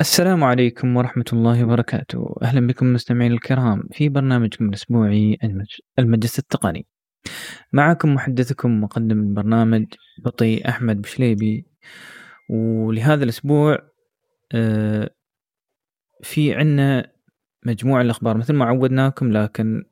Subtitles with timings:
[0.00, 2.36] السلام عليكم ورحمة الله وبركاته.
[2.42, 5.66] أهلا بكم مستمعين الكرام في برنامجكم الأسبوعي المج...
[5.98, 6.86] المجلس التقني.
[7.72, 9.86] معكم محدثكم مقدم البرنامج
[10.24, 11.66] بطي أحمد بشليبي.
[12.50, 13.78] ولهذا الأسبوع
[14.52, 15.10] آه،
[16.22, 17.12] في عنا
[17.66, 18.36] مجموعة الأخبار.
[18.36, 19.84] مثل ما عودناكم لكن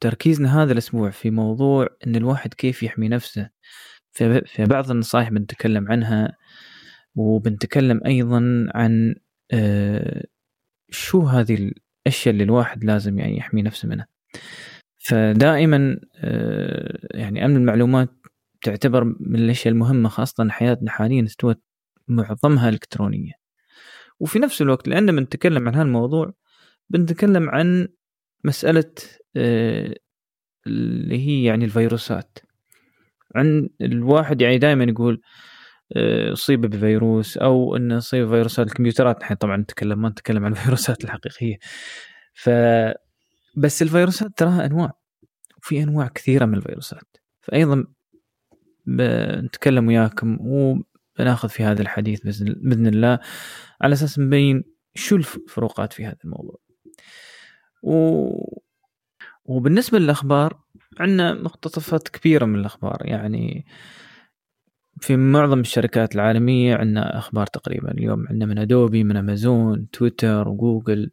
[0.00, 3.50] تركيزنا هذا الأسبوع في موضوع أن الواحد كيف يحمي نفسه.
[4.12, 6.36] في بعض النصائح بنتكلم عنها
[7.14, 9.14] وبنتكلم أيضا عن
[10.90, 11.72] شو هذه
[12.06, 14.06] الأشياء اللي الواحد لازم يعني يحمي نفسه منها؟
[14.98, 18.08] فدائما آه، يعني أمن المعلومات
[18.62, 21.62] تعتبر من الأشياء المهمة خاصة حياتنا حاليا استوت
[22.08, 23.32] معظمها إلكترونية.
[24.20, 26.32] وفي نفس الوقت لأن بنتكلم عن هذا الموضوع
[26.90, 27.88] بنتكلم عن
[28.44, 28.92] مسألة
[29.36, 29.94] آه،
[30.66, 32.38] اللي هي يعني الفيروسات.
[33.34, 35.20] عن الواحد يعني دائما يقول
[36.32, 39.22] اصيب بفيروس أو إنه اصيب بفيروسات الكمبيوترات.
[39.22, 41.58] نحن طبعا نتكلم ما نتكلم عن الفيروسات الحقيقية.
[42.34, 42.50] ف
[43.56, 44.92] بس الفيروسات تراها أنواع
[45.58, 47.16] وفي أنواع كثيرة من الفيروسات.
[47.40, 47.84] فايضا
[48.86, 53.18] بنتكلم وياكم وبناخذ في هذا الحديث بإذن الله
[53.80, 56.58] على أساس نبين شو الفروقات في هذا الموضوع.
[57.82, 58.28] و...
[59.44, 60.60] وبالنسبة للأخبار
[61.00, 62.98] عندنا مقتطفات كبيرة من الأخبار.
[63.04, 63.66] يعني
[65.00, 67.90] في معظم الشركات العالمية عندنا أخبار تقريبا.
[67.90, 71.10] اليوم عندنا من أدوبي من أمازون تويتر وجوجل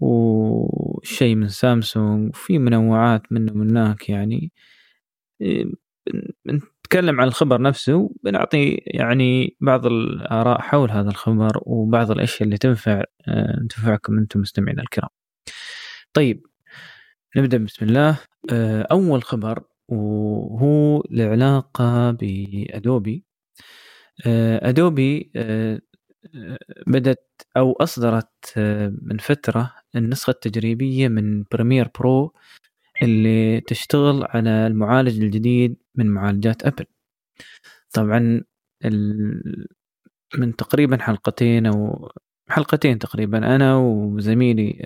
[0.00, 4.52] وشيء من سامسونج وفي منوعات منه من هناك يعني.
[6.46, 13.04] نتكلم عن الخبر نفسه بنعطي يعني بعض الآراء حول هذا الخبر وبعض الأشياء اللي تنفع
[13.28, 15.08] آه، تنفعكم أنتم مستمعينا الكرام.
[16.14, 16.46] طيب
[17.36, 18.18] نبدأ بسم الله.
[18.52, 19.62] آه، أول خبر
[19.92, 23.24] وهو له علاقة بأدوبي.
[24.26, 25.80] آه، أدوبي آه،
[26.86, 27.26] بدت
[27.56, 32.34] أو أصدرت آه، من فترة النسخة التجريبية من Premiere Pro
[33.02, 36.86] اللي تشتغل على المعالج الجديد من معالجات أبل
[37.94, 38.42] طبعا
[40.38, 42.08] من تقريبا حلقتين أو
[42.48, 44.78] حلقتين تقريبا أنا وزميلي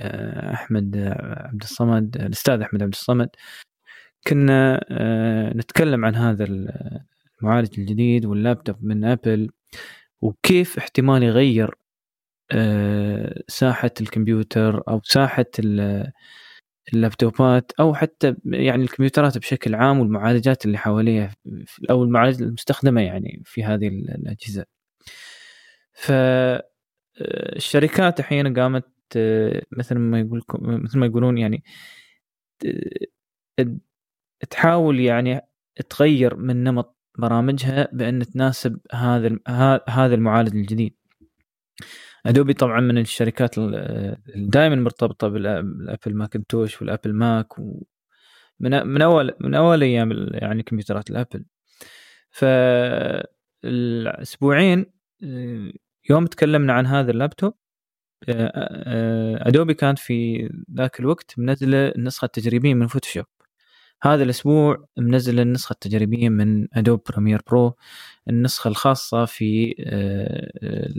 [0.55, 3.29] أحمد عبد الصمد الأستاذ أحمد عبد الصمد
[4.27, 6.45] كنا آه، نتكلم عن هذا
[7.43, 9.51] المعالج الجديد واللابتوب من ابل
[10.21, 11.75] وكيف احتمال يغير
[12.53, 15.47] آه، ساحة الكمبيوتر أو ساحة
[16.93, 21.35] اللابتوبات أو حتى يعني الكمبيوترات بشكل عام والمعالجات اللي حواليها
[21.91, 24.65] أو المعالجات المستخدمة يعني في هذه الأجهزة.
[25.93, 26.61] فالشركات
[28.21, 28.85] آه، أحيانا قامت
[29.73, 31.63] مثل ما يقول مثل ما يقولون يعني
[34.51, 35.41] تحاول يعني
[35.91, 39.39] تغير من نمط برامجها بأن تناسب هذا
[39.89, 40.97] هذا المعالج الجديد.
[42.27, 43.55] ادوبي طبعا من الشركات
[44.37, 47.83] دائما مرتبطة بالأبل ماكنتوش والأبل ماك و
[48.61, 51.45] من من اول من أول أيام يعني كمبيوترات الأبل.
[52.31, 52.45] ف
[53.65, 54.87] الأسبوعين
[56.11, 57.55] يوم تكلمنا عن هذا اللابتوب
[59.49, 63.25] ادوبي كانت في ذاك الوقت منزلة النسخة التجريبية من فوتوشوب
[64.03, 67.77] هذا الأسبوع منزل النسخة التجريبية من Adobe Premiere Pro
[68.29, 70.95] النسخة الخاصة في آه،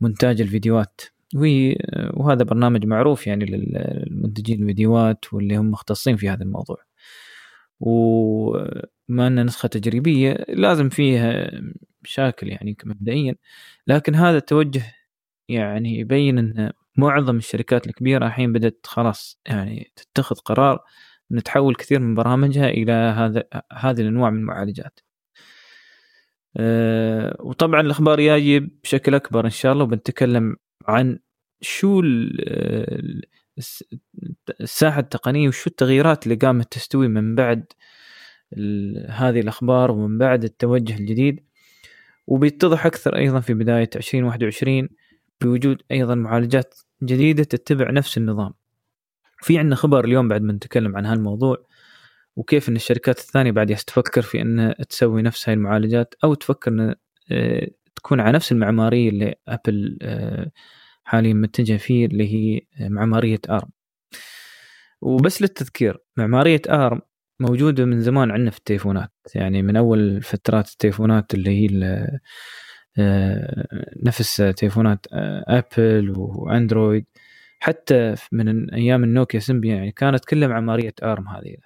[0.00, 1.00] مونتاج الفيديوهات.
[2.14, 6.76] وهذا برنامج معروف يعني للمنتجين الفيديوهات واللي هم مختصين في هذا الموضوع.
[7.80, 11.50] وما أن نسخة تجريبية لازم فيها
[12.02, 13.34] مشاكل يعني مبدئيا.
[13.86, 14.82] لكن هذا التوجه
[15.48, 20.84] يعني يبين أن معظم الشركات الكبيرة الحين بدأت خلاص يعني تتخذ قرار
[21.32, 25.00] نتحول كثير من برامجها إلى هذا هذه الأنواع من المعالجات.
[26.56, 30.56] أه وطبعا الأخبار جاية بشكل أكبر إن شاء الله وبنتكلم
[30.88, 31.18] عن
[31.60, 32.02] شو
[34.60, 37.72] الساحة التقنية وشو التغييرات اللي قامت تستوي من بعد
[39.08, 41.40] هذه الأخبار ومن بعد التوجه الجديد.
[42.26, 44.88] وبيتضح أكثر أيضا في بداية 2021
[45.40, 48.54] بوجود أيضا معالجات جديدة تتبع نفس النظام.
[49.40, 51.56] في عندنا خبر اليوم بعد ما نتكلم عن هالموضوع
[52.36, 56.94] وكيف إن الشركات الثانية بعد تفكر في ان تسوي نفس هاي المعالجات أو تفكر ان
[57.32, 60.50] آه، تكون على نفس المعمارية اللي أبل آه،
[61.04, 63.70] حاليا متجه فيه اللي هي معمارية ARM.
[65.00, 67.00] وبس للتذكير معمارية ARM
[67.40, 69.12] موجودة من زمان عندنا في التليفونات.
[69.34, 71.68] يعني من أول فترات التليفونات اللي هي
[72.98, 73.66] آه،
[74.06, 77.04] نفس تليفونات أبل وأندرويد.
[77.60, 81.56] حتى من أيام النوكيا Symbian يعني كانت كلها معمارية ARM هذه.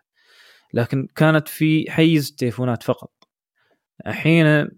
[0.75, 3.13] لكن كانت في حيز تليفونات فقط.
[4.07, 4.69] الحين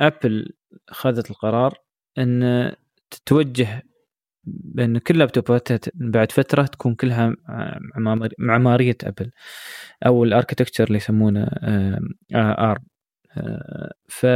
[0.00, 0.52] أبل
[0.88, 1.74] أخذت القرار
[2.18, 2.72] إن
[3.10, 3.82] تتوجه
[4.44, 7.36] بإن كل لابتوباتها بعد فترة تكون كلها
[8.38, 9.30] معمارية أبل
[10.06, 11.48] أو ال architecture اللي يسمونه
[12.34, 12.84] ARM.
[14.08, 14.26] ف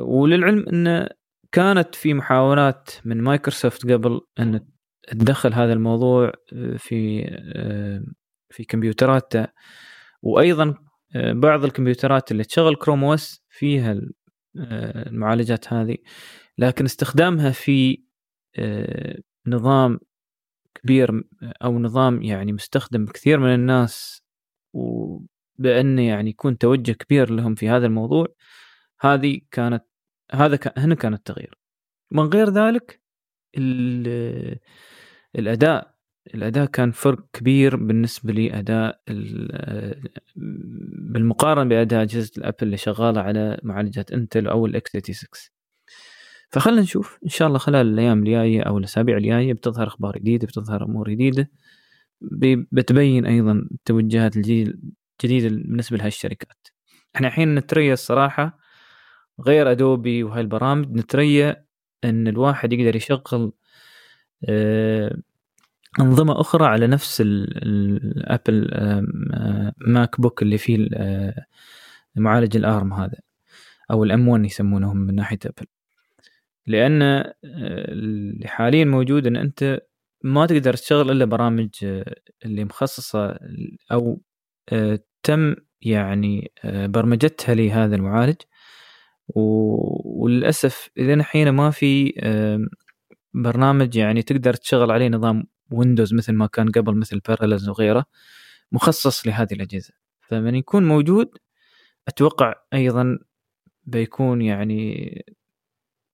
[0.00, 1.08] وللعلم انه
[1.56, 4.66] كانت في محاولات من مايكروسوفت قبل أن
[5.08, 6.32] تدخل هذا الموضوع
[6.76, 7.24] في
[8.50, 9.52] في كمبيوتراتها
[10.22, 10.74] وأيضا
[11.14, 14.00] بعض الكمبيوترات اللي تشغل كروم اوس فيها
[14.56, 15.96] المعالجات هذه.
[16.58, 18.02] لكن استخدامها في
[18.58, 19.98] آه، نظام
[20.74, 24.22] كبير أو نظام يعني مستخدم بكثير من الناس
[24.72, 28.26] وبانه يعني يكون توجه كبير لهم في هذا الموضوع
[29.00, 29.84] هذه كانت
[30.32, 31.58] هذا هنا كان التغيير.
[32.10, 33.00] من غير ذلك
[35.36, 35.96] الأداء
[36.34, 39.02] الأداء كان فرق كبير بالنسبة لأداء
[41.12, 45.50] بالمقارنة بأداء أجهزة الأبل اللي شغالة على معالجات انتل أو ال x86
[46.50, 50.84] فخلنا نشوف إن شاء الله خلال الأيام الجاية أو الأسابيع الجاية بتظهر أخبار جديدة بتظهر
[50.84, 51.50] أمور جديدة
[52.72, 54.78] بتبين أيضا التوجهات الجديدة
[55.48, 56.68] بالنسبة لهالشركات.
[57.16, 58.58] إحنا الحين نتريا الصراحه
[59.40, 61.66] غير ادوبي وهاي البرامج نتريا
[62.04, 63.52] إن الواحد يقدر يشغل
[64.48, 65.16] آه،
[66.00, 68.70] أنظمة أخرى على نفس ال
[69.78, 71.46] Apple MacBook اللي فيه آه،
[72.16, 73.18] معالج ال ARM هذا
[73.90, 75.66] أو ال M 1 يسمونهم من ناحية Apple
[76.66, 79.80] لأن آه، اللي حاليا موجود إن أنت
[80.24, 81.68] ما تقدر تشتغل إلا برامج
[82.44, 83.38] اللي مخصصة
[83.92, 84.20] أو
[85.22, 88.36] تم يعني برمجتها لهذا المعالج.
[89.34, 92.12] وللأسف إلى الحين ما في
[93.34, 98.04] برنامج يعني تقدر تشغل عليه نظام Windows مثل ما كان قبل مثل Parallels وغيره
[98.72, 99.92] مخصص لهذه الأجهزة.
[100.20, 101.38] فمن يكون موجود
[102.08, 103.18] أتوقع أيضا
[103.84, 105.10] بيكون يعني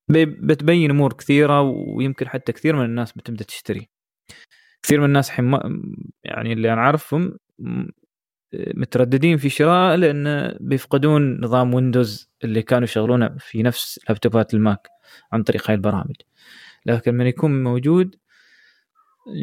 [0.09, 3.89] بتبين أمور كثيرة ويمكن حتى كثير من الناس بتبدأ تشتري.
[4.83, 5.59] كثير من الناس حين
[6.25, 7.39] يعني اللي أنا أعرفهم
[8.55, 14.89] مترددين في شراء لأن بيفقدون نظام Windows اللي كانوا يشغلونه في نفس لابتوبات ال Mac
[15.33, 16.17] عن طريق هاي البرامج.
[16.87, 18.17] لكن من يكون موجود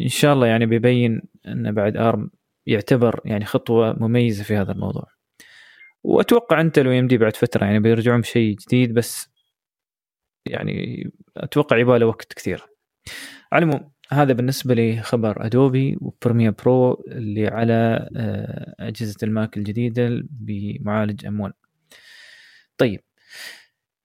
[0.03, 2.29] إن شاء الله يعني بيبين أن بعد ARM
[2.65, 5.07] يعتبر يعني خطوة مميزة في هذا الموضوع.
[6.03, 9.29] وأتوقع Intel و AMD بعد فترة يعني بيرجعون بشيء جديد بس
[10.45, 11.03] يعني
[11.37, 12.63] أتوقع يبغى له وقت كثير.
[13.51, 19.57] على العموم هذا بالنسبة لخبر Adobe و Premiere Pro اللي على آه، أجهزة ال Mac
[19.57, 21.53] الجديدة بمعالج M 1
[22.77, 23.01] طيب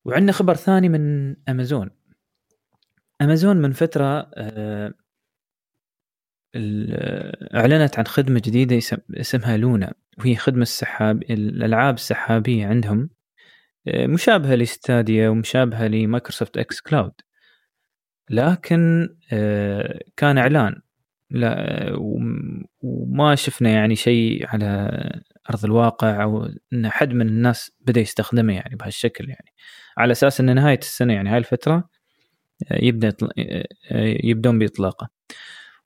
[0.05, 1.91] وعندنا خبر ثاني من امازون
[3.23, 4.95] امازون من فترة آه،
[7.55, 8.79] أعلنت عن خدمة جديدة
[9.15, 9.95] اسمها Luna.
[10.19, 13.11] وهي خدمة السحاب الألعاب السحابية عندهم
[13.89, 17.13] مشابهة ل Stadia ومشابهة ل Microsoft xCloud.
[18.31, 20.83] لكن آه، كان إعلان.
[21.31, 21.93] لا
[22.81, 24.91] وما شفنا يعني شيء على
[25.51, 29.53] أرض الواقع أو إن حد من الناس بدأ يستخدمه يعني بهالشكل يعني.
[29.99, 31.89] على أساس إن نهاية السنة يعني هاي الفترة
[32.71, 33.65] آه، يبدأ آه،
[34.25, 35.09] يبدون بإطلاقه.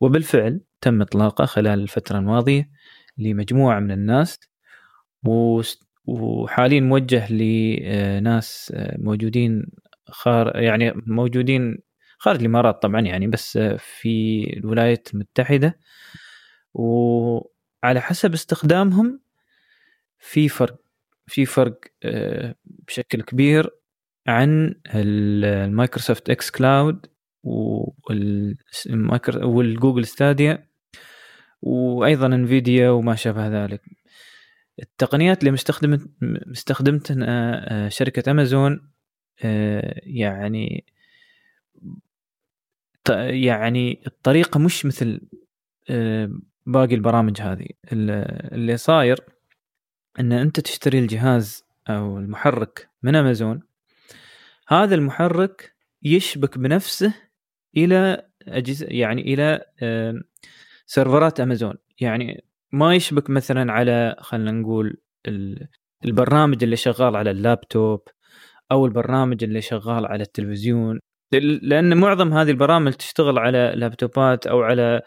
[0.01, 2.71] وبالفعل تم إطلاقه خلال الفترة الماضية
[3.19, 4.41] لمجموعة من الناس
[6.07, 9.67] وحاليا موجه لناس موجودين
[10.07, 11.79] خار يعني موجودين
[12.19, 15.79] خارج الإمارات طبعا يعني بس في الولايات المتحدة.
[16.75, 19.21] وعلى حسب استخدامهم
[20.19, 20.77] في فرق
[21.27, 23.71] في فرق آه، بشكل كبير
[24.27, 27.07] عن ال Microsoft xCloud
[29.43, 30.69] وال Google Stadia
[31.63, 33.83] وأيضا Nvidia وما شابه ذلك.
[34.83, 36.01] التقنيات اللي مستخدمة
[36.47, 38.91] مستخدمتها آه، شركة أمازون
[39.45, 40.85] آه، يعني
[43.17, 45.21] يعني الطريقة مش مثل
[45.91, 46.31] آه،
[46.67, 47.67] باقي البرامج هذه.
[47.93, 49.21] اللي صاير
[50.21, 53.63] إن أنت تشتري الجهاز أو المحرك من أمازون
[54.69, 57.15] هذا المحرك يشبك بنفسه
[57.77, 59.65] إلى أجهزة يعني إلى
[60.87, 61.75] سيرفرات أمازون.
[62.01, 64.97] يعني ما يشبك مثلا على خلينا نقول
[66.05, 68.09] البرنامج اللي شغال على اللابتوب
[68.73, 71.01] أو البرنامج اللي شغال على التلفزيون.
[71.33, 75.03] لأن معظم هذه البرامج تشتغل على لابتوبات أو على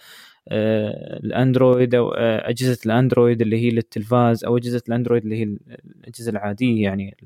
[0.50, 6.32] آه، الأندرويد أو آه، أجهزة الأندرويد اللي هي للتلفاز أو أجهزة الأندرويد اللي هي الأجهزة
[6.32, 7.18] العادية يعني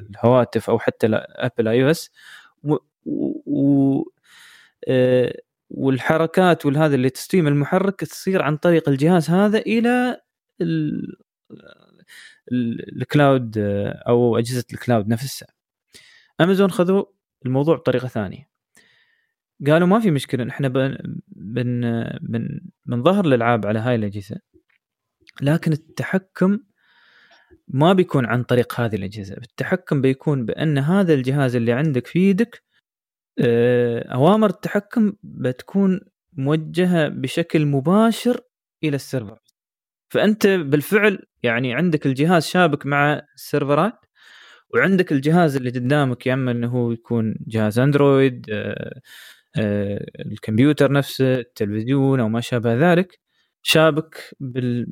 [0.00, 2.10] الهواتف أو حتى Apple iOS
[3.06, 4.02] و
[4.88, 5.34] آه،
[5.70, 10.20] والحركات والهذا اللي ت stream المحرك تصير عن طريق الجهاز هذا إلى
[12.52, 13.54] الكلاود
[14.08, 15.48] أو أجهزة الكلاود نفسها.
[16.40, 17.04] امازون خذوا
[17.46, 18.48] الموضوع بطريقة ثانية.
[19.66, 20.96] قالوا ما في مشكلة إحنا بن
[21.28, 21.80] بن
[22.20, 24.36] بن بنظهر الألعاب على هاي الأجهزة
[25.42, 26.58] لكن التحكم
[27.68, 29.36] ما بيكون عن طريق هذه الأجهزة.
[29.36, 32.62] التحكم بيكون بأن هذا الجهاز اللي عندك في يدك
[33.38, 36.00] آه، أوامر التحكم بتكون
[36.32, 38.40] موجهة بشكل مباشر
[38.84, 39.38] إلى السيرفر.
[40.08, 44.04] فأنت بالفعل يعني عندك الجهاز شابك مع السيرفرات
[44.74, 49.00] وعندك الجهاز اللي قدامك يا اما إنه هو يكون جهاز أندرويد آه،
[49.56, 53.20] آه، الكمبيوتر نفسه التلفزيون أو ما شابه ذلك
[53.62, 54.86] شابك بال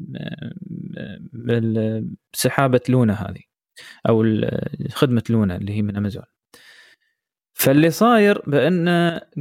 [2.33, 3.43] بسحابه لونا هذه
[4.09, 4.25] أو
[4.93, 6.25] خدمة لونا اللي هي من أمازون.
[7.55, 8.89] فاللي صاير بان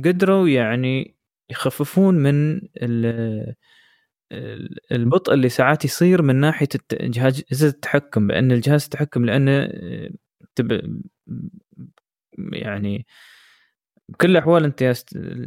[0.05, 1.15] قدروا يعني
[1.49, 2.61] يخففون من
[4.91, 9.69] البطء اللي ساعات يصير من ناحية جهاز التحكم بأن الجهاز التحكم لأنه
[10.55, 11.01] تب
[12.37, 13.05] يعني
[14.09, 14.83] بكل الأحوال أنت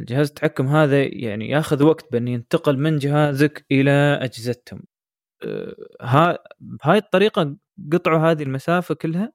[0.09, 4.83] جهاز التحكم هذا يعني ياخذ وقت بأن ينتقل من جهازك إلى أجهزتهم.
[6.01, 7.57] ها بهاي الطريقة
[7.93, 9.33] قطعوا هذه المسافة كلها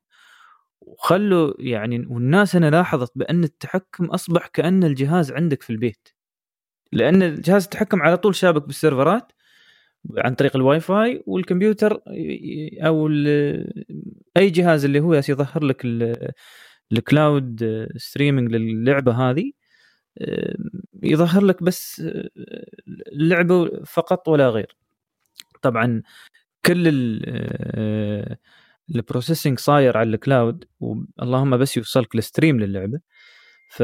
[0.81, 6.09] وخلوا يعني والناس أنا لاحظت بأن التحكم أصبح كأن الجهاز عندك في البيت.
[6.93, 9.33] لأن جهاز التحكم على طول شابك بالسيرفرات
[10.17, 12.01] عن طريق الواي فاي والكمبيوتر
[12.87, 13.09] أو
[14.37, 15.83] أي جهاز اللي هو يظهر لك
[16.93, 19.53] ال cloud streaming للعبة هذه
[21.03, 22.03] يظهر لك بس
[23.13, 24.77] اللعبه فقط ولا غير.
[25.63, 26.03] طبعا
[26.67, 26.89] كل
[28.95, 30.65] ال processing صاير على ال cloud
[31.23, 33.01] اللهم بس يوصلك ال stream للعبة.
[33.71, 33.83] ف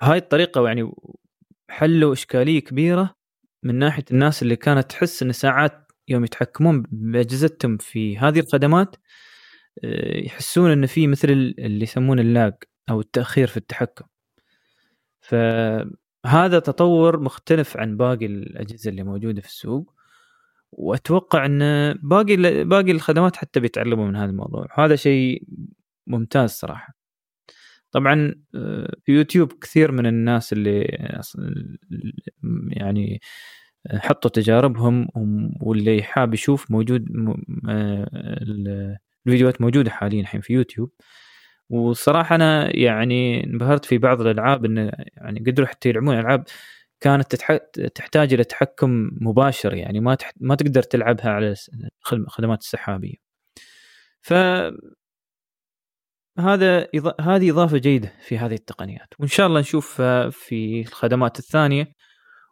[0.00, 0.92] بهاي الطريقة يعني
[1.70, 3.19] حلوا إشكالية كبيرة.
[3.62, 8.96] من ناحية الناس اللي كانت تحس إن ساعات يوم يتحكمون بأجهزتهم في هذه الخدمات
[9.84, 12.54] آه، يحسون إن في مثل اللي يسمونه ال lag
[12.90, 14.04] أو التأخير في التحكم.
[15.20, 19.94] فهذا تطور مختلف عن باقي الأجهزة اللي موجودة في السوق.
[20.72, 24.66] وأتوقع إن باقي باقي الخدمات حتى بيتعلموا من هذا الموضوع.
[24.74, 25.42] هذا شيء
[26.06, 26.99] ممتاز صراحة.
[27.92, 30.80] طبعا آه، في يوتيوب كثير من الناس اللي
[32.70, 33.20] يعني
[33.90, 35.08] حطوا تجاربهم
[35.60, 37.08] واللي حاب يشوف موجود
[37.68, 38.08] آه،
[39.26, 40.92] الفيديوهات موجودة حاليا الحين في يوتيوب
[41.70, 46.44] وصراحة أنا يعني انبهرت في بعض الألعاب انه يعني قدروا حتى يلعبون ألعاب
[47.00, 47.34] كانت
[47.94, 50.16] تحتاج إلى تحكم مباشر يعني ما.
[50.40, 51.54] ما تقدر تلعبها على
[52.12, 53.14] الخدمات السحابية.
[54.22, 54.34] ف
[56.40, 56.88] هذا
[57.20, 61.94] هذه إضافة جيدة في هذه التقنيات وإن شاء الله نشوف في الخدمات الثانية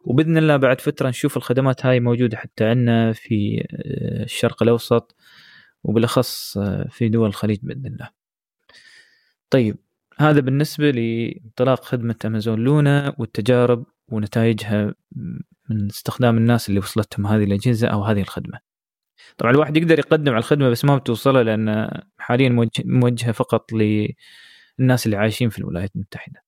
[0.05, 5.15] وبإذن الله بعد فترة نشوف الخدمات هاي موجودة حتى عندنا في آه، الشرق الأوسط
[5.83, 8.09] وبالأخص آه، في دول الخليج بإذن الله.
[9.49, 9.77] طيب
[10.17, 14.93] هذا بالنسبة لانطلاق خدمة أمازون لونا والتجارب ونتائجها
[15.69, 18.68] من استخدام الناس اللي وصلتهم هذه الأجهزة أو هذه الخدمة.
[19.37, 25.17] طبعا الواحد يقدر يقدم على الخدمة بس ما بتوصله لأن حاليا موجهة فقط للناس اللي
[25.17, 26.43] عايشين في الولايات المتحدة.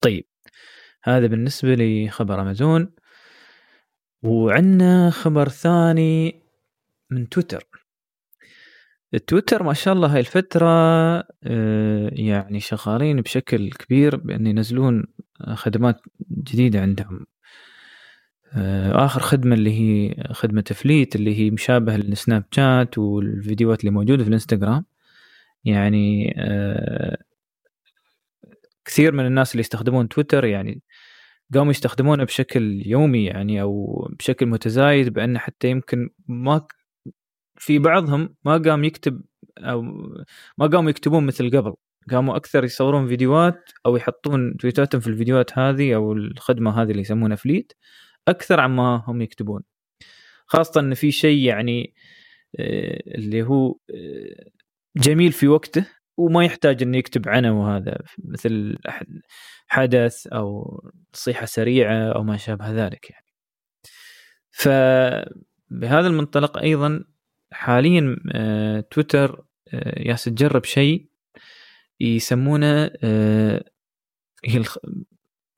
[0.00, 0.26] طيب
[1.04, 2.92] هذا بالنسبة لخبر أمازون.
[4.22, 6.42] وعندنا خبر ثاني
[7.10, 7.64] من تويتر.
[9.26, 10.66] تويتر ما شاء الله هاي الفترة
[11.44, 15.04] آه، يعني شغالين بشكل كبير بأن ينزلون
[15.54, 16.00] خدمات
[16.30, 17.26] جديدة عندهم.
[18.56, 24.22] آه، آخر خدمة اللي هي خدمة فليت اللي هي مشابهة للسناب شات والفيديوهات اللي موجودة
[24.24, 24.84] في الانستغرام.
[25.64, 27.18] يعني آه،
[28.84, 30.82] كثير من الناس اللي يستخدمون تويتر يعني
[31.54, 36.66] قاموا يستخدمونه بشكل يومي يعني أو بشكل متزايد بأن حتى يمكن ما
[37.56, 39.22] في بعضهم ما قام يكتب
[39.58, 39.82] أو
[40.58, 41.74] ما قاموا يكتبون مثل قبل.
[42.10, 47.36] قاموا أكثر يصورون فيديوهات أو يحطون تويتاتهم في الفيديوهات هذه أو الخدمة هذه اللي يسمونها
[47.36, 47.72] فليت
[48.28, 49.62] أكثر عما هم يكتبون.
[50.46, 51.94] خاصة إن في شيء يعني
[52.58, 54.50] آه، اللي هو آه،
[54.96, 58.78] جميل في وقته وما يحتاج إنه يكتب عنه وهذا مثل
[59.68, 60.80] حدث أو
[61.14, 63.26] نصيحة سريعة أو ما شابه ذلك يعني.
[64.50, 67.04] فبهذا المنطلق أيضا
[67.52, 69.44] حاليا آه، تويتر
[69.96, 71.08] ياس تجرب شيء
[72.00, 72.90] يسمونه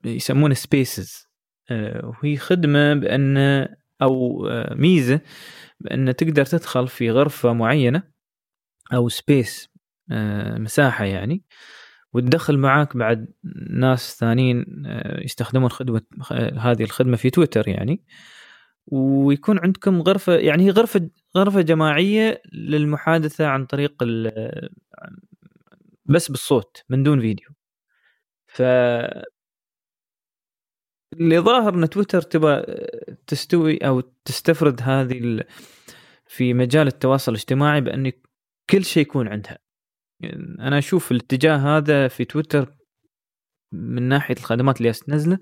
[0.05, 1.30] يسمونه Spaces
[2.03, 3.37] وهي خدمة بأن
[4.01, 5.21] أو ميزة
[5.79, 8.03] بأن تقدر تدخل في غرفة معينة
[8.93, 9.69] أو space
[10.57, 11.43] مساحة يعني
[12.13, 13.33] وتدخل معاك بعد
[13.69, 14.65] ناس ثانيين
[15.21, 16.01] يستخدمون خدمة
[16.57, 18.03] هذه الخدمة في تويتر يعني.
[18.87, 24.03] ويكون عندكم غرفة يعني هي غرفة غرفة جماعية للمحادثة عن طريق
[26.05, 27.47] بس بالصوت من دون فيديو.
[31.13, 32.63] اللي ظاهر إن تويتر تبغى
[33.27, 35.43] تستوي أو تستفرد هذه.
[36.31, 38.11] في مجال التواصل الاجتماعي بأن
[38.69, 39.57] كل شيء يكون عندها
[40.19, 42.73] يعني أنا أشوف الاتجاه هذا في تويتر
[43.71, 45.39] من ناحية الخدمات اللي تنزله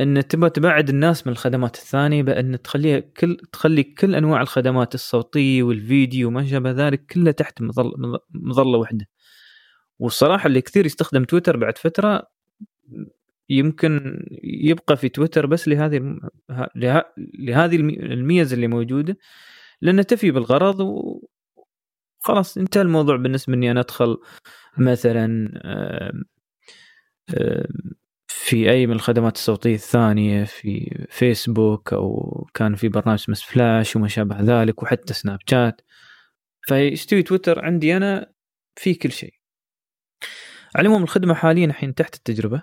[0.00, 5.62] إن تبغى تبعد الناس من الخدمات الثانية بأن تخليها كل تخلي كل أنواع الخدمات الصوتيه
[5.62, 7.92] والفيديو وما شابه ذلك كلها تحت مظل
[8.30, 9.08] مظلة واحدة
[9.98, 12.26] والصراحة اللي كثير يستخدم تويتر بعد فترة
[13.50, 16.16] يمكن يبقى في تويتر بس لهذه
[17.38, 19.18] لهذه الميزة اللي موجودة
[19.80, 20.80] لانها تفي بالغرض
[22.20, 24.16] وخلاص انتهى الموضوع بالنسبة إني أنا أدخل
[24.78, 25.48] مثلا
[28.28, 34.08] في أي من الخدمات الصوتية الثانية في فيسبوك أو كان في برنامج اسمه فلاش وما
[34.08, 35.80] شابه ذلك وحتى سناب شات.
[36.62, 38.32] فيستوي تويتر عندي أنا
[38.76, 39.34] في كل شيء.
[40.76, 42.62] على العموم الخدمة حاليا الحين تحت التجربة.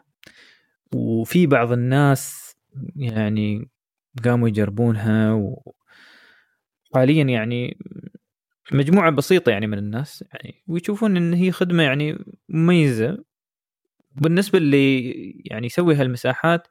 [0.96, 2.56] وفي بعض الناس
[2.96, 3.70] يعني
[4.25, 5.34] قاموا يجربونها
[6.94, 7.77] وحاليا يعني
[8.72, 12.17] مجموعة بسيطة يعني من الناس يعني ويشوفون إن هي خدمة يعني
[12.50, 13.24] مميزة.
[14.15, 15.12] بالنسبة اللي
[15.46, 16.67] يعني يسوي هالمساحات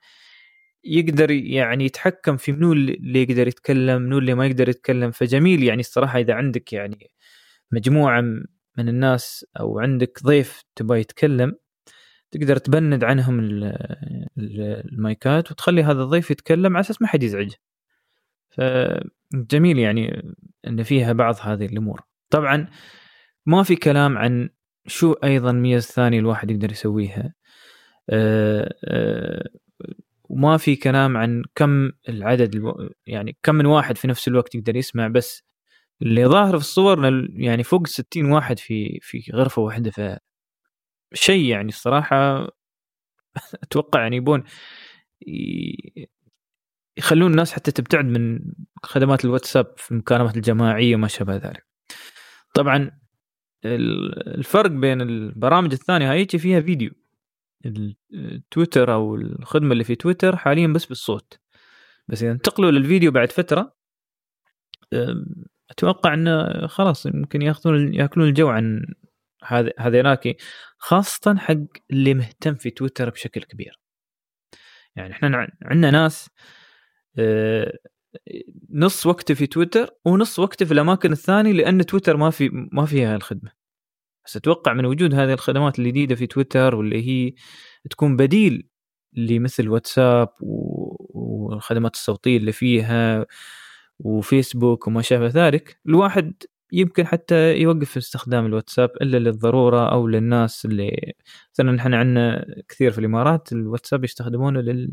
[0.85, 5.11] يقدر يعني يتحكم في منو اللي يقدر يتكلم منو اللي ما يقدر يتكلم.
[5.11, 7.11] فجميل يعني الصراحة إذا عندك يعني
[7.73, 8.21] مجموعة
[8.79, 11.57] من الناس أو عندك ضيف تبغى يتكلم
[12.31, 13.41] تقدر تبند عنهم
[14.39, 17.57] المايكات وتخلي هذا الضيف يتكلم على أساس ما حد يزعجه
[18.51, 20.35] فجميل يعني
[20.67, 22.01] إن فيها بعض هذه الأمور.
[22.31, 22.69] طبعا
[23.47, 24.49] ما في كلام عن
[24.87, 27.35] شو أيضا ميزه ثانية الواحد يقدر يسويها.
[28.11, 29.49] أه أه
[30.25, 32.63] وما في كلام عن كم العدد
[33.07, 35.45] يعني كم من واحد في نفس الوقت يقدر يسمع بس
[36.03, 40.21] اللي ظاهر في الصور يعني فوق 60 واحد في في غرفة واحدة
[41.17, 42.49] شيء يعني الصراحة
[43.63, 44.45] أتوقع يعني يبون
[46.99, 48.41] يخلون الناس حتى تبتعد من
[48.83, 51.67] خدمات الواتساب في المكالمات الجماعية وما شابه ذلك.
[52.55, 53.01] طبعا
[53.65, 56.91] الفرق بين البرامج الثانية هاي فيها فيديو
[58.15, 61.41] التويتر أو الخدمة اللي في تويتر حاليا بس بالصوت
[62.09, 63.77] بس إذا انتقلوا للفيديو بعد فترة
[65.71, 68.95] أتوقع إنه خلاص يمكن يأخذون يأكلون الجو عن
[69.45, 70.37] هذا هذيناك
[70.79, 71.55] خاصة حق
[71.91, 73.81] اللي مهتم في تويتر بشكل كبير.
[74.97, 76.31] يعني إحنا عندنا ناس
[77.19, 77.79] آه،
[78.71, 83.17] نص وقته في تويتر ونص وقته في الأماكن الثانية لأن تويتر ما في ما فيها
[83.17, 83.53] الخدمة.
[84.27, 87.35] بس أتوقع من وجود هذه الخدمات الجديدة في تويتر واللي هي
[87.91, 88.69] تكون بديل
[89.13, 93.27] لمثل واتساب والخدمات الصوتية اللي فيها
[93.99, 101.15] وفيسبوك وما شابه ذلك الواحد يمكن حتى يوقف استخدام الواتساب إلا للضرورة أو للناس اللي
[101.55, 104.93] مثلا إحنا عندنا كثير في الإمارات الواتساب يستخدمونه لل...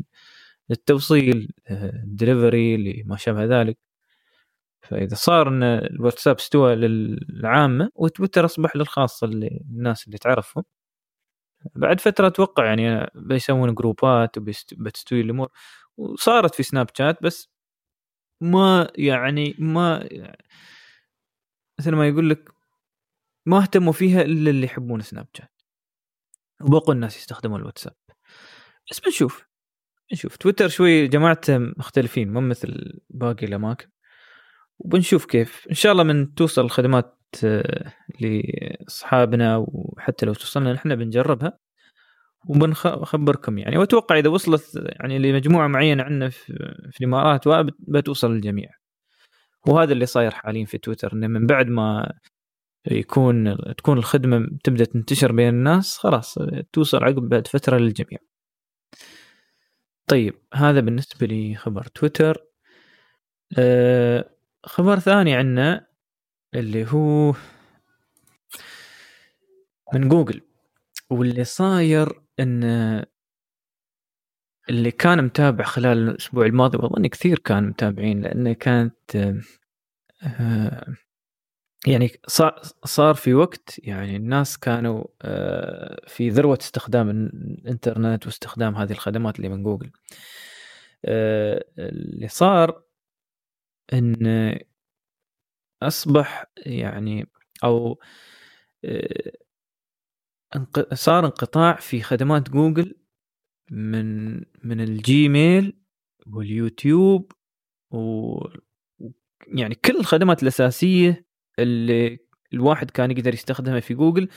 [0.70, 3.78] للتوصيل الدليفري اللي ما شابه ذلك.
[4.82, 10.64] فإذا صار إن الواتساب استوى للعامة وتويتر أصبح للخاصة اللي الناس اللي تعرفهم.
[11.76, 15.48] بعد فترة أتوقع يعني بيسوون جروبات وبتستوي الأمور.
[15.96, 17.50] وصارت في سناب شات بس
[18.40, 20.08] ما يعني ما
[21.78, 22.48] مثل ما يقول لك
[23.46, 25.52] ما اهتموا فيها إلا اللي يحبون سناب شات.
[26.60, 27.94] وبقوا الناس يستخدمون الواتساب.
[28.90, 29.46] بس بنشوف.
[30.12, 33.88] نشوف تويتر شوي جماعته مختلفين مو مثل باقي الأماكن.
[34.78, 35.66] وبنشوف كيف.
[35.70, 41.58] إن شاء الله من توصل الخدمات آه، لأصحابنا وحتى لو توصلنا نحن بنجربها.
[42.48, 43.78] وبنخبركم يعني.
[43.78, 47.42] وأتوقع إذا وصلت يعني لمجموعة معينة عندنا في الإمارات
[47.78, 48.70] بتوصل للجميع
[49.66, 52.12] وهذا اللي صاير حاليا في تويتر إنه من بعد ما
[52.90, 56.38] يكون تكون الخدمة تبدأ تنتشر بين الناس خلاص
[56.72, 58.18] توصل عقب بعد فترة للجميع.
[60.06, 62.44] طيب هذا بالنسبة لي خبر تويتر.
[63.58, 64.30] أه
[64.64, 65.86] خبر ثاني عنا
[66.54, 67.34] اللي هو
[69.94, 70.40] من جوجل
[71.10, 73.04] واللي صاير ان
[74.70, 79.16] اللي كان متابع خلال الأسبوع الماضي وأظن كثير كان متابعين لأنه كانت
[80.24, 80.94] آه،
[81.86, 82.12] يعني
[82.84, 89.48] صار في وقت يعني الناس كانوا آه، في ذروة استخدام الإنترنت واستخدام هذه الخدمات اللي
[89.48, 89.90] من جوجل.
[91.04, 92.82] آه، اللي صار
[93.92, 94.58] إن
[95.82, 97.30] أصبح يعني
[97.64, 97.98] أو
[100.94, 102.94] صار انقطاع في خدمات جوجل
[103.70, 105.78] من من ال Gmail
[106.26, 107.32] واليوتيوب
[107.90, 108.34] و
[109.48, 111.26] يعني كل الخدمات الأساسية
[111.58, 112.18] اللي
[112.54, 114.28] الواحد كان يقدر يستخدمها في جوجل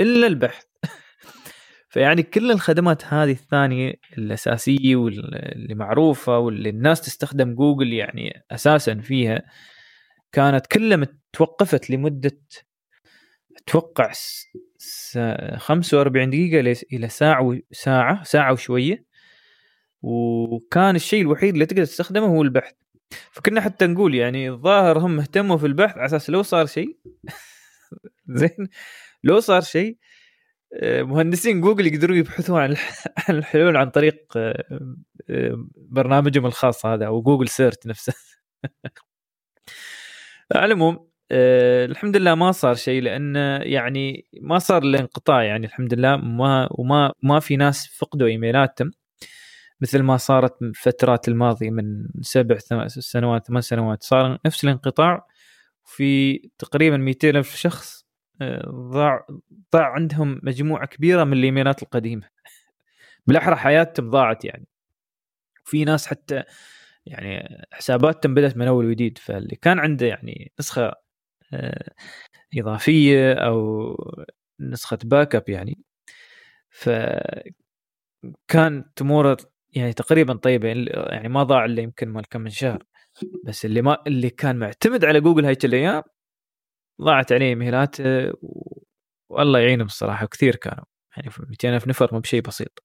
[0.00, 0.64] إلا البحث.
[1.90, 9.42] فيعني كل الخدمات هذه الثانية الأساسية واللي معروفة واللي الناس تستخدم جوجل يعني أساسا فيها
[10.32, 12.40] كانت كلها توقفت لمدة
[13.56, 14.12] أتوقع
[15.56, 19.04] 45 دقيقة إلى ساعة ساعة ساعة وشوية.
[20.02, 22.74] وكان الشيء الوحيد اللي تقدر تستخدمه هو البحث.
[23.32, 26.98] فكنا حتى نقول يعني الظاهر هم اهتموا في البحث على أساس لو صار شيء.
[28.28, 28.68] زين.
[29.24, 29.98] لو صار شيء
[30.74, 32.76] آه، مهندسين جوجل يقدروا يبحثوا عن
[33.30, 34.64] الحلول عن طريق آه،
[35.30, 38.12] آه، برنامجهم الخاص هذا أو جوجل سيرت نفسه.
[40.54, 46.16] على العموم الحمد لله ما صار شيء لأن يعني ما صار الانقطاع يعني الحمد لله.
[46.16, 48.90] ما وما ما في ناس فقدوا إيميلاتهم
[49.80, 51.84] مثل ما صارت الفترات الماضية من
[52.20, 52.58] سبع
[52.88, 54.02] سنوات ثمان سنوات.
[54.02, 55.26] صار نفس الانقطاع
[55.84, 58.06] في تقريبا 200 ألف شخص
[58.42, 59.26] آه، ضاع
[59.72, 62.28] ضاع عندهم مجموعة كبيرة من الإيميلات القديمة.
[63.26, 64.66] بالأحرى حياتهم ضاعت يعني.
[65.64, 66.42] في ناس حتى
[67.06, 71.05] يعني حساباتهم بدأت من أول وجديد فاللي كان عنده يعني نسخة
[72.58, 73.94] إضافية أو
[74.60, 75.78] نسخة backup يعني.
[76.70, 76.90] ف
[78.48, 79.36] كان اموره
[79.74, 80.68] يعني تقريبا طيبة
[81.12, 82.84] يعني ما ضاع إلا يمكن مال كم من شهر.
[83.44, 86.02] بس اللي ما اللي كان معتمد على جوجل هاي الأيام
[87.02, 87.96] ضاعت عليه ايميلات
[88.42, 88.82] و...
[89.30, 90.84] والله يعينهم الصراحة كثير كانوا.
[91.16, 92.84] يعني 200 ألف نفر مو بشيء بسيط.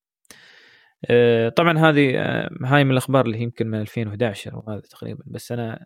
[1.09, 5.23] آه، طبعا هذه آه، هاي من الأخبار اللي يمكن من 2011 أو هذا تقريبا.
[5.27, 5.85] بس أنا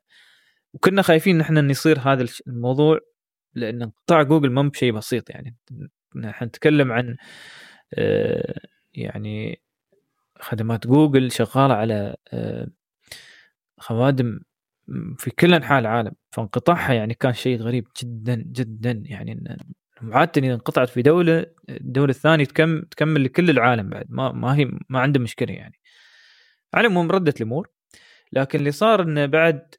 [0.76, 3.00] وكنا خايفين نحن إن يصير هذا الموضوع
[3.54, 5.56] لأن انقطاع جوجل ما بشيء بسيط يعني.
[6.16, 7.16] نحن نتكلم عن
[7.94, 8.60] آه،
[8.94, 9.62] يعني
[10.40, 12.16] خدمات جوجل شغالة على
[13.78, 14.40] خوادم
[15.18, 16.12] في كل أنحاء العالم.
[16.32, 19.58] فانقطاعها يعني كان شيء غريب جدا جدا يعني.
[20.04, 24.06] عاده إذا انقطعت في دولة الدولة الثانية تكمل تكمل لكل العالم بعد.
[24.10, 25.80] ما ما هي ما عنده مشكلة يعني.
[26.74, 27.70] على المهم ردت الأمور.
[28.32, 29.76] لكن اللي صار إنه بعد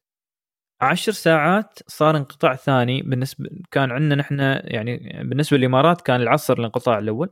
[0.81, 6.99] عشر ساعات صار انقطاع ثاني بالنسبة كان عندنا نحن يعني بالنسبة للإمارات كان العصر الانقطاع
[6.99, 7.31] الأول.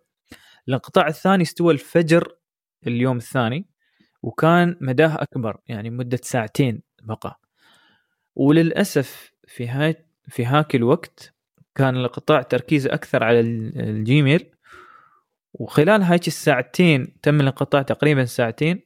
[0.68, 2.36] الانقطاع الثاني استوى الفجر
[2.86, 3.66] اليوم الثاني
[4.22, 7.40] وكان مداه أكبر يعني مدة ساعتين بقى.
[8.34, 11.34] وللأسف في هاي في هاك الوقت
[11.74, 14.50] كان القطاع تركيزه أكثر على الجيميل
[15.52, 18.82] وخلال هاي الساعتين تم الانقطاع تقريبا ساعتين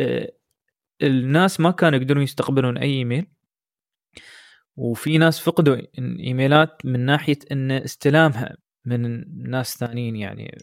[0.00, 0.32] آه،
[1.02, 3.26] الناس ما كانوا يقدرون يستقبلون أي إيميل.
[4.76, 10.58] وفي ناس فقدوا إيميلات من ناحية إن استلامها من ناس ثانيين يعني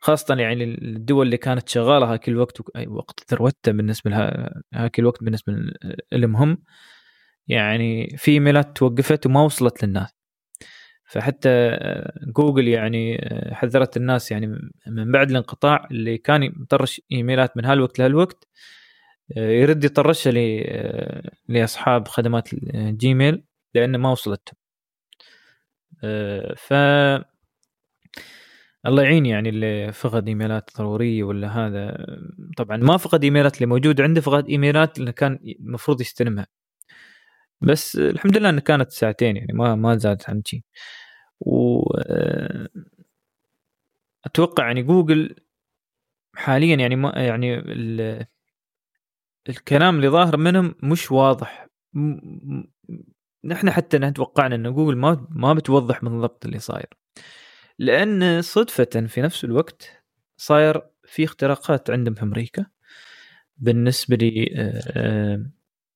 [0.00, 5.52] خاصة يعني الدول اللي كانت شغالة هاك الوقت وقت ثروتها بالنسبة لها هاك الوقت بالنسبة
[6.12, 6.36] لهم.
[6.36, 6.58] هم
[7.48, 10.18] يعني في إيميلات توقفت وما وصلت للناس.
[11.04, 11.78] فحتى
[12.36, 14.46] جوجل يعني حذرت الناس يعني
[14.86, 18.48] من بعد الانقطاع اللي كان يطرش إيميلات من هالوقت لهالوقت.
[19.36, 20.32] يرد يطرشها
[21.48, 24.52] لأصحاب خدمات الجيميل لأنه ما وصلت.
[26.56, 26.72] ف
[28.86, 32.06] الله يعين يعني اللي فقد إيميلات ضرورية ولا هذا.
[32.56, 36.46] طبعا ما فقد إيميلات اللي موجود عنده فقد إيميلات اللي كان المفروض يستلمها.
[37.60, 40.62] بس الحمد لله انها كانت ساعتين يعني ما ما زادت عن شيء
[41.40, 41.82] و
[44.26, 45.36] أتوقع يعني جوجل
[46.36, 47.62] حاليا يعني ما يعني.
[49.48, 51.68] الكلام اللي ظاهر منهم مش واضح.
[53.44, 56.88] نحن حتى نتوقعنا إن جوجل ما ما بتوضح بالضبط اللي صاير.
[57.78, 60.02] لأن صدفة في نفس الوقت
[60.36, 62.66] صاير في اختراقات عندهم في أمريكا.
[63.56, 65.50] بالنسبة لي آه، آه،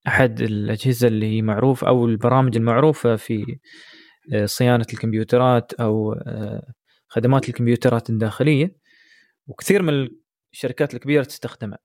[0.07, 3.59] أحد الأجهزة اللي هي معروف أو البرامج المعروفة في
[4.33, 6.15] آه، صيانة الكمبيوترات أو
[7.09, 8.77] خدمات الكمبيوترات الداخلية.
[9.47, 10.09] وكثير من
[10.53, 11.79] الشركات الكبيرة تستخدمها.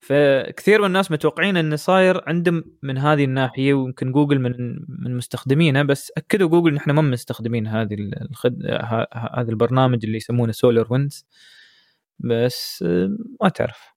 [0.00, 4.52] فكثير من الناس متوقعين انه صاير عندهم من هذه الناحية ويمكن جوجل من
[4.88, 7.96] من مستخدمينها بس أكدوا جوجل نحن ما مستخدمين هذه
[8.30, 8.66] الخد...
[9.14, 11.26] هذا البرنامج اللي يسمونه سولار ويندز
[12.18, 12.84] بس
[13.42, 13.94] ما تعرف.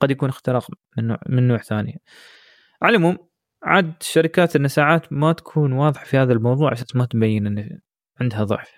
[0.00, 0.66] قد يكون اختراق
[0.96, 2.02] من نوع من نوع ثاني.
[2.82, 3.18] على العموم
[3.62, 7.80] عاد شركات إن ساعات ما تكون واضحة في هذا الموضوع عشان ما تبين إن
[8.20, 8.70] عندها ضعف.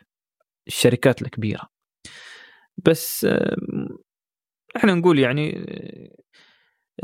[0.67, 1.69] الشركات الكبيرة.
[2.77, 3.27] بس
[4.77, 5.67] إحنا نقول يعني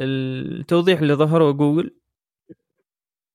[0.00, 1.96] التوضيح اللي ظهره جوجل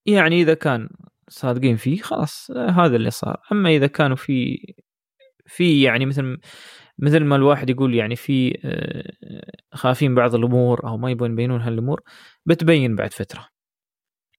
[0.05, 0.89] يعني إذا كان
[1.29, 3.41] صادقين فيه خلاص هذا اللي صار.
[3.51, 4.57] أما إذا كانوا في
[5.47, 6.37] في يعني مثل
[6.99, 12.01] مثل ما الواحد يقول يعني في آه، خافين بعض الأمور أو ما يبون يبينون هالأمور
[12.45, 13.47] بتبين بعد فترة.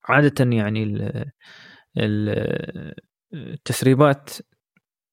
[0.09, 0.83] عادة يعني
[3.33, 4.29] التسريبات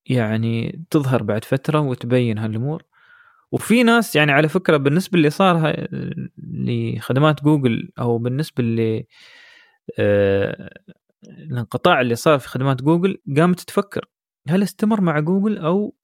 [0.05, 2.83] يعني تظهر بعد فترة وتبين هالأمور.
[3.53, 5.87] وفي ناس يعني على فكرة بالنسبة اللي صار
[6.37, 9.03] لخدمات جوجل أو بالنسبة ل
[9.99, 10.69] آه،
[11.23, 14.05] الانقطاع اللي صار في خدمات جوجل قامت تفكر
[14.49, 15.95] هل أستمر مع جوجل أو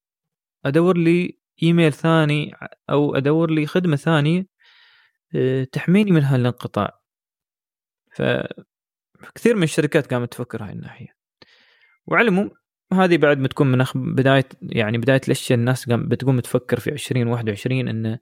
[0.66, 2.54] أدور لي إيميل ثاني
[2.90, 4.48] أو أدور لي خدمة ثانية
[5.36, 7.02] آه، تحميني من هالانقطاع؟
[8.12, 11.16] فكثير من الشركات قامت تفكر هاي الناحية.
[12.08, 12.52] وعلى العموم
[12.94, 18.20] هذه بعد ما تكون من بدايه يعني بداية الاشياء الناس بتقوم تفكر في 2021 انه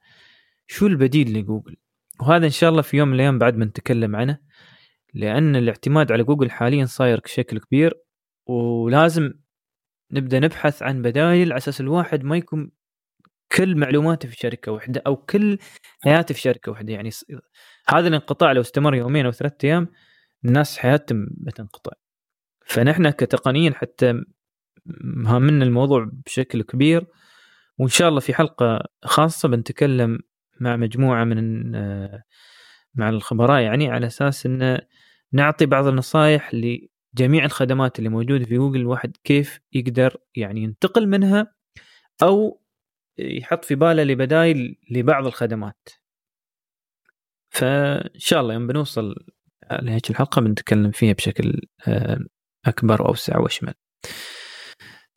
[0.68, 1.76] شو البديل لجوجل؟
[2.22, 4.40] وهذا إن شاء الله في يوم من الأيام بعد ما نتكلم عنه
[5.14, 7.94] لأن الاعتماد على جوجل حاليا صاير بشكل كبير
[8.46, 9.34] ولازم
[10.12, 12.72] نبدأ نبحث عن بدائل على أساس الواحد ما يكون
[13.52, 15.58] كل معلوماته في شركة واحدة أو كل
[16.04, 16.94] حياته في شركة واحدة.
[16.94, 17.10] يعني
[17.90, 19.88] هذا الانقطاع لو استمر يومين أو ثلاثة أيام
[20.46, 21.92] الناس حياتهم بتنقطع.
[22.66, 24.24] فنحن كتقنيين حتى
[25.02, 27.06] مهمنا الموضوع بشكل كبير.
[27.78, 30.20] وإن شاء الله في حلقة خاصة بنتكلم
[30.60, 31.72] مع مجموعة من
[32.96, 34.80] مع الخبراء يعني على أساس إن
[35.32, 38.80] نعطي بعض النصائح لجميع الخدمات اللي موجودة في جوجل.
[38.80, 41.54] الواحد كيف يقدر يعني ينتقل منها
[42.24, 42.62] أو
[43.18, 45.90] يحط في باله لبدايل لبعض الخدمات.
[47.50, 49.16] فإن شاء الله يوم بنوصل
[49.72, 52.20] لهيك الحلقة بنتكلم فيها بشكل آه،
[52.66, 53.74] أكبر وأوسع وأشمل.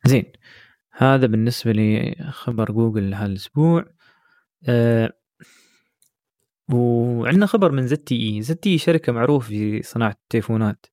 [0.05, 0.25] زين.
[0.91, 3.85] هذا بالنسبة لخبر جوجل هالأسبوع.
[4.69, 5.13] أه
[6.73, 8.41] وعندنا خبر من زد تي إي.
[8.41, 10.85] زد تي إي شركة معروفة في صناعة التليفونات.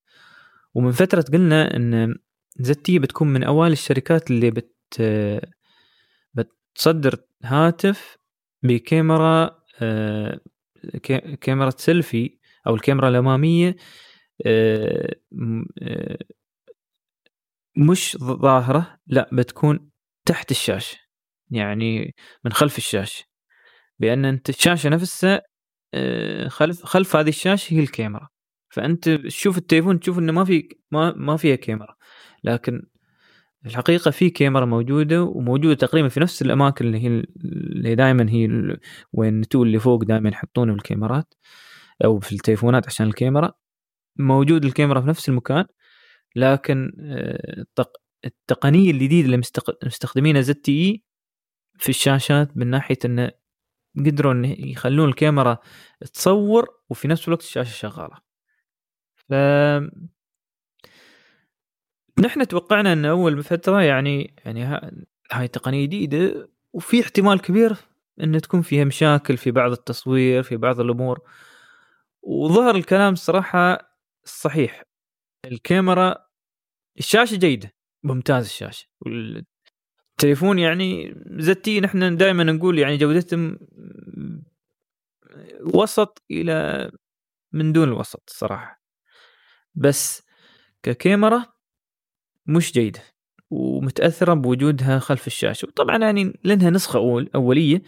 [0.73, 2.15] ومن فترة قلنا إن
[2.59, 4.75] ZTE بتكون من أوائل الشركات اللي بت
[6.33, 8.17] بتصدر هاتف
[8.63, 10.39] بكاميرا أه
[11.41, 13.75] كاميرا سيلفي أو الكاميرا الأمامية
[14.45, 15.15] أه
[15.81, 16.17] أه
[17.77, 19.89] مش ظاهرة لا بتكون
[20.25, 20.97] تحت الشاشة
[21.51, 23.25] يعني من خلف الشاشة
[23.99, 25.41] بأن أنت الشاشة نفسها
[25.93, 28.29] آه، خلف خلف هذه الشاشة هي الكاميرا
[28.69, 31.95] فأنت تشوف التليفون تشوف إنه ما في ما ما فيها كاميرا
[32.43, 32.81] لكن
[33.65, 37.07] الحقيقة في كاميرا موجودة وموجودة تقريبا في نفس الأماكن اللي هي
[37.45, 38.47] اللي دائما هي
[39.13, 41.33] وين النتول اللي فوق دائما يحطونه الكاميرات
[42.05, 43.53] أو في التليفونات عشان الكاميرا
[44.19, 45.65] موجود الكاميرا في نفس المكان
[46.39, 47.65] لكن آه،
[48.25, 49.37] التقنية الجديدة اللي
[49.85, 51.03] مستخدمينها زد تي إي
[51.77, 53.31] في الشاشات من ناحية انه
[53.97, 55.57] قدروا إن يخلون الكاميرا
[56.13, 58.17] تصور وفي نفس الوقت الشاشة شغالة.
[59.15, 59.33] ف
[62.19, 64.65] نحن توقعنا إن أول فترة يعني يعني
[65.31, 67.75] هاي تقنية جديدة وفي احتمال كبير
[68.23, 71.19] إن تكون فيها مشاكل في بعض التصوير في بعض الأمور.
[72.21, 74.83] وظهر الكلام الصراحه صحيح.
[75.45, 76.28] الكاميرا
[76.97, 77.73] الشاشة جيدة
[78.03, 78.87] ممتاز الشاشة.
[80.11, 83.59] التليفون يعني زتي نحن دائما نقول يعني جودتهم
[85.73, 86.91] وسط إلى
[87.51, 88.81] من دون الوسط صراحة.
[89.75, 90.23] بس
[90.83, 91.45] ككاميرا
[92.45, 93.01] مش جيدة
[93.49, 95.67] ومتأثرة بوجودها خلف الشاشة.
[95.67, 97.81] وطبعا يعني لأنها نسخة أول أولية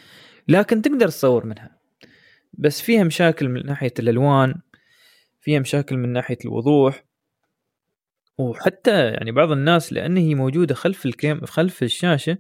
[0.48, 1.80] لكن تقدر تصور منها.
[2.54, 4.62] بس فيها مشاكل من ناحية الألوان
[5.42, 7.11] فيها مشاكل من ناحية الوضوح.
[8.50, 12.38] وحتى يعني بعض الناس لأن هي موجودة خلف الكيم خلف الشاشة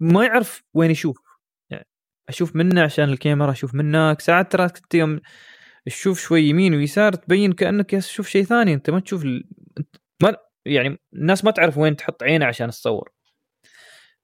[0.00, 1.16] ما يعرف وين يشوف.
[1.70, 1.86] يعني
[2.28, 5.20] أشوف منه عشان الكاميرا أشوف منك ساعات ترى أنت يوم
[5.86, 9.44] تشوف شوي يمين ويسار تبين كأنك تشوف شيء ثاني أنت ما تشوف ال...
[10.22, 10.36] ما
[10.66, 13.10] يعني الناس ما تعرف وين تحط عينه عشان تصور.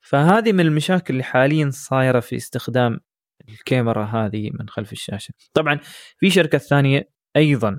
[0.00, 3.00] فهذه من المشاكل اللي حاليا صايرة في استخدام
[3.48, 5.34] الكاميرا هذه من خلف الشاشة.
[5.54, 5.80] طبعا
[6.18, 7.78] في شركة ثانية أيضا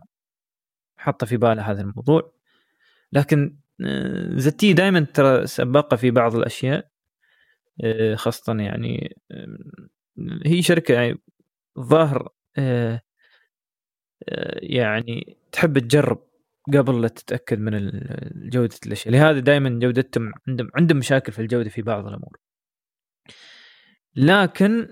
[0.98, 2.41] حاطة في بالها هذا الموضوع.
[3.14, 6.88] لكن آه، زتي دائما ترى سباقة في بعض الأشياء
[7.84, 9.16] آه، خاصة يعني
[10.46, 11.18] هي شركة يعني
[11.80, 13.02] ظاهر آه،
[14.62, 16.28] يعني تحب تجرب
[16.74, 17.92] قبل لا تتأكد من
[18.50, 19.14] جودة الأشياء.
[19.14, 22.38] لهذا دائما جودتهم عندهم عندهم مشاكل في الجودة في بعض الأمور.
[24.16, 24.88] لكن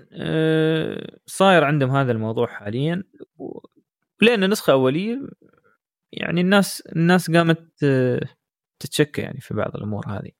[1.26, 3.04] صاير عندهم هذا الموضوع حاليا.
[4.22, 5.20] لأن نسخة أولية
[6.12, 8.20] يعني الناس الناس قامت آه،
[8.80, 10.30] تتشكى يعني في بعض الأمور هذه.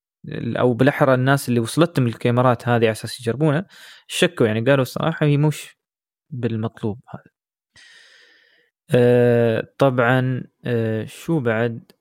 [0.58, 3.66] أو بالأحرى الناس اللي وصلتهم الكاميرات هذه على أساس يجربونها
[4.06, 5.76] شكوا يعني قالوا الصراحه هي مش
[6.30, 7.24] بالمطلوب هذا.
[8.94, 11.92] آه طبعا آه شو بعد؟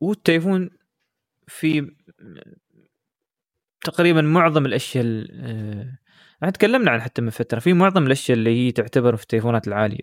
[0.00, 0.70] والتليفون
[1.48, 1.94] في
[3.84, 5.98] تقريبا معظم الأشياء آه
[6.50, 10.02] تكلمنا عن حتى من فترة في معظم الأشياء اللي هي تعتبر في التليفونات العالية.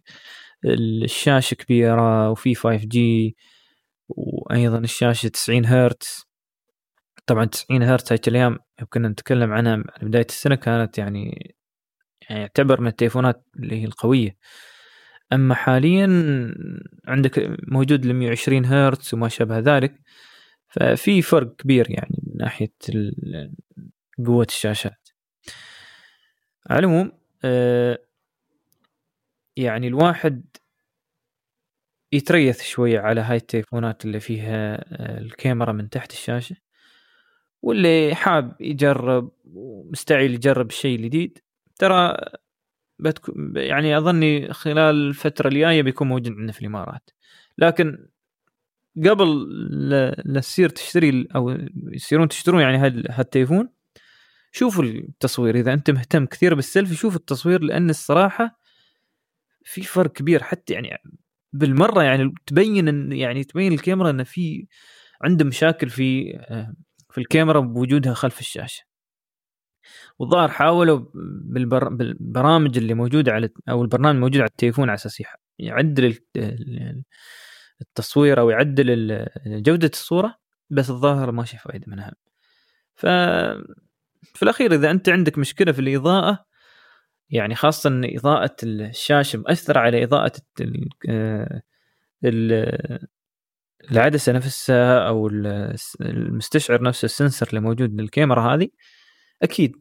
[0.65, 3.35] الشاشة كبيرة وفي 5 جي
[4.09, 6.25] وأيضا الشاشة 90 هرتز.
[7.25, 11.55] طبعا 90 هرتز هيك الأيام كنا نتكلم عنها على بداية السنة كانت يعني
[12.29, 14.37] يعني يعتبر من التليفونات اللي هي القوية.
[15.33, 16.07] أما حاليا
[17.07, 19.99] عندك موجود ال 120 هرتز وما شابه ذلك
[20.67, 22.73] ففي فرق كبير يعني من ناحية
[24.25, 25.09] قوة الشاشات.
[26.69, 27.11] على العموم
[27.43, 27.99] آه،
[29.57, 30.45] يعني الواحد
[32.11, 36.55] يتريث شوية على هاي التليفونات اللي فيها آه، الكاميرا من تحت الشاشة
[37.61, 41.39] واللي حاب يجرب ومستعجل يجرب الشيء الجديد
[41.79, 42.17] ترى
[43.55, 47.09] يعني أظني خلال الفترة الجاية بيكون موجود عندنا في الإمارات.
[47.57, 48.07] لكن
[49.05, 49.47] قبل
[50.35, 51.57] تصير تشتري أو
[51.91, 53.69] يصيرون تشترون يعني هذا التليفون
[54.51, 55.55] شوفوا التصوير.
[55.55, 58.60] إذا أنت مهتم كثير بالسيلفي شوف التصوير لأن الصراحة
[59.65, 60.97] في فرق كبير حتى يعني
[61.53, 64.67] بالمرة يعني تبين إن يعني تبين الكاميرا إن في
[65.21, 66.33] عنده مشاكل في
[67.11, 68.83] في الكاميرا بوجودها خلف الشاشة.
[70.19, 71.05] والظاهر حاولوا
[71.45, 71.89] بالبر...
[71.89, 75.23] بالبرامج اللي موجودة على أو البرنامج الموجود على التليفون على أساس
[75.59, 76.19] يعدل
[77.81, 80.35] التصوير أو يعدل جودة الصورة
[80.69, 82.13] بس الظاهر ما شي فائده منها.
[82.95, 83.05] ف
[84.35, 86.45] في الأخير إذا أنت عندك مشكلة في الإضاءة
[87.31, 90.31] يعني خاصة إن إضاءة الشاشة مأثره على إضاءة
[93.91, 95.27] العدسة نفسها أو
[96.01, 98.69] المستشعر نفسه السنسر اللي موجود للكاميرا هذه
[99.41, 99.75] أكيد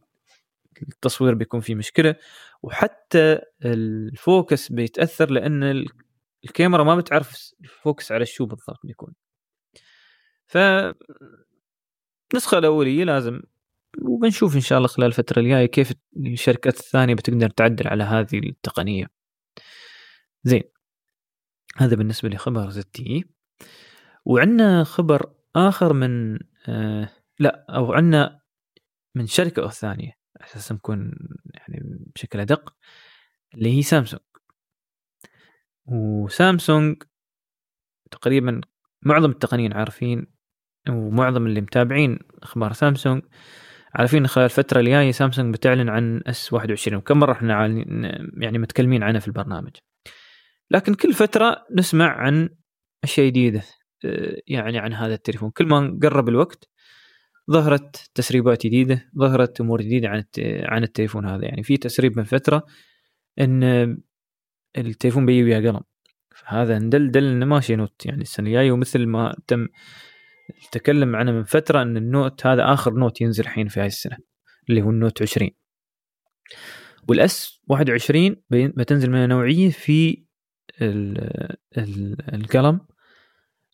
[0.83, 2.17] التصوير بيكون فيه مشكلة.
[2.63, 5.85] وحتى ال focus بيتأثر لأن
[6.45, 9.15] الكاميرا ما بتعرف ال focus على الشو بالضبط بيكون.
[10.47, 10.59] ف
[12.33, 13.43] النسخة الأولية لازم
[13.99, 19.07] وبنشوف إن شاء الله خلال الفترة الجاية كيف الشركات الثانية بتقدر تعدل على هذه التقنية.
[20.45, 20.63] زين.
[21.77, 23.25] هذا بالنسبة لخبر ZTE
[24.25, 28.41] وعندنا خبر آخر من آه لا أو عندنا
[29.15, 31.13] من شركة ثانية أساس نكون
[31.55, 31.81] يعني
[32.15, 32.75] بشكل أدق
[33.55, 34.23] اللي هي سامسونج.
[35.87, 37.03] وسامسونج
[38.11, 38.61] تقريبا
[39.03, 40.27] معظم التقنيين عارفين
[40.89, 43.23] ومعظم اللي متابعين أخبار سامسونج
[43.95, 47.67] عارفين خلال الفترة الجاية سامسونج بتعلن عن اس 21 وكم مرة إحنا
[48.37, 49.71] يعني متكلمين عنها في البرنامج.
[50.71, 52.49] لكن كل فترة نسمع عن
[53.05, 53.63] أشياء جديدة
[54.05, 55.51] آه، يعني عن هذا التليفون.
[55.51, 56.69] كل ما قرب الوقت
[57.51, 60.25] ظهرت تسريبات جديدة ظهرت أمور جديدة عن
[60.65, 61.45] عن التليفون هذا.
[61.45, 62.67] يعني في تسريب من فترة
[63.41, 63.63] إن
[64.79, 65.81] التليفون بيجي ويا قلم.
[66.37, 69.69] فهذا ندل دل إنه ماشي Note يعني السنة الجاية ومثل ما تم
[70.65, 74.17] التكلم عنه من فترة إن ال Note هذا آخر Note ينزل الحين في هاي السنة
[74.71, 75.51] اللي هو ال Note 20
[77.09, 80.25] وال S 21 بتنزل منها نوعية في
[82.35, 82.81] القلم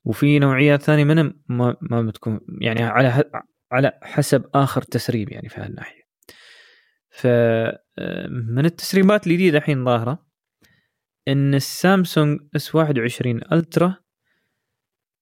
[0.04, 3.24] وفي نوعيات ثانية منها ما, ما بتكون يعني على
[3.72, 6.02] على حسب آخر تسريب يعني في هالناحيه
[7.10, 10.26] فمن التسريبات الجديدة الحين ظاهرة
[11.28, 13.96] إن السامسونج S 21 Ultra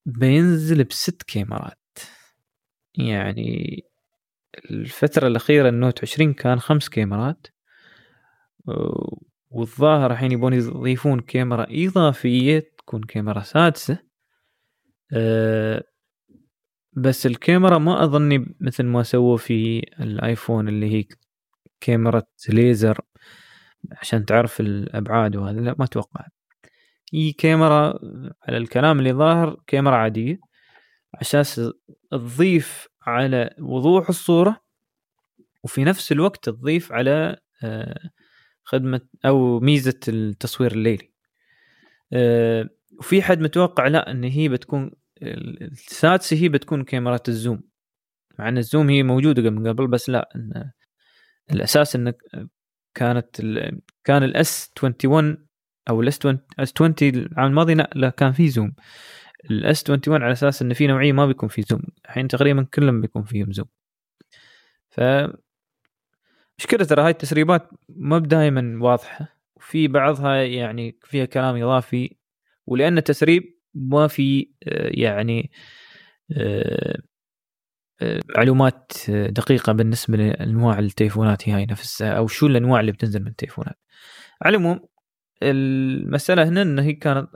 [0.06, 1.78] بينزل بست كاميرات.
[2.94, 3.84] يعني
[4.70, 7.46] الفترة الأخيرة ال Note 20 كان خمس كاميرات.
[9.50, 13.98] والظاهر الحين يبون يضيفون كاميرا إضافية تكون كاميرا سادسة.
[15.12, 15.84] أه
[16.92, 21.04] بس الكاميرا ما أظني مثل ما سووا في الآيفون اللي هي
[21.80, 23.00] كاميرا ليزر.
[23.92, 26.26] عشان تعرف الأبعاد وهذا لا ما أتوقع.
[27.12, 27.98] هي كاميرا
[28.42, 30.38] على الكلام اللي ظاهر كاميرا عادية.
[31.14, 31.44] عشان
[32.10, 34.60] تضيف على وضوح الصورة
[35.64, 38.10] وفي نفس الوقت تضيف على آه،
[38.64, 41.12] خدمة أو ميزة التصوير الليلي.
[42.12, 44.90] آه، وفي حد متوقع لا إن هي بتكون
[45.22, 47.62] السادسة هي بتكون كاميرات ال zoom.
[48.38, 50.70] مع إن ال zoom هي موجودة من قبل بس لا إن
[51.50, 52.16] الأساس إنك
[52.94, 53.40] كانت
[54.04, 55.46] كان ال S 21
[55.88, 58.72] أو ال S 20 S 20 العام الماضي لا كان في zoom.
[59.50, 61.82] ال S 21 على أساس انه في نوعية ما بيكون في zoom.
[62.04, 63.66] الحين تقريبا كلهم بيكون فيهم zoom.
[64.90, 65.00] ف
[66.58, 72.16] مشكلة ترى هاي التسريبات ما دائما واضحة وفي بعضها يعني فيها كلام إضافي
[72.66, 75.50] ولأن التسريب ما في آه، يعني
[76.36, 76.98] آه،
[78.02, 83.78] آه، معلومات دقيقة بالنسبة لأنواع التليفونات هاي نفسها أو شو الأنواع اللي بتنزل من التليفونات.
[84.42, 84.80] على العموم
[85.50, 87.28] المسألة هنا إن هي كانت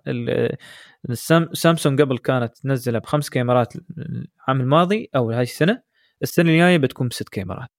[1.53, 5.83] سامسونج قبل كانت تنزلها بخمس كاميرات العام الماضي أو هاي السنة
[6.23, 7.71] السنة الجاية بتكون بست كاميرات.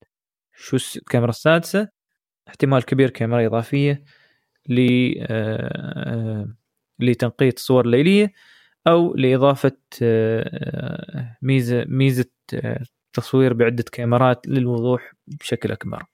[0.54, 1.88] شو الكاميرا السادسة؟
[2.48, 4.04] احتمال كبير كاميرا إضافية
[4.68, 4.80] ل
[7.00, 8.32] لتنقية الصور الليلية
[8.86, 12.24] أو لإضافة آه، ميزة
[12.54, 16.04] آه، تصوير بعدة كاميرات للوضوح بشكل أكبر.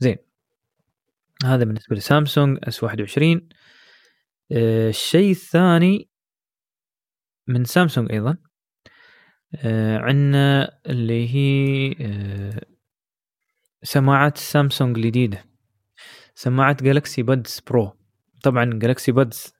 [0.00, 0.25] زين.
[1.44, 3.48] هذا بالنسبة لسامسونج اس 21
[4.52, 6.08] آه، الشيء الثاني
[7.46, 8.36] من سامسونج أيضا
[9.56, 12.60] آه، عندنا اللي هي آه،
[13.82, 15.44] سماعات سامسونج الجديدة.
[16.34, 17.92] سماعة Galaxy Buds Pro
[18.42, 19.52] طبعا Galaxy Buds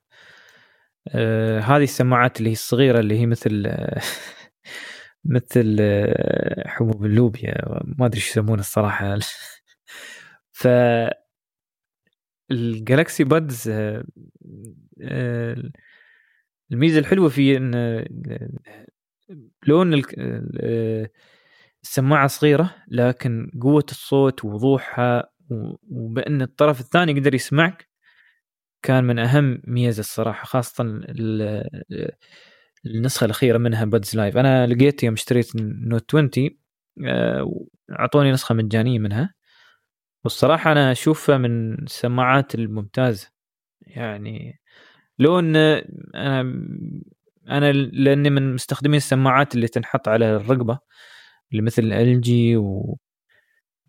[1.61, 3.71] هذه السماعات اللي هي الصغيرة اللي هي مثل
[5.35, 5.77] مثل
[6.65, 7.53] حبوب اللوبيا
[7.85, 9.19] ما أدري إيش يسمونه الصراحة.
[10.51, 10.67] ف
[12.51, 14.03] ال Galaxy Buds آه
[15.01, 15.71] آه
[16.71, 17.73] الميزة الحلوة فيه إن
[19.67, 19.93] لون
[21.83, 25.29] السماعة صغيرة لكن قوة الصوت ووضوحها
[25.89, 27.89] وبأن الطرف الثاني يقدر يسمعك
[28.83, 30.83] كان من أهم ميزة الصراحة خاصة
[32.85, 34.37] النسخة الأخيرة منها Buds Live.
[34.37, 36.31] أنا لقيت يوم اشتريت Note 20
[37.07, 37.65] آه،
[37.99, 39.33] أعطوني نسخة مجانية منها.
[40.27, 43.31] والصراحة أنا أشوفها من السماعات الممتازة.
[43.81, 44.61] يعني
[45.19, 46.41] لو أن أنا
[47.49, 50.79] أنا لأني من مستخدمين السماعات اللي تنحط على الرقبة
[51.51, 52.97] اللي مثل ال جي و...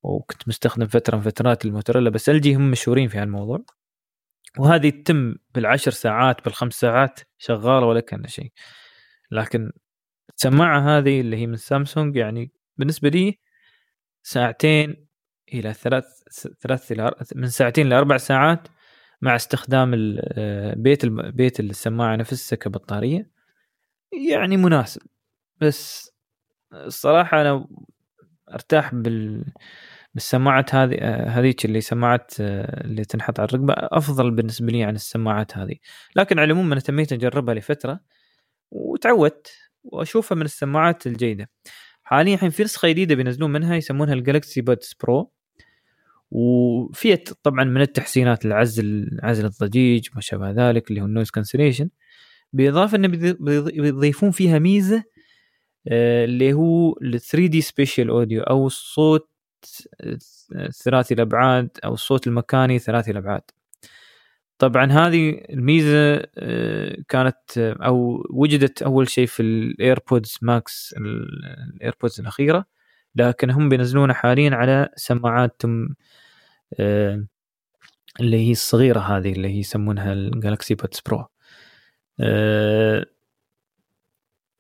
[0.03, 3.65] وكنت مستخدم فترة من فترات الموتوريلا بس ال جي هم مشهورين في هالموضوع.
[4.59, 8.53] وهذه تتم بالعشر ساعات بالخمس ساعات شغالة ولا كأن شيء.
[9.31, 9.73] لكن
[10.37, 13.39] السماعة هذه اللي هي من سامسونج يعني بالنسبة لي
[14.23, 15.08] ساعتين
[15.55, 16.05] إلى ثلاث
[16.61, 18.69] ثلاث إلى من ساعتين لاربع ساعات
[19.23, 19.91] مع استخدام
[20.77, 23.31] بيت بيت السماعة نفسها كبطارية.
[24.29, 25.03] يعني مناسب.
[25.61, 26.11] بس
[26.73, 27.69] الصراحة أنا
[28.53, 29.45] أرتاح بال
[30.15, 35.75] بالسماعات هذه هذيك اللي سماعات اللي تنحط على الرقبه أفضل بالنسبة لي عن السماعات هذه.
[36.17, 38.01] لكن على العموم أنا تميت أجربها لفترة
[38.71, 39.53] وتعودت
[39.85, 41.51] وأشوفها من السماعات الجيدة.
[42.03, 45.33] حاليا الحين في نسخة جديدة بينزلون منها يسمونها ال Galaxy Buds Pro.
[46.31, 51.91] وفيها طبعا من التحسينات العزل عزل الضجيج ما شابه ذلك اللي هو ال noise cancellation.
[52.53, 55.05] بالاضافه إنه بيضيفون فيها ميزة
[55.89, 59.29] آه، اللي هو ال 3D spatial audio أو الصوت
[60.85, 63.43] ثلاثي الأبعاد أو الصوت المكاني ثلاثي الأبعاد.
[64.59, 72.21] طبعا هذه الميزة آه، كانت أو وجدت أول شيء في ال AirPods Max ال AirPods
[72.21, 72.78] الأخيرة.
[73.15, 75.97] لكن هم بينزلونها حاليا على سماعاتهم
[76.81, 77.27] آه،
[78.21, 81.27] اللي هي الصغيرة هذه اللي هي يسمونها ال Galaxy Buds Pro.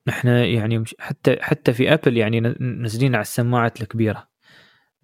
[0.09, 4.28] إحنا يعني حتى حتى في أبل يعني نازلين على السماعات الكبيرة.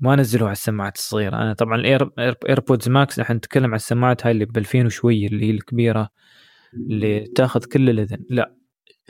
[0.01, 1.37] ما نزلوا على السماعات الصغيرة.
[1.37, 2.11] أنا طبعا ال
[2.49, 6.09] Air AirPods Max نحن نتكلم عن السماعات هاي اللي ب 2000 وشوية اللي هي الكبيرة
[6.75, 8.19] اللي تاخذ كل الأذن.
[8.31, 8.55] لا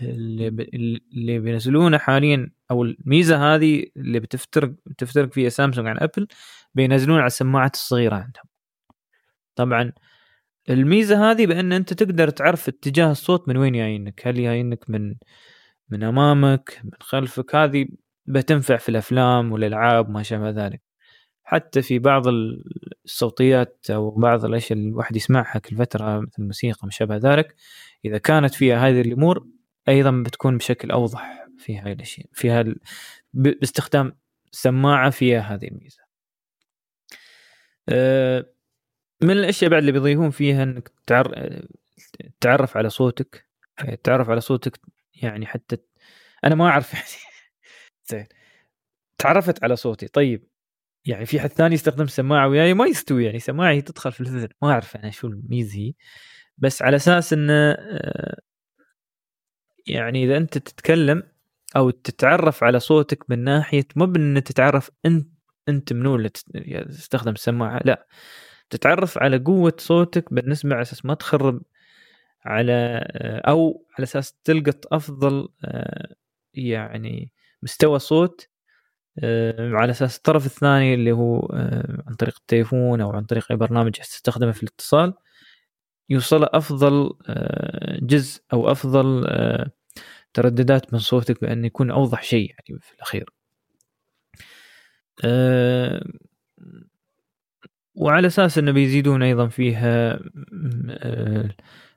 [0.03, 6.29] اللي بينزلونه حاليا أو الميزة هذه اللي بتفترق بتفترق فيها سامسونج عن أبل
[6.75, 8.45] بينزلون على السماعات الصغيرة عندهم.
[9.57, 9.93] طبعا
[10.71, 14.27] الميزة هذه بأن أنت تقدر تعرف اتجاه الصوت من وين جايينك.
[14.27, 15.15] هل جايينك من
[15.91, 17.87] من أمامك من خلفك؟ هذه
[18.27, 20.83] بتنفع في الأفلام والألعاب ما شابه ذلك.
[21.45, 22.25] حتى في بعض
[23.05, 27.55] الصوتيات أو بعض الأشياء اللي الواحد يسمعها كل فترة مثل الموسيقى ما شابه ذلك
[28.05, 29.47] إذا كانت فيها هذه الأمور
[29.89, 32.81] أيضا بتكون بشكل أوضح في هاي الأشياء فيها ال...
[33.33, 34.17] باستخدام
[34.51, 36.03] سماعة فيها هذه الميزة.
[37.89, 38.55] أه
[39.23, 41.61] من الأشياء بعد اللي بيضيفون فيها إنك تعر...
[42.41, 43.47] تعرف على صوتك.
[44.03, 44.81] تعرف على صوتك
[45.23, 45.77] يعني حتى
[46.45, 47.07] أنا ما أعرف يعني.
[48.07, 48.27] زين.
[49.19, 50.09] تعرفت على صوتي.
[50.09, 50.49] طيب
[51.07, 53.39] يعني في حد ثاني يستخدم سماعة وياي؟ ما يستوي يعني.
[53.39, 55.93] سماعي تدخل في الاذن ما أعرف أنا شو الميزة هي.
[56.59, 58.41] بس على أساس إنه آه،
[59.87, 61.23] يعني إذا أنت تتكلم
[61.77, 65.29] أو تتعرف على صوتك من ناحية مو بإن تتعرف انت
[65.69, 66.29] أنت منو اللي
[66.89, 68.07] تستخدم السماعة لا.
[68.71, 71.63] تتعرف على قوة صوتك بالنسبة على أساس ما تخرب
[72.45, 72.73] على
[73.13, 76.15] آه، أو على أساس تلقط أفضل آه،
[76.55, 77.33] يعني
[77.63, 78.49] مستوى صوت
[79.19, 81.49] آه، على أساس الطرف الثاني اللي هو
[82.09, 85.15] عن طريق التليفون أو عن طريق أي برنامج تستخدمه في الاتصال.
[86.11, 87.11] يوصل أفضل
[88.03, 89.27] جزء أو أفضل
[90.35, 93.31] ترددات من صوتك بأن يكون أوضح شيء يعني في الأخير.
[97.95, 100.21] وعلى أساس أنه بيزيدون أيضا فيها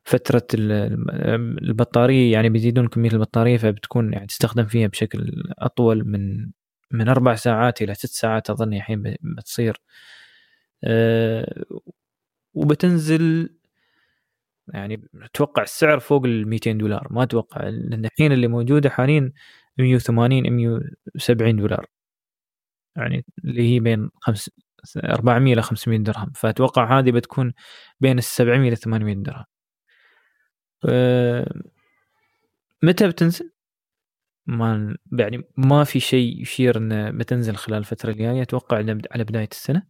[0.04, 6.52] فترة البطارية يعني بيزيدون كمية البطارية فبتكون يعني تستخدم فيها بشكل أطول من
[6.92, 9.82] من أربع ساعات إلى ست ساعات أظن الحين بتصير.
[12.54, 13.50] وبتنزل
[14.74, 17.08] يعني أتوقع السعر فوق ال 200 دولار.
[17.12, 19.32] ما أتوقع لأن الحين اللي موجودة حاليا
[19.78, 21.86] 180 170 دولار.
[22.96, 24.50] يعني اللي هي بين خمس
[25.06, 26.32] 400 إلى 500 درهم.
[26.36, 27.54] فأتوقع هذه بتكون
[28.00, 29.46] بين ال 700 إلى 800 درهم.
[32.84, 33.52] متى بتنزل؟
[34.46, 38.42] ما يعني ما في شيء يشير إنه بتنزل خلال الفترة الجاية.
[38.42, 38.78] أتوقع
[39.12, 39.84] على بداية السنة.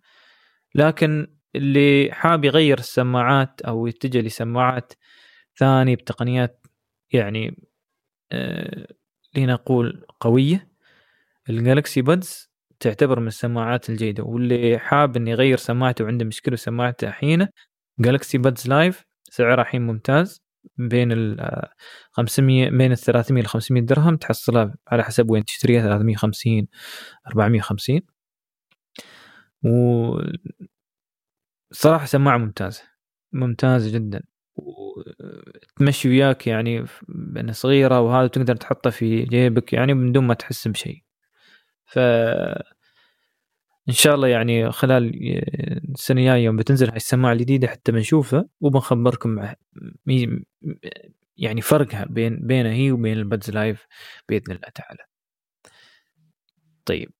[0.76, 4.93] لكن اللي حاب يغير السماعات أو يتجه لسماعات
[5.60, 6.68] ثانية بتقنيات
[7.12, 7.68] يعني
[8.32, 8.88] آه
[9.36, 10.72] لنقول قوية
[11.49, 12.49] الجالكسي بادز
[12.80, 17.47] تعتبر من السماعات الجيدة واللي حاب إنه يغير سماعته وعنده مشكلة سماعته الحين
[18.00, 20.41] Galaxy Buds Live سعرها الحين ممتاز
[20.78, 21.68] بين ال
[22.12, 26.68] 500 بين ال 300 ل 500 درهم تحصلها على حسب وين تشتريها 350
[27.28, 28.01] 450
[29.64, 30.20] و
[31.72, 32.84] صراحة سماعة ممتازة
[33.32, 34.24] ممتازة جدا.
[34.55, 40.68] وتمشي وياك يعني بأنها صغيرة وهذا تقدر تحطها في جيبك يعني من دون ما تحس
[40.68, 41.03] بشيء.
[41.86, 41.99] ف
[43.89, 45.11] إن شاء الله يعني خلال
[45.93, 49.53] السنة الجاية يوم بتنزل هاي السماعة الجديدة حتى بنشوفها وبنخبركم
[51.38, 53.88] يعني فرقها بين بينها هي وبين ال Buds Live
[54.30, 55.03] بإذن الله تعالى.
[56.86, 57.11] طيب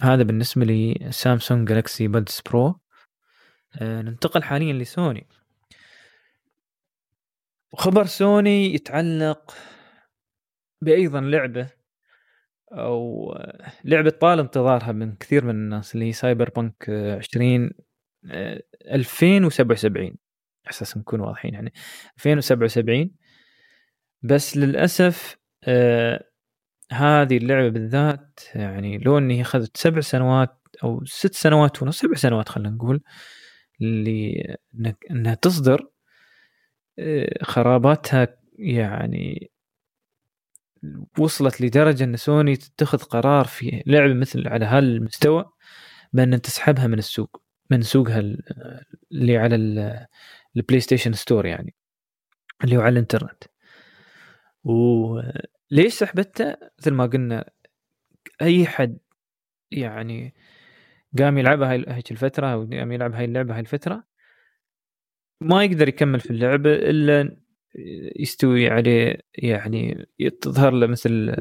[0.00, 2.80] هذا بالنسبة لي سامسونج جالكسي بادز برو
[3.80, 5.26] ننتقل حاليا لسوني.
[7.72, 9.54] وخبر سوني يتعلق
[10.82, 11.68] بايضا لعبة
[12.72, 13.34] أو
[13.84, 17.70] لعبة طال انتظارها من كثير من الناس اللي هي سايبر بانك 20
[18.24, 20.16] 2077
[20.70, 21.72] أساس نكون واضحين يعني.
[22.16, 23.10] 2077
[24.22, 26.24] بس للأسف آه
[26.92, 32.48] هذه اللعبة بالذات يعني لو اني أخذت سبع سنوات أو ست سنوات ونص سبع سنوات
[32.48, 33.02] خلينا نقول
[33.84, 34.56] اللي
[35.10, 35.88] إنها تصدر
[36.98, 39.50] آه خراباتها يعني
[41.18, 45.44] وصلت لدرجة إن سوني تتخذ قرار في لعبة مثل على هالمستوى
[46.12, 48.20] بأن تسحبها من السوق من سوقها
[49.12, 49.56] اللي على
[50.56, 51.74] ال PlayStation Store يعني
[52.64, 53.44] اللي هو على الإنترنت.
[54.64, 57.50] وليش سحبته مثل ما قلنا
[58.42, 58.98] أي حد
[59.70, 60.34] يعني
[61.18, 64.04] قام يلعبها هيك الفترة أو قام يلعب هاي اللعبة هاي الفترة.
[65.40, 67.36] ما يقدر يكمل في اللعبة إلا
[68.16, 70.06] يستوي عليه يعني
[70.40, 71.36] تظهر له مثل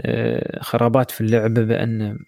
[0.00, 2.18] آه، خرابات في اللعبة بأن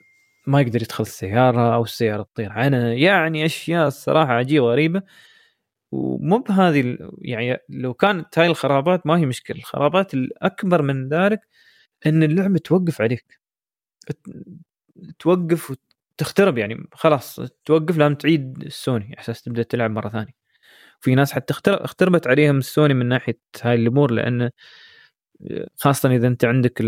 [0.46, 2.76] ما يقدر يدخل السيارة أو السيارة تطير عنه.
[2.78, 5.02] يعني أشياء الصراحة عجيبة غريبة
[5.92, 9.58] ومو بهذه يعني لو كانت هاي الخرابات ما هي مشكلة.
[9.58, 11.40] الخرابات الأكبر من ذلك
[12.06, 13.40] أن اللعبة توقف عليك.
[15.18, 15.76] توقف
[16.12, 20.32] وتخترب يعني خلاص توقف لازم تعيد السوني أساس تبدأ تلعب مرة ثانية.
[21.00, 24.50] في ناس حتى اختربت عليهم السوني من ناحية هاي الأمور لأن
[25.76, 26.82] خاصة إذا أنت عندك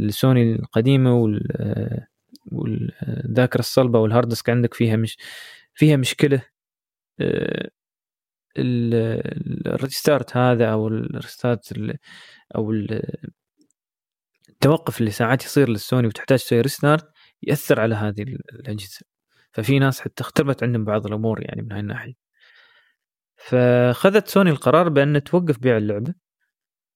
[0.00, 2.06] السوني القديمة وال
[2.52, 5.16] والذاكرة الصلبة وال hard disk عندك فيها مش
[5.74, 6.42] فيها مشكلة
[8.58, 11.72] ال restart هذا أو ال restart
[12.56, 12.72] أو
[14.50, 17.13] التوقف اللي ساعات يصير للسوني وتحتاج تسوي restart
[17.48, 19.00] يأثر على هذه الأجهزة.
[19.52, 22.14] ففي ناس حتى اختربت عندهم بعض الأمور يعني من هاي الناحية.
[23.36, 26.14] فخذت سوني القرار بأن توقف بيع اللعبة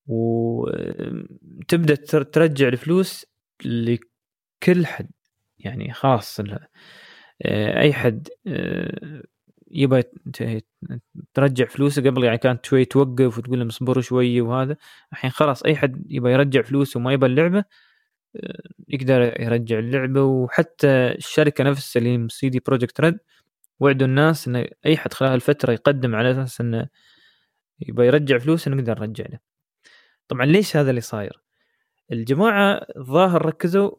[0.06, 3.26] وتبدأ ترجع الفلوس
[3.64, 5.10] لكل حد
[5.58, 6.40] يعني خاص
[7.42, 9.22] آه، أي حد آه،
[9.70, 10.02] يبغى
[11.34, 14.76] ترجع فلوسه قبل يعني كانت شوي توقف وتقول لهم اصبروا شوي وهذا.
[15.12, 17.64] الحين خلاص أي حد يبغى يرجع فلوسه وما يبغى اللعبة
[18.88, 23.18] يقدر يرجع اللعبة وحتى الشركة نفسها اللي CD Projekt Red
[23.80, 26.88] وعدوا الناس إن أي حد خلال الفترة يقدم على أساس إنه
[27.80, 29.38] يبغى يرجع فلوس نقدر نرجع له.
[30.28, 31.42] طبعا ليش هذا اللي صاير؟
[32.12, 33.90] الجماعة الظاهر ركزوا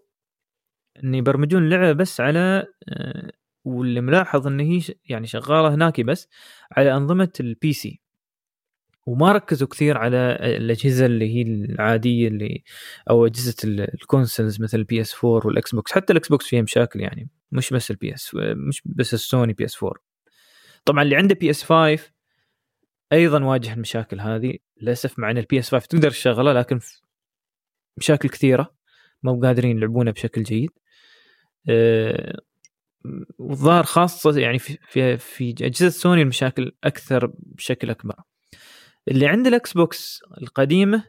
[1.04, 3.32] إن يبرمجون اللعبه بس على آه،
[3.66, 6.30] واللي ملاحظ إن هي يعني شغالة هناك بس
[6.72, 8.02] على أنظمة ال PC
[9.06, 12.64] وما ركزوا كثير على الأجهزة اللي هي العادية اللي
[13.10, 15.92] أو أجهزة ال consoles مثل ال PS 4 وال Xbox.
[15.92, 19.96] حتى ال Xbox فيها مشاكل يعني مش بس ال PS مش بس السوني PS 4
[20.86, 22.12] طبعا اللي عنده PS 5
[23.14, 24.58] أيضا واجه المشاكل هذه.
[24.82, 26.80] للأسف مع إن ال PS 5 تقدر تشغله لكن
[27.98, 28.74] مشاكل كثيرة
[29.24, 30.70] مو قادرين يلعبونه بشكل جيد.
[33.40, 38.16] والظاهر خاصة يعني في, في أجهزة سوني المشاكل أكثر بشكل أكبر.
[39.10, 41.04] اللي عند ال Xbox القديمة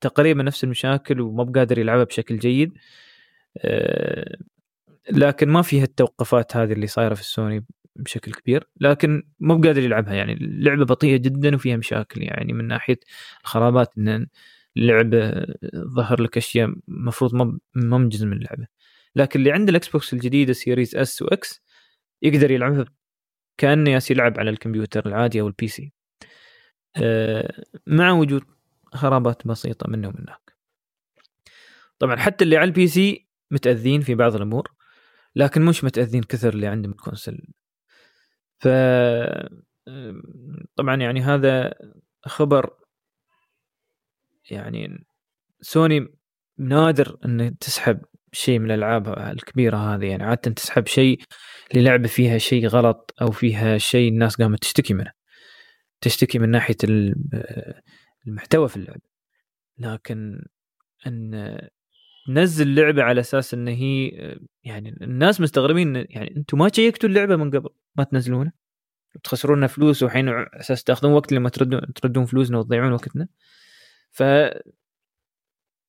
[0.00, 2.72] تقريبا نفس المشاكل وما بقادر يلعبها بشكل جيد.
[3.58, 4.36] أه
[5.10, 7.64] لكن ما فيها التوقفات هذه اللي صايرة في السوني
[7.96, 10.14] بشكل كبير لكن مو بقادر يلعبها.
[10.14, 12.98] يعني اللعبه بطيئة جدا وفيها مشاكل يعني من ناحية
[13.42, 14.26] الخرابات إن
[14.76, 18.66] لعبه ظهر لك أشياء المفروض ما ما من جزء من اللعبة.
[19.16, 21.62] لكن اللي عنده ال Xbox الجديده Series S و X
[22.22, 22.84] يقدر يلعبها
[23.58, 26.03] كأنه يالس يلعب على الكمبيوتر العادي أو ال PC آه،
[27.86, 28.44] مع وجود
[28.92, 30.54] خرابات بسيطة منه ومن هناك
[31.98, 34.72] طبعا حتى اللي على ال PC متأذين في بعض الأمور
[35.36, 37.38] لكن مش متأذين كثر اللي عندهم ال console.
[38.58, 38.68] ف
[40.76, 41.74] طبعا يعني هذا
[42.26, 42.70] خبر
[44.50, 45.06] يعني
[45.60, 46.08] سوني
[46.58, 50.04] نادر إن تسحب شيء من الألعاب الكبيرة هذه.
[50.04, 51.20] يعني عادة تسحب شيء
[51.74, 55.12] للعبة فيها شيء غلط أو فيها شيء الناس قامت تشتكي منه.
[56.04, 56.76] تشتكي من ناحية
[58.26, 59.00] المحتوى في اللعبة.
[59.78, 60.44] لكن
[61.06, 61.58] إن
[62.28, 64.08] نزل لعبة على أساس إن هي
[64.64, 68.52] يعني الناس مستغربين يعني أنتم ما شيكتوا اللعبة من قبل ما تنزلونها.
[69.22, 73.28] تخسرون فلوس وحين أساس تاخذون وقت لما تردون تردون فلوسنا وتضيعون وقتنا.
[74.10, 74.20] ف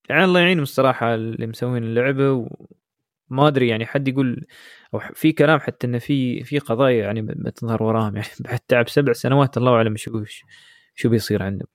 [0.08, 2.32] يعني الله يعينهم الصراحة اللي مسوين اللعبة
[3.30, 4.46] وما أدري يعني حد يقول
[4.96, 8.28] أو في كلام حتى إنه في في قضايا يعني بتظهر وراهم يعني.
[8.44, 10.24] بعد تعب سبع سنوات الله أعلم شو
[10.94, 11.68] شو بيصير عندهم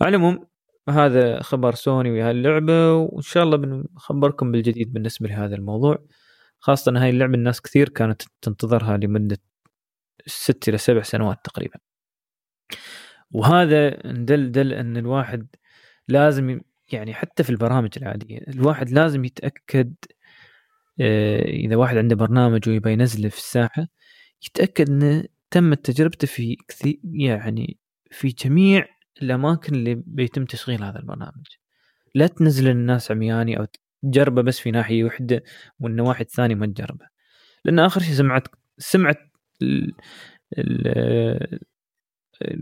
[0.00, 0.46] على العموم
[0.88, 5.98] هذا خبر سوني وهذه اللعبه وإن شاء الله بنخبركم بالجديد بالنسبة لهذا الموضوع.
[6.58, 9.38] خاصة ان هاي اللعبة الناس كثير كانت تنتظرها لمدة
[10.26, 11.78] ست إلى سبع سنوات تقريبا.
[13.30, 15.46] وهذا دل دل إن الواحد
[16.08, 16.60] لازم
[16.92, 19.94] يعني حتى في البرامج العادية الواحد لازم يتأكد
[21.00, 23.86] إذا واحد عنده برنامج ويبغى ينزله في الساحة
[24.46, 27.78] يتأكد إنه تمت تجربته في كثير يعني
[28.10, 28.86] في جميع
[29.22, 31.46] الأماكن اللي بيتم تشغيل هذا البرنامج.
[32.14, 33.66] لا تنزل الناس عمياني أو
[34.02, 35.42] تجربه بس في ناحية واحدة
[35.80, 37.06] وان واحد ثاني ما تجربه.
[37.64, 39.18] لأن آخر شيء سمعت سمعت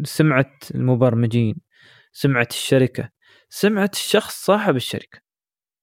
[0.04, 1.56] سمعة المبرمجين
[2.12, 3.10] سمعة الشركة
[3.48, 5.20] سمعة الشخص صاحب الشركة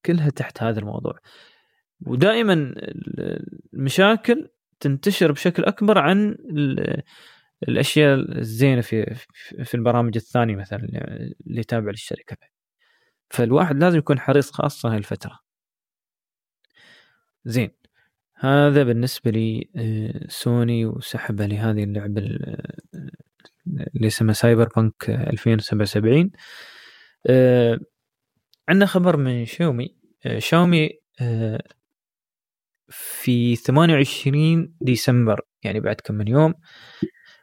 [0.06, 1.20] كلها تحت هذا الموضوع.
[2.06, 2.74] ودائما
[3.74, 4.50] المشاكل
[4.80, 6.38] تنتشر بشكل أكبر عن
[7.68, 9.16] الأشياء الزينة في
[9.64, 10.88] في البرامج الثانية مثلا
[11.48, 12.38] اللي تابع للشركة.
[13.30, 15.40] فالواحد لازم يكون حريص خاصة هاي الفترة.
[17.46, 17.72] زين.
[18.36, 22.22] هذا بالنسبة لي آه، سوني وسحبه لهذه اللعبة
[23.96, 26.32] اللي اسمها Cyberpunk 2077
[27.28, 27.80] آه،
[28.70, 29.96] عندنا خبر من شاومي.
[30.26, 30.90] آه، شاومي
[32.94, 36.54] في 28 ديسمبر يعني بعد كم من يوم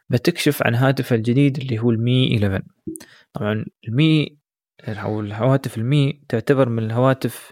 [0.09, 2.63] بتكشف عن هاتفها الجديد اللي هو ال Mi 11
[3.33, 4.37] طبعا ال Mi
[4.87, 7.51] أو الهواتف ال Mi تعتبر من الهواتف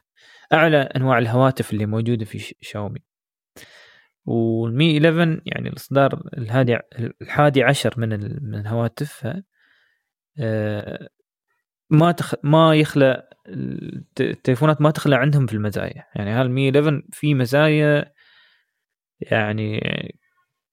[0.54, 3.00] أعلى أنواع الهواتف اللي موجودة في شاومي.
[4.26, 6.78] وال Mi 11 يعني الإصدار الهادي
[7.22, 8.10] الحادي عشر من
[8.52, 9.44] من هواتفها
[10.40, 11.10] آه،
[11.90, 12.36] ما تخ...
[12.44, 13.30] ما يخلى
[14.20, 16.06] التليفونات ما تخلى عندهم في المزايا.
[16.16, 18.14] يعني هال Mi 11 في مزايا
[19.22, 19.80] يعني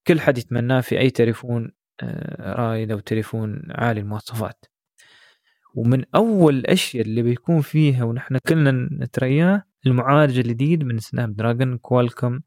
[0.07, 4.65] كل حد يتمناه في أي تليفون أندرويد أو تليفون عالي المواصفات.
[5.75, 12.43] ومن أول الاشياء اللي بيكون فيها ونحن كلنا نترياه المعالج الجديد من Snapdragon Qualcomm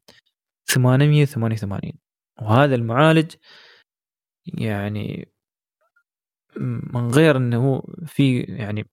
[0.66, 1.92] 888
[2.42, 3.34] وهذا المعالج
[4.46, 5.32] يعني
[6.56, 8.86] من غير إنه في يعني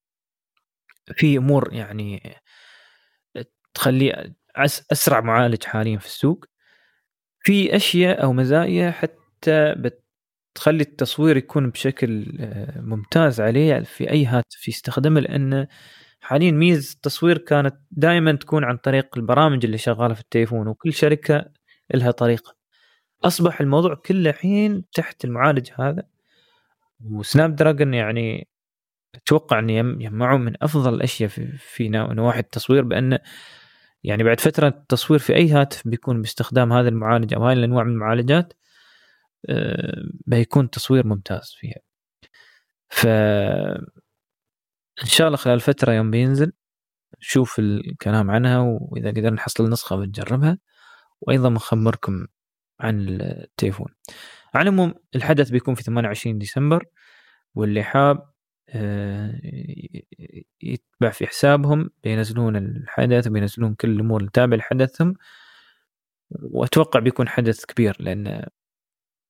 [1.16, 2.36] في أمور يعني
[3.74, 4.36] تخليه
[4.92, 6.46] أسرع معالج حاليا في السوق.
[7.40, 14.68] في أشياء أو مزايا حتى بتخلي التصوير يكون بشكل آه، ممتاز عليه في أي هاتف
[14.68, 15.68] يستخدمه لأنه
[16.22, 21.46] حاليا ميزة التصوير كانت دائما تكون عن طريق البرامج اللي شغالة في التليفون وكل شركة
[21.94, 22.56] لها طريقة.
[23.24, 26.04] أصبح الموضوع كله الحين تحت المعالج هذا
[27.04, 28.48] وسناب دراجون يعني
[29.16, 33.20] أتوقع ان يجمعوا من أفضل الأشياء في, في نواحي التصوير بأن
[34.04, 37.92] يعني بعد فترة التصوير في أي هاتف بيكون باستخدام هذا المعالج أو هاي الأنواع من
[37.92, 38.54] المعالجات
[39.50, 41.80] آه، بيكون تصوير ممتاز فيها.
[42.90, 43.08] ف
[45.04, 46.52] إن شاء الله خلال فترة يوم بينزل
[47.22, 50.58] نشوف الكلام عنها وإذا قدرنا نحصل نسخة بنجربها
[51.22, 52.28] وأيضا بنخبركم
[52.80, 53.88] عن التليفون.
[54.54, 56.86] على العموم الحدث بيكون في 28 ديسمبر
[57.56, 58.34] واللي حاب
[58.70, 59.40] آه،
[60.64, 65.14] يتبع في حسابهم بينزلون الحدث وبينزلون كل الأمور اللي تابع لحدثهم.
[66.32, 68.46] وأتوقع بيكون حدث كبير لأن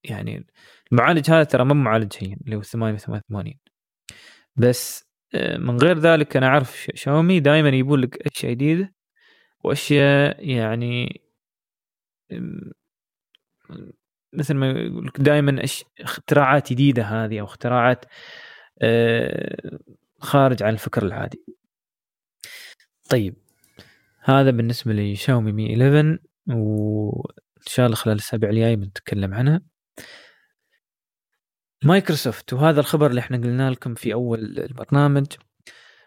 [0.04, 0.48] يعني
[0.92, 3.54] المعالج هذا ترى ما معالج هين اللي هو 888
[4.56, 8.94] بس آه، من غير ذلك أنا أعرف شاومي دائما يبون لك أشياء جديدة
[9.64, 11.22] وأشياء يعني
[14.38, 15.64] مثل ما يقول دائما
[16.00, 18.06] اختراعات جديدة هذه أو اختراعات
[18.82, 19.80] آه،
[20.20, 21.44] خارج عن الفكر العادي.
[23.10, 23.36] طيب
[24.24, 29.62] هذا بالنسبة لشاومي مي 11 وإن شاء الله خلال الأسابيع الجاية بنتكلم عنها.
[31.84, 35.26] مايكروسوفت وهذا الخبر اللي إحنا قلنا لكم في أول البرنامج.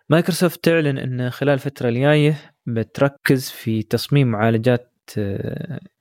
[0.09, 4.93] مايكروسوفت تعلن أن خلال الفترة الجاية بتركز في تصميم معالجات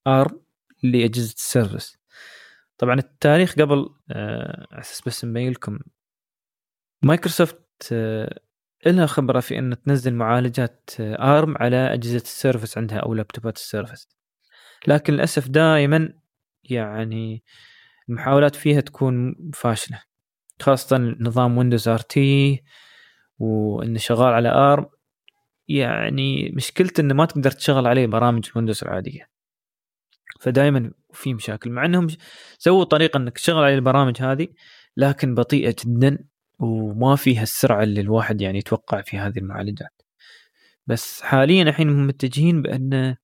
[0.07, 0.39] ARM آه،
[0.83, 1.98] لأجهزة ال Surface.
[2.79, 5.79] طبعا التاريخ قبل آه، على أساس بس نبين لكم.
[7.01, 7.59] مايكروسوفت
[7.91, 8.39] آه،
[8.85, 13.63] لها خبرة في أن تنزل معالجات ARM على أجهزة ال Surface عندها أو لابتوبات ال
[13.63, 14.07] Surface.
[14.87, 16.13] لكن للأسف دائما
[16.63, 17.43] يعني
[18.09, 20.03] المحاولات فيها تكون فاشلة
[20.61, 22.63] خاصة نظام Windows RT
[23.39, 24.85] وإنه شغال على ARM.
[25.67, 29.29] يعني مشكلته إنه ما تقدر تشغل عليه برامج Windows العادية.
[30.39, 31.71] فدائما في مشاكل.
[31.71, 32.07] مع إنهم
[32.57, 34.47] سووا طريقة إنك تشغل عليه البرامج هذه
[34.97, 36.25] لكن بطيئة جدا
[36.59, 40.01] وما فيها السرعة اللي الواحد يعني يتوقع في هذه المعالجات.
[40.87, 43.15] بس حاليا الحين متجهين بأن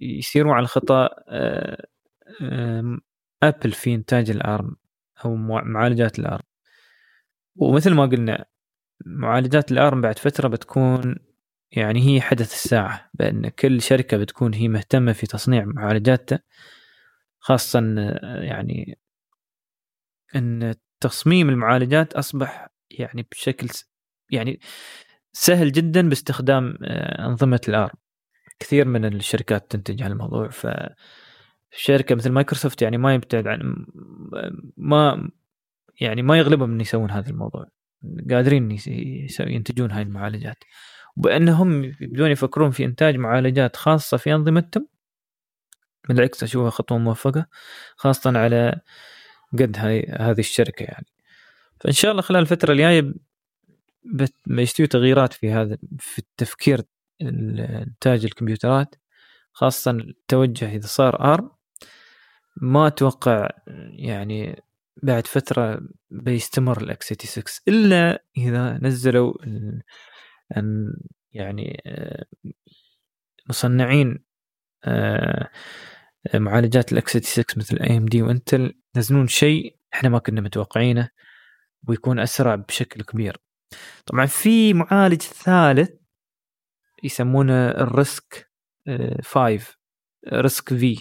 [0.00, 1.08] يسيروا على الخطأ
[3.42, 4.76] ابل في إنتاج الأرم
[5.24, 6.44] أو معالجات الأرم.
[7.56, 8.44] ومثل ما قلنا
[9.06, 11.16] معالجات الأرم بعد فترة بتكون
[11.76, 16.40] يعني هي حدث الساعة بان كل شركة بتكون هي مهتمة في تصنيع معالجاتها
[17.38, 17.80] خاصه
[18.42, 18.98] يعني
[20.36, 23.68] إن تصميم المعالجات أصبح يعني بشكل
[24.30, 24.60] يعني
[25.32, 27.96] سهل جدا باستخدام آه، أنظمة ال ARM
[28.58, 30.66] كثير من الشركات تنتج هالموضوع ف
[31.76, 33.86] شركة مثل مايكروسوفت يعني ما يبتعد عن
[34.76, 35.30] ما
[36.00, 37.66] يعني ما يغلبهم ان يسوون هذا الموضوع.
[38.30, 38.78] قادرين
[39.40, 40.64] ينتجون هاي المعالجات.
[41.16, 44.88] وبانهم يبدون يفكرون في إنتاج معالجات خاصة في انظمتهم
[46.08, 47.46] بالعكس أشوفها خطوة موفقة
[47.96, 48.80] خاصة على
[49.52, 51.06] قد هاي هذه الشركة يعني.
[51.80, 53.14] فإن شاء الله خلال الفترة الجاية
[54.46, 56.82] بيستوي تغييرات في هذا في التفكير
[57.22, 58.94] إنتاج الكمبيوترات
[59.52, 61.50] خاصة التوجه إذا صار أرم.
[62.56, 63.48] ما أتوقع
[63.90, 64.62] يعني
[65.02, 69.34] بعد فترة بيستمر الاكس 86 إلا إذا نزلوا
[70.56, 70.96] أن
[71.32, 72.24] يعني آه،
[73.48, 74.24] مصنعين
[74.84, 75.50] آه،
[76.34, 81.08] معالجات ال X 86 مثل AMD و Intel ينزلون شيء إحنا ما كنا متوقعينه
[81.88, 83.36] ويكون أسرع بشكل كبير.
[84.06, 85.90] طبعا في معالج ثالث
[87.02, 88.50] يسمونه ال RISC
[89.22, 89.76] 5
[90.32, 90.98] RISC V.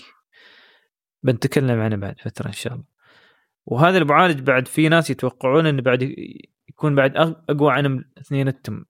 [1.24, 2.86] بنتكلم عنه بعد فترة إن شاء الله.
[3.66, 6.16] وهذا المعالج بعد في ناس يتوقعون إنه بعد
[6.70, 7.18] يكون بعد
[7.50, 8.86] أقوى عن اثنينتهم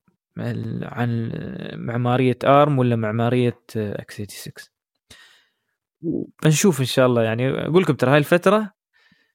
[0.84, 1.32] عن
[1.76, 4.54] معمارية آرم ولا معمارية إكس 86
[6.44, 7.24] بنشوف إن شاء الله.
[7.24, 8.74] يعني أقول لكم ترى هاي الفترة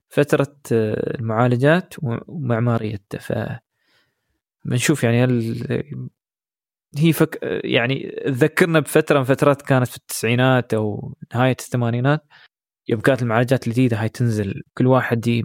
[0.08, 3.32] فترة المعالجات ومعماريته ف
[4.64, 6.02] بنشوف يعني هل
[6.98, 12.26] هي فك يعني تذكرنا بفترة من فترات كانت في التسعينات أو نهاية الثمانينات
[12.88, 15.42] يوم كانت المعالجات الجديدة هاي تنزل كل واحد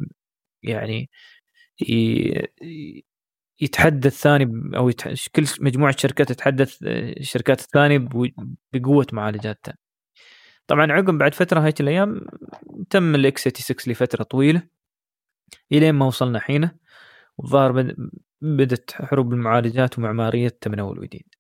[0.63, 1.09] يعني
[3.61, 5.13] يتحدى الثاني أو يتح...
[5.35, 8.07] كل مجموعة شركات تتحدث الشركات الثانية
[8.73, 9.77] بقوة معالجاتها.
[10.67, 12.21] طبعا عقب بعد فترة هاي الأيام
[12.89, 14.61] تم ال X 86 لفترة طويلة
[15.71, 16.71] إلين ما وصلنا حينه
[17.37, 17.95] والظاهر بد...
[18.41, 21.35] بدت حروب المعالجات ومعماريتها من اول وجديد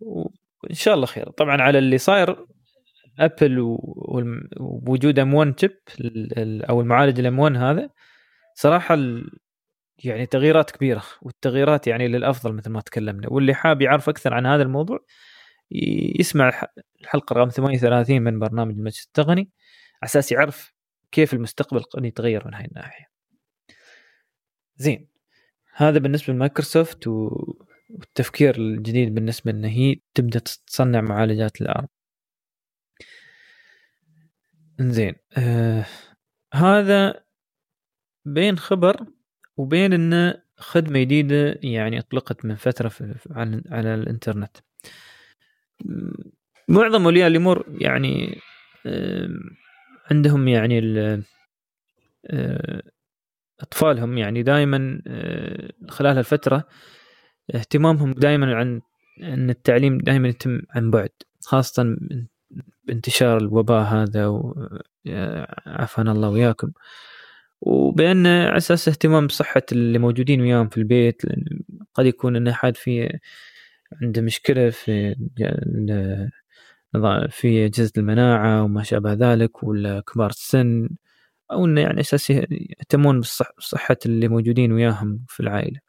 [0.00, 1.30] وإن شاء الله خير.
[1.30, 2.46] طبعا على اللي صاير
[3.18, 3.58] Apple
[4.60, 5.78] ووجود M 1 chip
[6.68, 7.90] أو المعالج الام 1 هذا
[8.54, 8.96] صراحة
[9.98, 14.62] يعني تغييرات كبيرة والتغييرات يعني للأفضل مثل ما تكلمنا واللي حاب يعرف أكثر عن هذا
[14.62, 14.98] الموضوع
[16.20, 16.62] يسمع
[17.00, 19.50] الحلقة رقم 38 من برنامج المجلس التقني
[20.02, 20.74] على أساس يعرف
[21.12, 23.06] كيف المستقبل قد يتغير من هاي الناحية.
[24.76, 25.08] زين
[25.74, 31.88] هذا بالنسبة لمايكروسوفت والتفكير الجديد بالنسبة ان هي تبدأ تصنع معالجات الأرم.
[34.80, 35.86] إنزين آه
[36.54, 37.24] هذا
[38.24, 39.06] بين خبر
[39.56, 44.56] وبين انه خدمة جديدة يعني أطلقت من فترة في على, على الإنترنت.
[46.68, 48.40] معظم اولياء الأمور يعني
[50.10, 50.80] عندهم يعني
[53.60, 55.02] أطفالهم يعني دائما
[55.88, 56.68] خلال الفترة
[57.54, 58.80] اهتمامهم دائما عن
[59.22, 61.96] إن التعليم دائما يتم عن بعد خاصة
[62.84, 64.40] بانتشار الوباء هذا
[65.66, 66.72] عافانا الله وياكم.
[67.64, 71.22] وبأن على أساس اهتمام بصحة اللي موجودين وياهم في البيت
[71.94, 73.18] قد يكون أن أحد في
[74.02, 75.14] عنده مشكلة في
[77.30, 80.88] في أجهزة المناعة وما شابه ذلك ولا كبار السن
[81.52, 85.80] أو أنه يعني أساس يهتمون بصحة اللي موجودين وياهم في العائلة.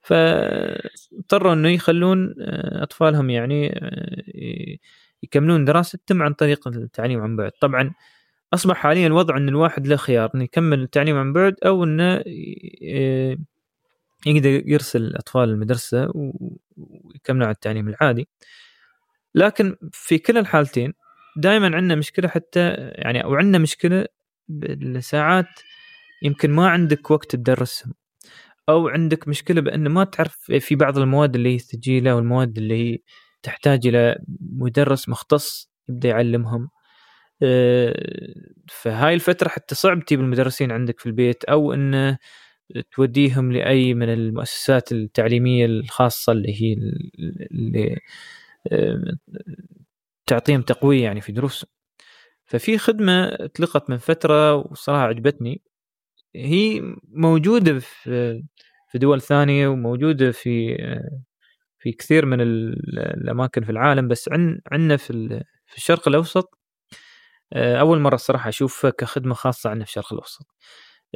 [0.00, 2.34] فاضطروا إنه يخلون
[2.82, 3.80] أطفالهم يعني
[5.22, 7.52] يكملون دراستهم عن طريق التعليم عن بعد.
[7.60, 7.94] طبعا
[8.54, 12.22] أصبح حاليا الوضع إن الواحد له خيار إنه يكمل التعليم عن بعد أو إنه
[14.26, 18.28] يقدر يرسل أطفال المدرسة ويكملوا على التعليم العادي.
[19.34, 20.92] لكن في كلا الحالتين
[21.36, 24.06] دائما عندنا مشكلة حتى يعني أو عندنا مشكلة
[24.48, 25.46] بالساعات
[26.22, 27.94] يمكن ما عندك وقت تدرسهم.
[28.68, 32.98] أو عندك مشكلة بأن ما تعرف في بعض المواد اللي هي ثقيله والمواد اللي هي
[33.42, 36.68] تحتاج إلى مدرس مختص يبدأ يعلمهم.
[38.68, 42.18] فهاي الفترة حتى صعب تجيب المدرسين عندك في البيت أو انه
[42.92, 46.72] توديهم لأي من المؤسسات التعليمية الخاصة اللي هي
[47.52, 47.96] اللي
[48.72, 49.02] آه،
[50.26, 51.70] تعطيهم تقوية يعني في دروسهم.
[52.44, 55.62] ففي خدمة اطلقت من فترة وصراحة عجبتني.
[56.36, 60.76] هي موجودة في دول ثانية وموجودة في
[61.78, 64.28] في كثير من الأماكن في العالم بس
[64.72, 66.61] عندنا في الشرق الأوسط آه،
[67.56, 70.46] أول مرة الصراحة اشوفها كخدمة خاصة عندنا في الشرق الأوسط.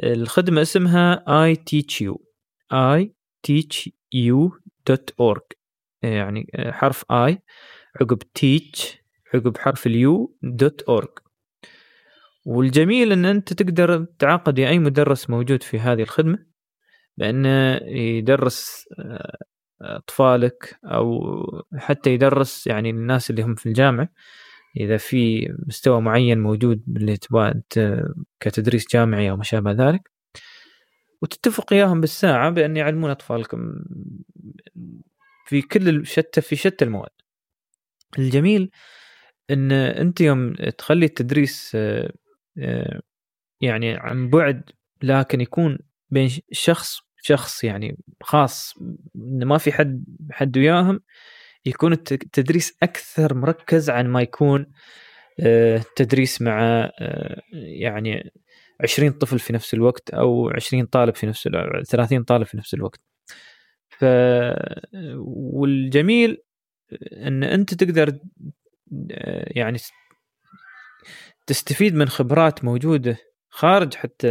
[0.03, 2.25] الخدمة اسمها اي تيتش يو
[2.73, 3.13] اي
[3.43, 4.51] تيتش يو
[4.87, 5.41] دوت اورج
[6.01, 7.41] يعني آه، حرف i
[8.01, 8.97] عقب teach
[9.33, 11.09] عقب حرف ال U dot org
[12.45, 16.45] والجميل إن أنت تقدر تعاقد أي مدرس موجود في هذه الخدمة
[17.17, 19.37] بانه يدرس آه،
[19.81, 21.21] أطفالك أو
[21.77, 24.09] حتى يدرس يعني الناس اللي هم في الجامعة.
[24.79, 27.53] إذا في مستوى معين موجود اللي تبغى
[28.39, 30.11] كتدريس جامعي أو ما شابه ذلك
[31.21, 33.73] وتتفق إياهم بالساعة بأن يعلمون أطفالكم
[35.45, 37.09] في كل شتى في شتى المواد.
[38.19, 38.71] الجميل
[39.49, 42.13] إن أنت يوم تخلي التدريس آه،
[42.57, 43.01] آه،
[43.61, 44.63] يعني عن بعد
[45.03, 48.73] لكن يكون بين شخص شخص يعني خاص
[49.15, 50.99] ما في حد حد وياهم
[51.67, 54.71] يكون التدريس أكثر مركز عن ما يكون
[55.39, 56.89] آه، تدريس مع
[57.53, 58.31] يعني
[58.83, 62.73] 20 طفل في نفس الوقت أو 20 طالب في نفس الوقت 30 طالب في نفس
[62.73, 62.99] الوقت.
[63.89, 64.05] ف
[65.53, 66.37] والجميل
[67.13, 68.19] إن أنت تقدر
[69.47, 69.79] يعني
[71.47, 73.17] تستفيد من خبرات موجودة
[73.49, 74.27] خارج حتى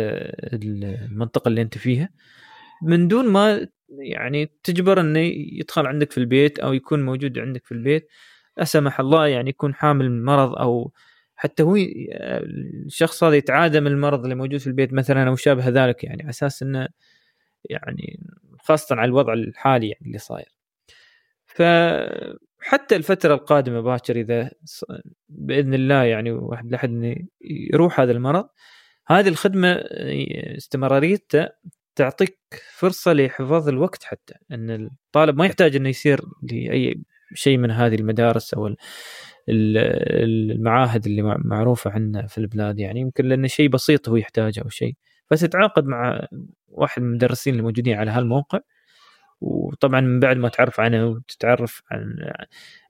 [0.53, 2.09] المنطقة اللي أنت فيها
[2.83, 5.21] من دون ما يعني تجبر إنه
[5.61, 8.09] يدخل عندك في البيت أو يكون موجود عندك في البيت
[8.57, 10.93] لا سمح الله يعني يكون حامل مرض أو
[11.37, 11.77] حتى هو
[12.87, 16.31] الشخص هذا يتعادى من المرض اللي موجود في البيت مثلا أو شابه ذلك يعني على
[16.31, 16.89] أساس إنه
[17.71, 18.21] يعني
[18.61, 20.49] خاصة على الوضع الحالي يعني اللي صاير.
[21.47, 24.51] فحتى الفترة القادمة باكر إذا
[25.29, 27.27] بإذن الله يعني واحد لحد
[27.73, 28.49] يروح هذا المرض
[29.07, 29.73] هذه الخدمة
[30.57, 31.53] استمراريتها
[31.97, 32.39] تعطيك
[32.77, 37.03] فرصة لحفاظ الوقت حتى أن الطالب ما يحتاج أنه يصير لأي
[37.35, 38.75] شيء من هذه المدارس أو
[39.49, 43.01] المعاهد اللي معروفة عندنا في البلاد يعني.
[43.01, 44.95] يمكن لأنه شيء بسيط هو يحتاجه أو شيء.
[45.31, 46.27] فتتعاقد مع
[46.69, 48.61] واحد من المدرسين الموجودين على هالموقع.
[49.41, 52.17] وطبعا من بعد ما تعرف عنه وتتعرف عن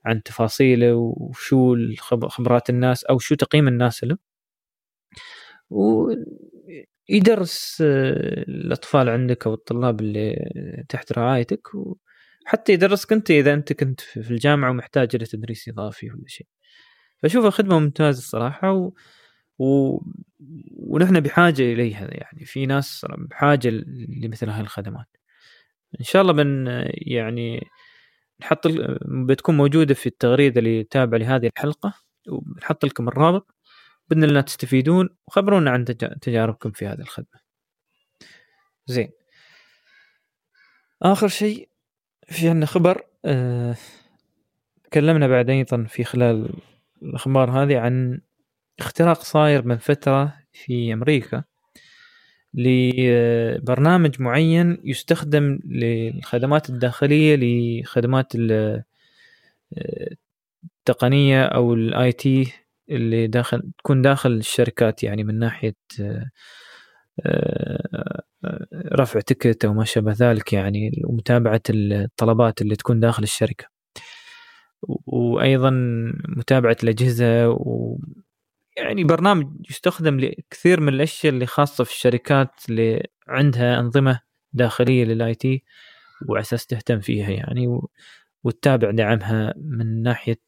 [0.07, 1.77] عن تفاصيله وشو
[2.29, 4.19] خبرات الناس أو شو تقييم الناس له.
[7.11, 7.79] ويدرس
[8.49, 10.37] الأطفال عندك أو الطلاب اللي
[10.89, 11.69] تحت رعايتك
[12.45, 16.47] وحتى يدرسك أنت إذا أنت كنت في الجامعة ومحتاج إلى تدريس إضافي ولا شيء.
[17.23, 18.93] فاشوفها خدمه ممتازة الصراحة و...
[19.59, 19.99] و...
[20.77, 22.45] ونحن بحاجة إليها يعني.
[22.45, 23.69] في ناس بحاجة
[24.23, 25.07] لمثل هذه الخدمات.
[26.01, 27.67] إن شاء الله بن يعني
[28.41, 28.67] نحط
[29.29, 31.95] بتكون موجودة في التغريدة اللي تابعة لهذه الحلقة
[32.29, 33.56] وبنحط لكم الرابط.
[34.09, 35.85] بإذن الله تستفيدون وخبرونا عن
[36.21, 37.41] تجاربكم في هذه الخدمة.
[38.87, 39.11] زين.
[41.03, 41.69] آخر شيء
[42.29, 43.77] في عندنا خبر أه
[44.85, 46.51] تكلمنا بعد أيضا في خلال
[47.03, 48.21] الأخبار هذه عن
[48.79, 51.45] اختراق صاير من فترة في أمريكا
[52.55, 58.33] لبرنامج معين يستخدم للخدمات الداخلية لخدمات
[60.79, 62.53] التقنية أو ال IT
[62.91, 65.75] اللي داخل تكون داخل الشركات يعني من ناحية
[68.75, 73.65] رفع ticket أو ما شابه ذلك يعني ومتابعة الطلبات اللي تكون داخل الشركة.
[75.07, 75.71] وأيضا
[76.29, 77.99] متابعة الأجهزة و
[78.77, 84.21] يعني برنامج يستخدم لكثير من الأشياء اللي خاصة في الشركات اللي عندها أنظمة
[84.53, 85.65] داخلية لل IT
[86.29, 87.81] وعلى أساس تهتم فيها يعني
[88.45, 90.41] وتتابع دعمها من ناحية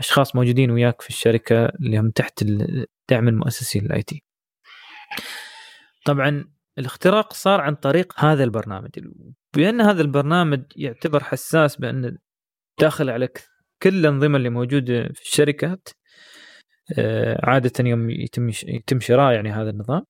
[0.00, 4.24] أشخاص موجودين وياك في الشركة اللي هم تحت الدعم المؤسسي لل IT.
[6.04, 6.44] طبعا
[6.78, 8.90] الاختراق صار عن طريق هذا البرنامج
[9.56, 12.18] بأن هذا البرنامج يعتبر حساس بأن
[12.80, 13.28] داخل على
[13.82, 15.88] كل الأنظمة اللي موجودة في الشركات
[16.98, 20.06] آه، عادة يوم يتم يتم شراء يعني هذا النظام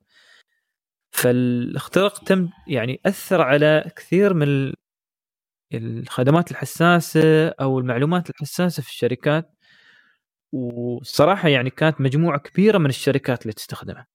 [1.11, 4.73] فالاختراق تم يعني أثر على كثير من
[5.75, 9.51] الخدمات الحساسة أو المعلومات الحساسة في الشركات
[10.53, 14.07] والصراحة يعني كانت مجموعة كبيرة من الشركات اللي تستخدمها.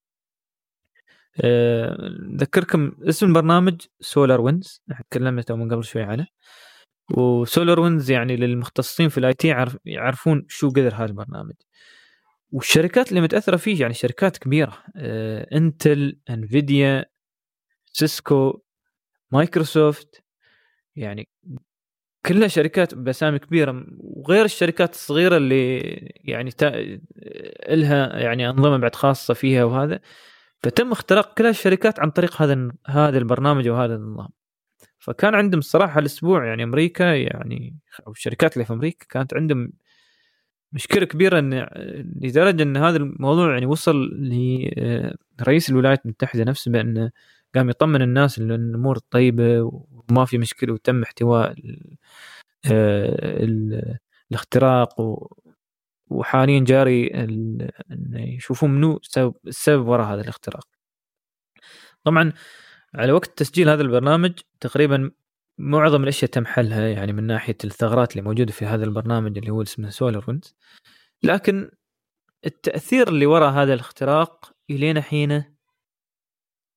[1.43, 6.27] أذكركم اسم البرنامج SolarWinds تكلمت من قبل شوي عنه.
[7.11, 11.53] و SolarWinds يعني للمختصين في ال IT يعرفون شو قدر هذا البرنامج.
[12.51, 14.83] والشركات اللي متأثرة فيه يعني شركات كبيرة
[15.53, 17.05] Intel Nvidia
[17.85, 18.61] Cisco
[19.31, 20.23] Microsoft
[20.95, 21.29] يعني
[22.25, 25.79] كلها شركات بأسامي كبيرة وغير الشركات الصغيرة اللي
[26.23, 26.99] يعني تا...
[27.69, 29.99] لها يعني أنظمة بعد خاصة فيها وهذا.
[30.63, 34.29] فتم اختراق كل الشركات عن طريق هذا هذا البرنامج وهذا النظام.
[34.99, 39.71] فكان عندهم الصراحة الأسبوع يعني أمريكا يعني أو الشركات اللي في أمريكا كانت عندهم
[40.73, 41.67] مشكلة كبيرة ان
[42.21, 43.95] لدرجة إن هذا الموضوع يعني وصل
[45.39, 47.11] لرئيس الولايات المتحدة نفسه بأن
[47.55, 49.61] قام يطمن الناس ان الأمور طيبة
[50.09, 51.55] وما في مشكلة وتم احتواء
[52.71, 53.45] آه،
[54.31, 55.01] الاختراق
[56.07, 57.11] وحاليا جاري
[58.13, 58.99] يشوفون منو
[59.47, 60.67] السبب وراء هذا الاختراق.
[62.03, 62.33] طبعا
[62.95, 65.11] على وقت تسجيل هذا البرنامج تقريبا
[65.57, 69.61] معظم الأشياء تم حلها يعني من ناحية الثغرات اللي موجودة في هذا البرنامج اللي هو
[69.61, 70.55] اسمه سولار ويندز
[71.23, 71.71] لكن
[72.45, 75.55] التأثير اللي وراء هذا الاختراق الين حينه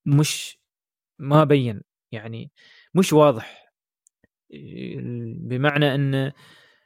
[0.07, 0.58] مش
[1.19, 1.81] ما بين
[2.13, 2.53] يعني
[2.95, 3.73] مش واضح
[5.41, 6.33] بمعنى إن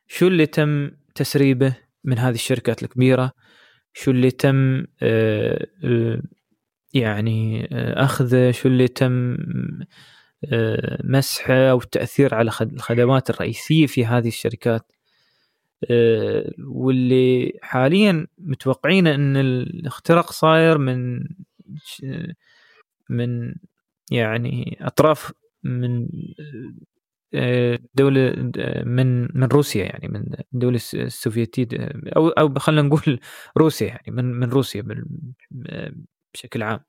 [0.07, 3.33] شو اللي تم تسريبه من هذه الشركات الكبيرة؟
[3.93, 6.23] شو اللي تم آه، آه،
[6.95, 9.37] يعني آه، أخذه؟ شو اللي تم
[11.05, 14.93] مسحه أو التأثير على الخدمات الرئيسية في هذه الشركات؟
[16.59, 21.27] واللي حاليا متوقعين إن الاختراق صاير من
[23.11, 23.55] من
[24.15, 25.33] يعني أطراف
[25.63, 26.09] من
[27.95, 28.33] دولة
[28.85, 31.67] من من روسيا يعني من الدولة السوفيتية
[32.17, 33.21] أو أو خلينا نقول
[33.59, 34.85] روسيا يعني من من روسيا
[36.35, 36.81] بشكل عام.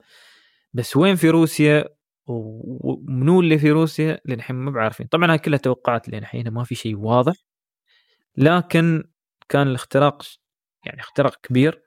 [0.74, 1.86] بس وين في روسيا؟
[2.28, 5.07] ومنو اللي في روسيا؟ للحين ما بعرفين.
[5.07, 7.34] طبعا هاي كلها توقعات لين الحين ما في شيء واضح.
[8.38, 9.03] لكن
[9.49, 10.24] كان الاختراق
[10.86, 11.84] يعني اختراق كبير.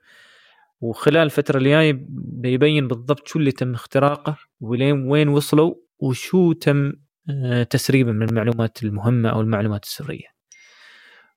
[0.81, 6.93] وخلال الفترة الجاية بيبين بالضبط شو اللي تم اختراقه ولين وين وصلوا وشو تم
[7.29, 10.27] آه، تسريبا من المعلومات المهمة أو المعلومات السرية.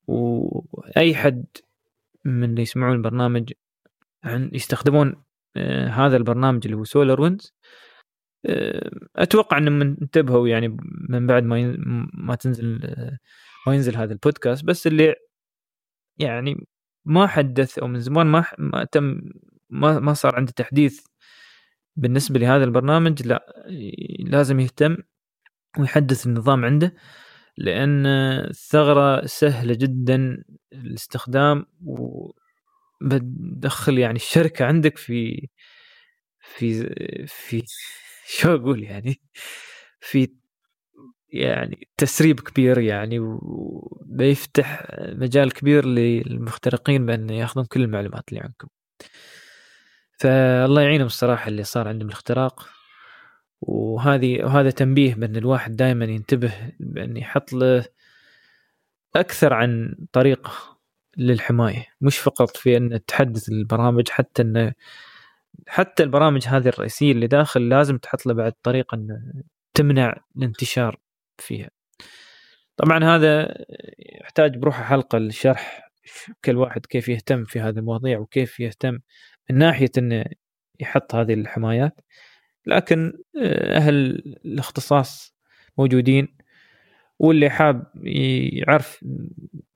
[0.07, 1.45] وأي حد
[2.25, 3.53] من اللي يسمعون البرنامج
[4.23, 5.23] عن يستخدمون
[5.55, 7.37] آه، هذا البرنامج اللي هو سولار
[8.45, 10.77] آه، أتوقع انهم انتبهوا يعني
[11.09, 11.75] من بعد ما
[12.13, 12.79] ما تنزل
[13.67, 15.15] ما ينزل هذا البودكاست بس اللي
[16.19, 16.67] يعني
[17.05, 19.21] ما حدث أو من زمان ما ما تم
[19.69, 21.01] ما ما صار عنده تحديث
[21.95, 23.27] بالنسبة لهذا البرنامج.
[23.27, 23.45] لا
[24.19, 24.97] لازم يهتم
[25.79, 26.95] ويحدث النظام عنده
[27.57, 30.43] لأن الثغره سهلة جدا
[30.73, 31.65] الاستخدام
[33.01, 35.49] وبتدخل يعني الشركة عندك في
[36.41, 36.83] في
[37.27, 37.63] في
[38.27, 39.21] شو أقول يعني
[40.01, 40.27] في
[41.31, 48.67] يعني تسريب كبير يعني وبيفتح مجال كبير للمخترقين بأن ياخذون كل المعلومات اللي عندكم.
[50.19, 52.69] فالله يعينهم الصراحة اللي صار عندهم الاختراق.
[53.61, 57.85] وهذه وهذا تنبيه بأن الواحد دائما ينتبه بأن يحط له
[59.15, 60.51] أكثر عن طريقه
[61.17, 61.85] للحماية.
[62.01, 64.73] مش فقط في أن تحدث البرامج حتى انه
[65.67, 69.33] حتى البرامج هذه الرئيسية اللي داخل لازم تحط له بعد طريقه أن
[69.73, 70.99] تمنع الانتشار.
[71.41, 71.69] فيها.
[72.77, 73.55] طبعا هذا
[74.21, 75.91] يحتاج بروحه حلقة لشرح
[76.45, 78.99] كل واحد كيف يهتم في هذه المواضيع وكيف يهتم
[79.49, 80.25] من ناحية إنه
[80.79, 82.01] يحط هذه الحمايات.
[82.65, 83.95] لكن آه، أهل
[84.45, 85.35] الاختصاص
[85.77, 86.37] موجودين
[87.19, 87.91] واللي حاب
[88.53, 89.05] يعرف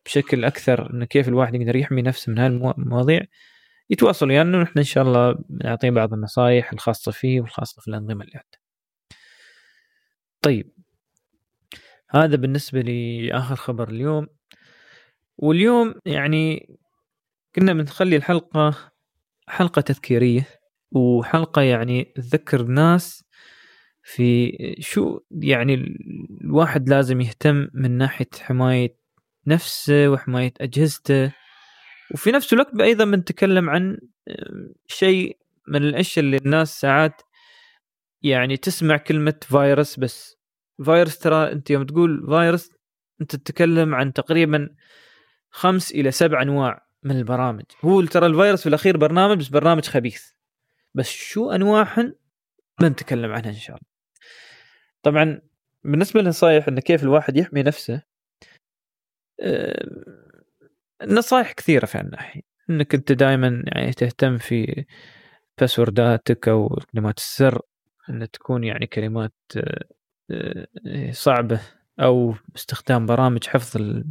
[0.06, 3.22] بشكل أكثر انه كيف الواحد يقدر يحمي نفسه من هالمواضيع
[3.90, 8.24] يتواصل ويانا يعني ونحن إن شاء الله نعطيه بعض النصائح الخاصة فيه والخاصة في الأنظمة
[8.24, 8.60] اللي عنده.
[10.42, 10.75] طيب.
[12.10, 14.28] هذا بالنسبة لاخر خبر اليوم.
[15.38, 16.70] واليوم يعني
[17.56, 18.92] كنا بنخلي الحلقة
[19.48, 20.48] حلقة تذكيرية
[20.92, 23.24] وحلقة يعني تذكر الناس
[24.04, 25.74] في شو يعني
[26.42, 28.98] الواحد لازم يهتم من ناحية حماية
[29.48, 31.34] نفسه وحماية أجهزته.
[32.14, 33.98] وفي نفس الوقت أيضا بنتكلم عن
[34.88, 35.38] شيء
[35.68, 37.22] من الأشياء اللي الناس ساعات
[38.24, 40.38] يعني تسمع كلمة فيروس بس.
[40.84, 42.72] فيروس ترى أنت يوم تقول فيروس
[43.22, 44.76] أنت تتكلم عن تقريبا
[45.50, 47.64] خمس إلى سبع أنواع من البرامج.
[47.82, 50.32] هو ترى الفيروس في الأخير برنامج بس برنامج خبيث.
[50.94, 52.16] بس شو أنواعهن؟
[52.82, 53.88] بنتكلم عنها إن شاء الله.
[55.04, 55.42] طبعا
[55.84, 58.02] بالنسبة للنصائح انه كيف الواحد يحمي نفسه
[61.02, 64.86] النصائح كثيرة في الناحيه إنك أنت دائما يعني تهتم في
[65.60, 67.62] باسورداتك أو كلمات السر
[68.10, 69.34] إن تكون يعني كلمات
[71.12, 71.62] صعبة
[72.00, 74.02] أو استخدام برامج حفظ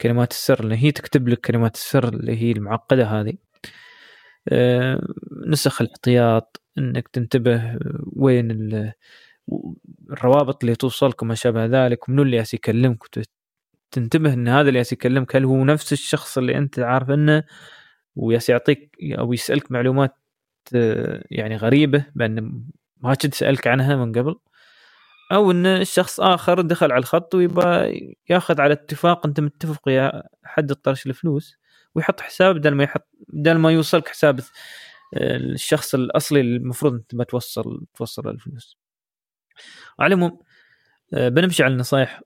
[0.00, 3.34] كلمات السر اللي هي تكتب لك كلمات السر اللي هي المعقدة هذه.
[5.46, 7.78] نسخ الاحتياط إنك تنتبه
[8.16, 8.50] وين
[10.10, 12.98] الروابط اللي توصلك وما شابه ذلك ومنو اللي يكلمك
[13.90, 17.44] تنتبه إن هذا اللي يكلمك هل هو نفس الشخص اللي أنت عارف إنه؟
[18.16, 20.14] وياس يعطيك أو يسألك معلومات
[21.30, 22.64] يعني غريبة بأن
[22.96, 24.36] ما كنت سألك عنها من قبل.
[25.32, 30.70] أو إن الشخص آخر دخل على الخط ويبغى ياخذ على اتفاق أنت متفق ويا حد
[30.70, 31.56] الطرش الفلوس
[31.94, 34.40] ويحط حساب بدل ما يحط بدل ما يوصلك حساب
[35.16, 38.78] الشخص الأصلي المفروض أنت ما توصل توصل الفلوس.
[39.98, 40.38] على العموم
[41.14, 42.22] آه، بنمشي على النصائح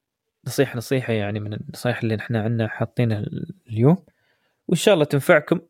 [0.46, 3.24] نصيحة نصيحة يعني من النصائح اللي إحنا عندنا حاطينها
[3.70, 4.04] اليوم.
[4.68, 5.60] وإن شاء الله تنفعكم.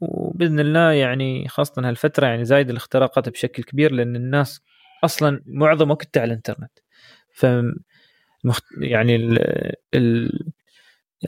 [0.00, 4.60] وبإذن الله يعني خاصة هالفترة يعني زايد الاختراقات بشكل كبير لأن الناس
[5.04, 6.78] أصلا معظم وقتها على الإنترنت.
[7.34, 7.46] ف
[8.80, 9.38] يعني ال
[9.94, 10.40] ال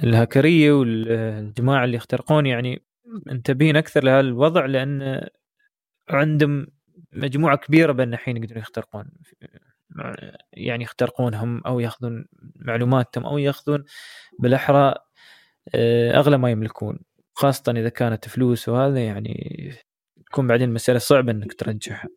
[0.05, 2.85] الهاكرية والجماعة اللي يخترقون يعني
[3.27, 5.29] منتبهين أكثر لهذا الوضع لأن
[6.11, 6.67] عندهم
[7.13, 9.11] مجموعة كبيرة بأن الحين يقدرون يخترقون.
[10.53, 13.85] يعني يخترقونهم أو يأخذون معلوماتهم أو يأخذون
[14.41, 14.95] بالأحرى
[15.75, 16.99] آه، أغلى ما يملكون.
[17.35, 19.73] خاصة إذا كانت فلوس وهذا يعني
[20.27, 22.09] تكون بعدين مسألة صعبة إنك ترجعها.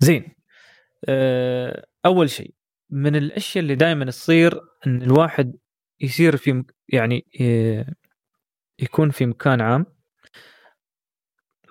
[0.00, 0.34] زين
[1.08, 2.54] آه، أول شيء
[2.90, 5.56] من الأشياء اللي دائما تصير إن الواحد
[6.00, 7.94] يصير في يعني آه،
[8.78, 9.86] يكون في مكان عام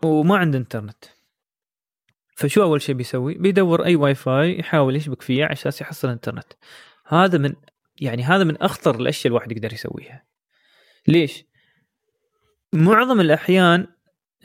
[0.03, 1.05] وما عنده إنترنت
[2.39, 6.53] فشو أول شيء بيسوي؟ بيدور أي واي فاي يحاول يشبك فيه أساس يحصل إنترنت.
[7.07, 7.53] هذا من
[8.01, 10.25] يعني هذا من أخطر الأشياء الواحد يقدر يسويها.
[11.07, 11.45] ليش؟
[12.73, 13.87] معظم الأحيان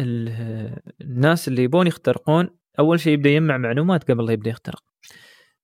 [0.01, 4.83] الناس اللي يبون يخترقون أول شيء يبدا يجمع معلومات قبل لا يبدأ يخترق.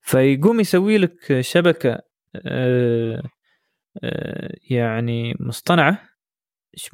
[0.00, 1.98] فيقوم يسوي لك شبكة
[2.36, 3.22] آه،
[4.04, 6.10] آه، يعني مصطنعة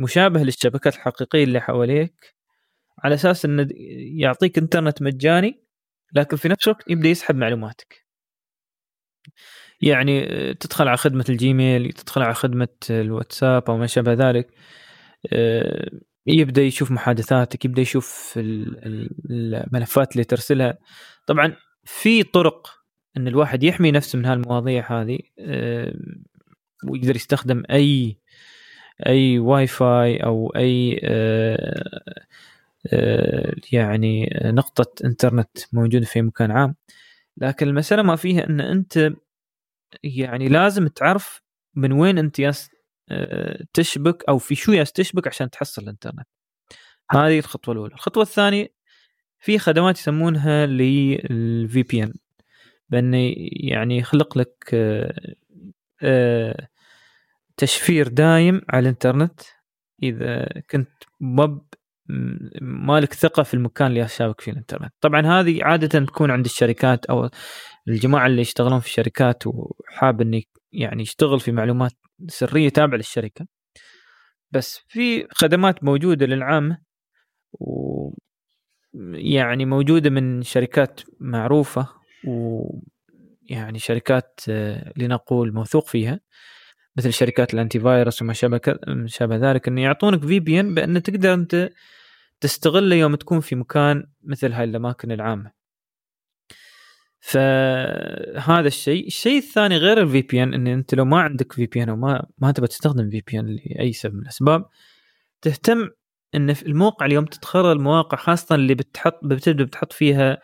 [0.00, 2.36] مشابهة للشبكات الحقيقية اللي حواليك
[3.04, 3.68] على أساس انه
[4.20, 5.64] يعطيك إنترنت مجاني
[6.12, 8.06] لكن في نفس الوقت يبدأ يسحب معلوماتك
[9.80, 14.50] يعني تدخل على خدمة الجيميل تدخل على خدمة الواتساب أو ما شابه ذلك
[15.32, 15.90] آه،
[16.26, 18.34] يبدأ يشوف محادثاتك يبدأ يشوف
[19.30, 20.78] الملفات اللي ترسلها.
[21.26, 22.68] طبعا في طرق
[23.16, 25.94] إن الواحد يحمي نفسه من هالمواضيع هذه آه،
[26.88, 28.18] ويقدر يستخدم أي
[29.06, 32.00] أي واي فاي أو أي آه،
[32.92, 36.74] آه، يعني نقطة إنترنت موجودة في مكان عام.
[37.36, 39.12] لكن المسألة ما فيها إن أنت
[40.02, 41.42] يعني لازم تعرف
[41.74, 42.38] من وين أنت
[43.74, 46.26] تشبك أو في شو يالس تشبك عشان تحصل الإنترنت.
[47.10, 47.94] هذه الخطوة الأولى.
[47.94, 48.68] الخطوة الثانية
[49.38, 52.12] في خدمات يسمونها لل VPN
[52.88, 54.74] بأنه يعني يخلق لك
[56.02, 56.68] آه،
[57.56, 59.40] تشفير دايم على الإنترنت.
[60.02, 60.90] إذا كنت
[61.20, 61.60] ويب
[62.60, 64.92] مالك ثقة في المكان اللي شابك فيه الإنترنت.
[65.00, 67.30] طبعا هذه عادة تكون عند الشركات أو
[67.88, 70.42] الجماعة اللي يشتغلون في الشركات وحاب انه
[70.76, 71.92] يعني يشتغل في معلومات
[72.28, 73.46] سرية تابعة للشركة.
[74.50, 76.78] بس في خدمات موجودة للعامة
[77.52, 78.10] و
[79.14, 81.88] يعني موجودة من شركات معروفة
[82.24, 86.20] ويعني شركات آه، لنقول موثوق فيها
[86.96, 88.32] مثل شركات ال antivirus وما
[89.06, 91.68] شابه ذلك إنه يعطونك VPN بأن تقدر أنت
[92.40, 95.50] تستغله يوم تكون في مكان مثل هاي الأماكن العامة.
[97.26, 99.06] فهذا الشيء.
[99.06, 103.10] الشيء الثاني غير ال VPN إن أنت لو ما عندك VPN وما ما تبغى تستخدم
[103.10, 104.66] VPN لأي سبب من الأسباب
[105.42, 105.88] تهتم
[106.34, 110.38] إن في الموقع اليوم تتخرج المواقع خاصة اللي بتحط بتبدأ بتحط فيها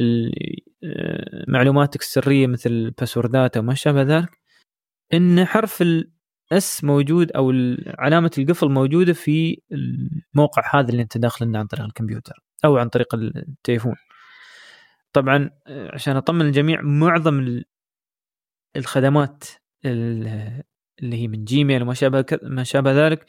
[0.00, 4.38] آه، معلوماتك السرية مثل الباسوردات أو ما شابه ذلك
[5.14, 7.52] إن حرف الاس موجود أو
[7.98, 12.34] علامة القفل موجودة في الموقع هذا اللي أنت داخل عن طريق الكمبيوتر
[12.64, 13.94] أو عن طريق التليفون.
[15.16, 17.62] طبعا عشان أطمن الجميع معظم
[18.76, 19.44] الخدمات
[19.84, 20.62] اللي
[21.02, 23.26] هي من جيميل وما شابه ما شابه ذلك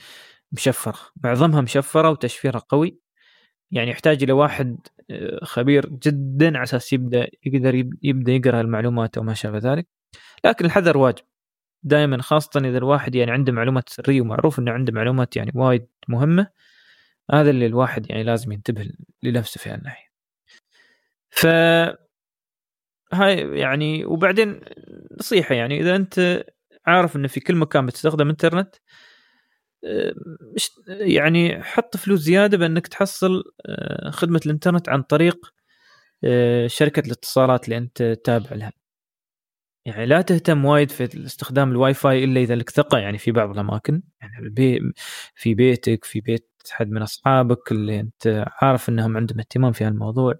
[0.51, 0.99] مشفرة.
[1.23, 2.99] معظمها مشفرة وتشفيرها قوي.
[3.71, 9.23] يعني يحتاج إلى واحد آه، خبير جدا على أساس يبدأ يقدر يبدأ يقرأ المعلومات أو
[9.23, 9.87] ما شابه ذلك.
[10.45, 11.25] لكن الحذر واجب.
[11.83, 16.47] دائما خاصة إذا الواحد يعني عنده معلومات سرية ومعروف إنه عنده معلومات يعني وايد مهمة
[17.31, 18.91] هذا اللي الواحد يعني لازم ينتبه
[19.23, 20.06] لنفسه في هالناحية.
[21.37, 21.47] ف
[23.13, 24.59] هاي يعني وبعدين
[25.19, 26.43] نصيحة يعني إذا أنت
[26.87, 28.75] عارف إنه في كل مكان بتستخدم إنترنت
[30.87, 35.53] يعني حط فلوس زيادة بأنك تحصل آه، خدمة الإنترنت عن طريق
[36.23, 38.73] آه، شركة الاتصالات اللي أنت تابع لها.
[39.85, 43.49] يعني لا تهتم وايد في استخدام الواي فاي إلا إذا لك ثقة يعني في بعض
[43.49, 44.01] الأماكن.
[44.21, 44.53] يعني
[45.35, 50.33] في بيتك في بيت حد من أصحابك اللي أنت عارف إنهم عندهم اهتمام في هالموضوع.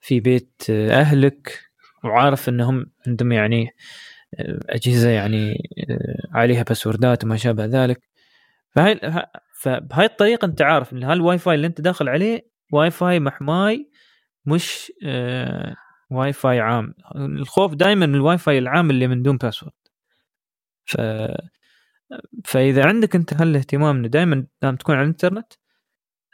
[0.00, 1.60] في بيت أهلك
[2.04, 3.70] وعارف إنهم عندهم يعني
[4.68, 5.62] أجهزة يعني
[6.32, 8.02] عليها password ات وما شابه ذلك.
[8.70, 9.00] فهاي
[9.54, 13.90] فبهاي الطريقة أنت عارف إن هالواي فاي اللي أنت داخل عليه واي فاي محماي
[14.46, 15.74] مش آه
[16.10, 16.94] واي فاي عام.
[17.16, 19.72] الخوف دائما من الواي فاي العام اللي من دون password
[20.84, 20.96] ف
[22.44, 25.52] فإذا عندك أنت هالاهتمام إنه دائما دام تكون على الإنترنت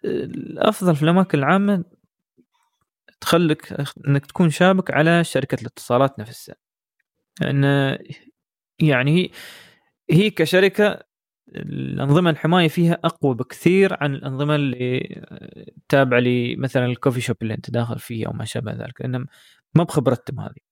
[0.05, 1.85] الأفضل في الأماكن العامة
[3.21, 6.55] تخلك إنك تكون شابك على شركة الاتصالات نفسها.
[7.41, 7.65] لأن
[8.81, 9.31] يعني هي
[10.11, 11.03] هي كشركة
[11.49, 15.25] الأنظمة الحماية فيها أقوى بكثير عن الأنظمة اللي
[15.89, 19.27] تابعة لمثلا الكوفي شوب اللي أنت داخل فيه أو ما شابه ذلك لأن
[19.75, 20.67] ما بخبرتهم هذه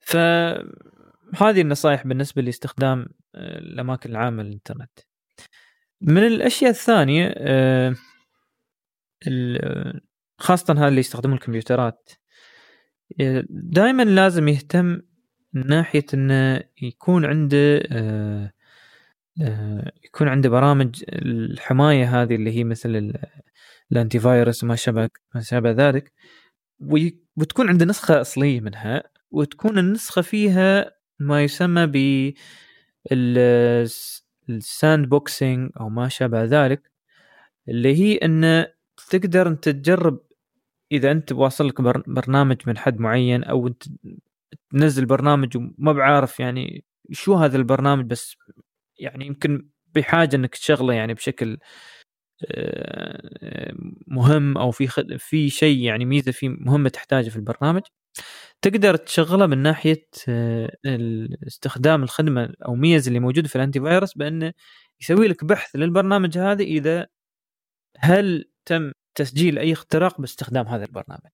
[0.00, 4.98] فهذه النصائح بالنسبة لاستخدام الأماكن العامة للإنترنت.
[6.00, 7.34] من الأشياء الثانية
[10.40, 12.10] آه، خاصة هذا اللي يستخدمون الكمبيوترات.
[13.20, 15.00] آه، دائما لازم يهتم
[15.52, 18.52] من ناحية إنه يكون عنده آه،
[20.04, 23.12] يكون عنده برامج الحماية هذه اللي هي مثل
[23.92, 26.12] الانتي فايروس وما شابه ما شابه ذلك.
[27.36, 32.34] وتكون عنده نسخة أصلية منها وتكون النسخة فيها ما يسمى ب
[34.48, 36.90] ال sandboxing أو ما شابه ذلك
[37.68, 38.66] اللي هي إنه
[39.10, 40.20] تقدر أنت تجرب
[40.92, 43.82] إذا أنت واصل لك برنامج من حد معين أو أنت
[44.70, 48.36] تنزل برنامج وما بعارف يعني شو هذا البرنامج بس
[48.98, 51.58] يعني يمكن بحاجة إنك تشغله يعني بشكل
[52.50, 53.72] آه،
[54.08, 55.16] مهم أو في خد...
[55.18, 57.82] في شيء يعني ميزة فيه مهمة تحتاجه في البرنامج.
[58.62, 60.70] تقدر تشغله من ناحية آه،
[61.46, 64.52] استخدام الخدمة أو ميز اللي موجوده في الأنتي فايروس بأنه
[65.00, 67.06] يسوي لك بحث للبرنامج هذا إذا
[67.98, 71.30] هل تم تسجيل أي اختراق باستخدام هذا البرنامج.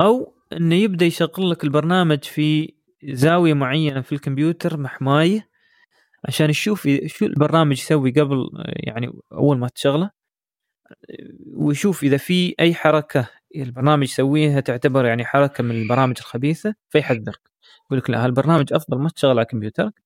[0.00, 2.74] أو إنه يبدأ يشغل لك البرنامج في
[3.04, 5.48] زاوية معينة في الكمبيوتر محمايه
[6.24, 10.10] عشان يشوف شو البرنامج يسوي قبل يعني أول ما تشغله
[11.56, 17.40] ويشوف إذا في أي حركة البرنامج يسويها تعتبر يعني حركة من البرامج الخبيثة فيحذرك.
[17.86, 20.02] يقول لك لا هالبرنامج أفضل ما تشغله على كمبيوترك.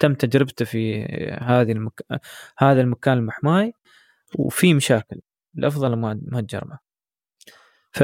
[0.00, 1.04] تم تجربته في
[1.42, 2.02] هذه المك...
[2.58, 3.72] هذا المكان المحماي
[4.38, 5.20] وفي مشاكل.
[5.58, 6.78] الافضل ما تجربه
[7.92, 8.02] ف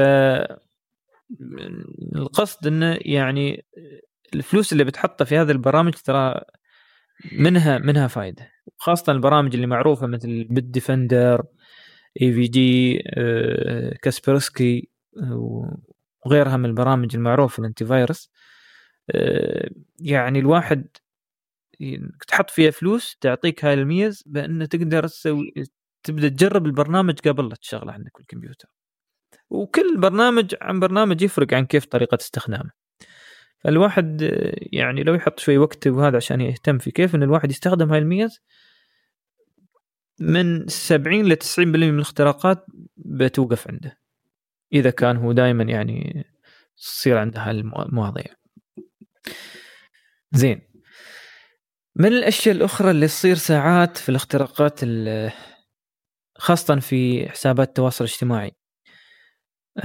[2.15, 3.65] القصد إنه يعني
[4.33, 6.41] الفلوس اللي بتحطها في هذه البرامج ترى
[7.31, 11.43] منها منها فائده خاصة البرامج اللي معروفة مثل Bitdefender
[12.21, 13.03] AVG
[14.01, 14.89] Kaspersky
[16.25, 18.31] وغيرها من البرامج المعروفة ال antivirus
[19.11, 19.69] آه،
[19.99, 20.87] يعني الواحد
[22.27, 25.53] تحط فيها فلوس تعطيك هاي الميز بانه تقدر تسوي
[26.07, 28.67] تبدأ تجرب البرنامج قبل لا تشغله عندك في الكمبيوتر.
[29.49, 32.71] وكل برنامج عن برنامج يفرق عن كيف طريقة استخدامه.
[33.63, 34.29] فالواحد
[34.73, 38.39] يعني لو يحط شوي وقت وهذا عشان يهتم في كيف إن الواحد يستخدم هاي الميز
[40.19, 42.65] من 70 ل 90% من الاختراقات
[42.97, 43.97] بتوقف عنده.
[44.73, 46.25] إذا كان هو دائما يعني
[46.77, 48.33] تصير عنده هالمواضيع.
[50.31, 50.61] زين.
[51.95, 54.79] من الأشياء الأخرى اللي تصير ساعات في الاختراقات
[56.37, 58.51] خاصة في حسابات التواصل الاجتماعي.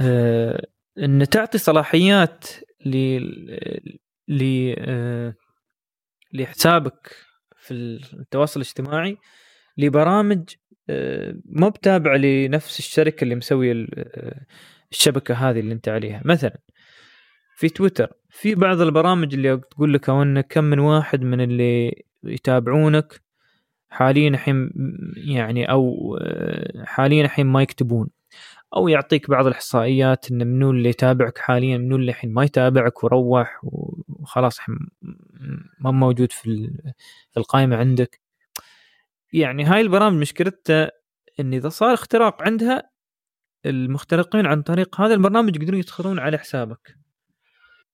[0.01, 0.67] أه
[0.99, 2.45] إن تعطي صلاحيات
[2.85, 5.35] ل أه
[6.33, 7.15] لحسابك
[7.57, 9.17] في التواصل الاجتماعي
[9.77, 10.43] لبرامج
[10.89, 14.45] أه ما بتابعة لنفس الشركة اللي مسوية آه،
[14.91, 16.21] الشبكة هذه اللي أنت عليها.
[16.25, 16.57] مثلا
[17.55, 23.21] في تويتر في بعض البرامج اللي تقول لك أو كم من واحد من اللي يتابعونك
[23.93, 24.71] حاليا الحين
[25.17, 28.09] يعني أو آه، حاليا الحين ما يكتبون.
[28.75, 33.59] أو يعطيك بعض الإحصائيات إن منو اللي يتابعك حاليا منو اللي الحين ما يتابعك وروح
[33.63, 34.59] وخلاص
[35.79, 36.71] ما موجود في
[37.31, 38.21] في القائمة عندك.
[39.33, 40.91] يعني هاي البرامج مشكلتها
[41.39, 42.89] إن إذا صار اختراق عندها
[43.65, 46.97] المخترقين عن طريق هذا البرنامج يقدرون يدخلون على حسابك.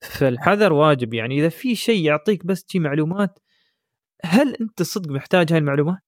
[0.02, 1.14] فالحذر واجب.
[1.14, 3.40] يعني إذا في شيء يعطيك بس شي معلومات
[4.26, 6.00] هل أنت صدق محتاج هاي المعلومات؟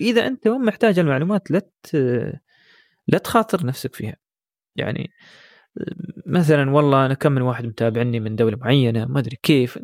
[0.00, 1.62] إذا أنت مو محتاج المعلومات لا
[3.08, 4.16] لا تخاطر نفسك فيها
[4.76, 5.10] يعني
[6.26, 9.78] مثلا والله أنا كم من واحد متابعني من دولة معينة ما أدري كيف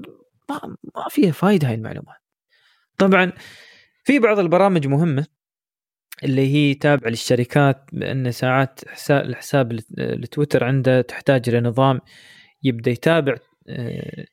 [0.50, 2.16] ما, ما فيها فايدة هاي المعلومات
[2.98, 3.32] طبعا
[4.04, 5.26] في بعض البرامج مهمة
[6.24, 12.00] اللي هي تابعة للشركات بأن ساعات حساب الحساب التويتر عنده تحتاج لنظام
[12.62, 13.36] يبدأ يتابع
[13.68, 14.26] آه،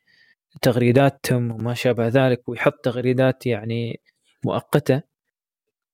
[0.61, 4.01] تغريداتهم وما شابه ذلك ويحط تغريدات يعني
[4.45, 5.01] مؤقتة.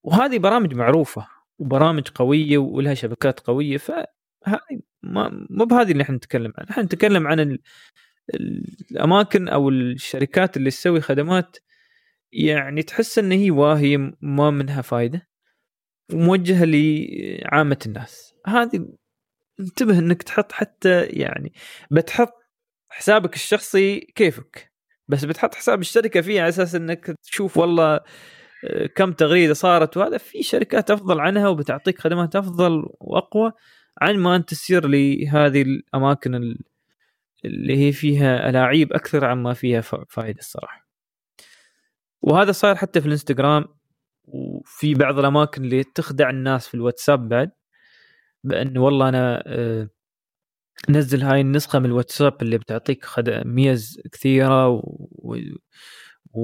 [0.04, 1.28] وهذه برامج معروفة
[1.60, 3.78] وبرامج قوية ولها شبكات قوية
[5.04, 6.72] ما مو بهذه اللي إحنا نتكلم عنها.
[6.72, 7.58] إحنا نتكلم عن
[8.92, 11.58] الأماكن أو الشركات اللي تسوي خدمات
[12.34, 15.28] يعني تحس إن هي واهية ما منها فايدة
[16.14, 18.34] وموجهة لعامة الناس.
[18.48, 18.88] هذه
[19.60, 21.54] انتبه إنك تحط حتى يعني
[21.92, 22.43] بتحط
[22.94, 24.72] حسابك الشخصي كيفك
[25.08, 28.00] بس بتحط حساب الشركة فيه على أساس إنك تشوف والله
[28.66, 33.52] آه، كم تغريدة صارت وهذا في شركات أفضل عنها وبتعطيك خدمات أفضل وأقوى
[34.02, 36.56] عن ما أنت تسير لهذه الأماكن
[37.46, 40.88] اللي هي فيها ألاعيب أكثر عما فيها فائده الصراحة.
[42.22, 43.66] وهذا صار حتى في الإنستغرام
[44.24, 47.52] وفي بعض الأماكن اللي تخدع الناس في الواتساب بعد
[48.44, 49.90] بأن والله أنا آه،
[50.90, 53.06] نزل هاي النسخة من الواتساب اللي بتعطيك
[53.46, 55.38] ميز كثيرة و...
[56.34, 56.42] و...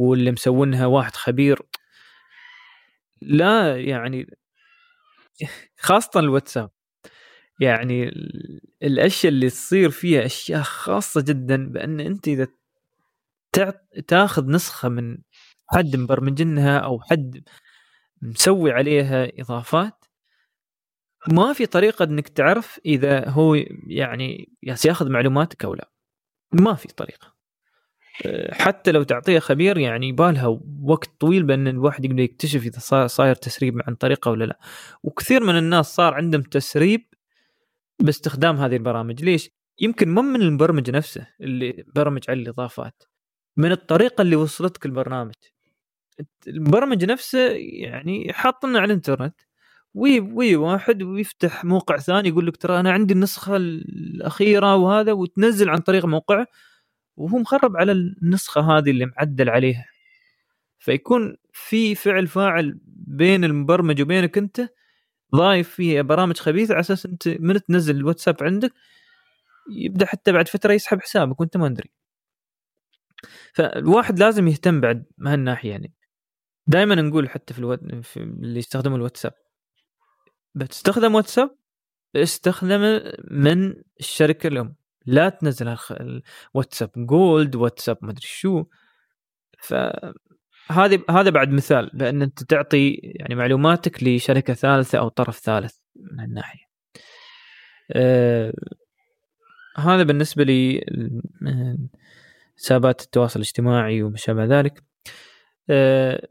[0.00, 1.58] واللي مسوينها واحد خبير.
[3.22, 4.26] لا يعني
[5.78, 6.70] خاصة الواتساب.
[7.60, 8.10] يعني
[8.82, 12.46] الأشياء اللي تصير فيها أشياء خاصة جدا بأن أنت إذا
[14.08, 15.18] تاخذ نسخة من
[15.68, 17.42] حد مبرمجنها أو حد
[18.22, 20.01] مسوي عليها إضافات
[21.28, 23.54] ما في طريقة إنك تعرف إذا هو
[23.86, 25.90] يعني ياخذ معلوماتك أو لا.
[26.52, 27.32] ما في طريقة.
[28.50, 33.80] حتى لو تعطيها خبير يعني يبالها وقت طويل بأن الواحد يقدر يكتشف إذا صاير تسريب
[33.86, 34.58] عن طريقة ولا لا
[35.02, 37.06] وكثير من الناس صار عندهم تسريب
[37.98, 39.24] باستخدام هذه البرامج.
[39.24, 39.50] ليش؟
[39.80, 43.02] يمكن مو من المبرمج نفسه اللي برمج على الإضافات
[43.56, 45.34] من الطريقة اللي وصلتك البرنامج.
[46.46, 49.40] المبرمج نفسه يعني حاطنا على الإنترنت.
[49.94, 55.70] وي وي واحد ويفتح موقع ثاني يقول لك ترى أنا عندي النسخة الأخيرة وهذا وتنزل
[55.70, 56.46] عن طريق موقعه
[57.16, 59.86] وهو مخرب على النسخة هذه اللي معدل عليها.
[60.78, 64.68] فيكون في فعل فاعل بين المبرمج وبينك أنت
[65.36, 68.72] ضايف فيه برامج خبيثة على أساس أنت من تنزل الواتساب عندك
[69.70, 71.90] يبدأ حتى بعد فترة يسحب حسابك وأنت ما أدري.
[73.54, 75.92] فالواحد لازم يهتم بعد بهالناحية يعني.
[76.66, 78.02] دائما نقول حتى في, ألو...
[78.02, 79.32] في اللي يستخدموا الواتساب.
[80.54, 81.56] بتستخدم واتساب
[82.16, 84.74] استخدمه من الشركة الام
[85.06, 88.64] لا تنزل الواتساب جولد واتساب ما أدري شو
[89.58, 89.74] ف
[90.70, 96.24] هذه هذا بعد مثال بان أنت تعطي يعني معلوماتك لشركة ثالثة أو طرف ثالث من
[96.24, 96.64] الناحيه.
[97.92, 98.52] آه
[99.76, 100.84] هذا بالنسبة لي
[102.56, 104.82] حسابات التواصل الاجتماعي وما شابه ذلك.
[105.70, 106.28] آه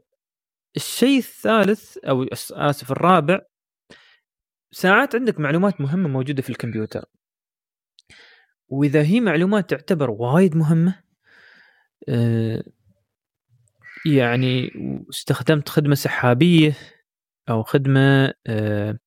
[0.76, 3.40] الشيء الثالث أو آسف الرابع
[4.72, 7.04] ساعات عندك معلومات مهمة موجودة في الكمبيوتر.
[8.68, 11.02] وإذا هي معلومات تعتبر وايد مهمة
[12.08, 12.62] آه،
[14.06, 14.70] يعني
[15.10, 16.76] استخدمت خدمة سحابية
[17.50, 18.98] أو خدمة آه،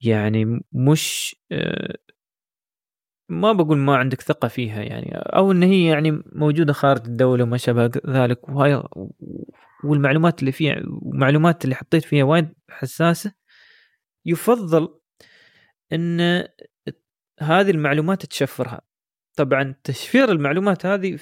[0.00, 1.94] يعني مش آه،
[3.28, 7.56] ما بقول ما عندك ثقة فيها يعني أو إن هي يعني موجودة خارج الدولة وما
[7.56, 8.82] شابه ذلك وهاي
[9.84, 13.32] والمعلومات اللي فيها والمعلومات اللي حطيت فيها وايد حساسة
[14.26, 14.88] يفضل
[15.92, 16.44] إن
[17.40, 18.80] هذه المعلومات تشفرها.
[19.36, 21.18] طبعا تشفير المعلومات هذه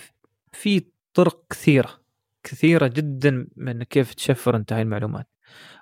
[0.53, 2.03] في طرق كثيرة
[2.43, 5.29] كثيرة جدا من كيف تشفر أنت هاي المعلومات.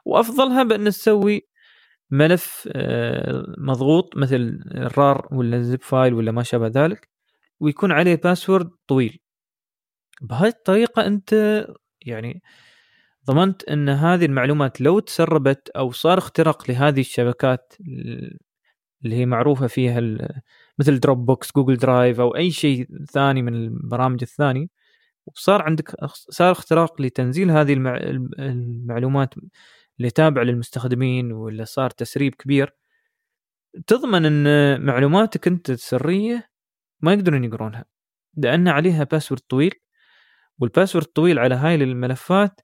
[0.05, 1.49] وأفضلها بأن تسوي
[2.11, 7.09] ملف آه، مضغوط مثل ال RAR ولا zip file ولا ما شابه ذلك
[7.61, 9.21] ويكون عليه password طويل.
[10.23, 11.65] بهاي الطريقة أنت
[12.07, 12.43] يعني
[13.31, 17.75] ضمنت أن هذه المعلومات لو تسربت أو صار اختراق لهذه الشبكات
[19.05, 20.01] اللي هي معروفة فيها
[20.79, 24.67] مثل Dropbox Google Drive أو أي شيء ثاني من البرامج الثانية
[25.27, 27.73] وصار عندك صار اختراق لتنزيل هذه
[28.39, 29.35] المعلومات
[29.99, 32.75] اللي تابعه للمستخدمين ولا صار تسريب كبير.
[33.87, 36.51] تضمن أن معلوماتك أنت السرية
[37.01, 37.85] ما يقدرون يقرونها
[38.37, 39.75] لأن عليها باسورد طويل
[40.59, 42.61] والباسورد الطويل على هاي الملفات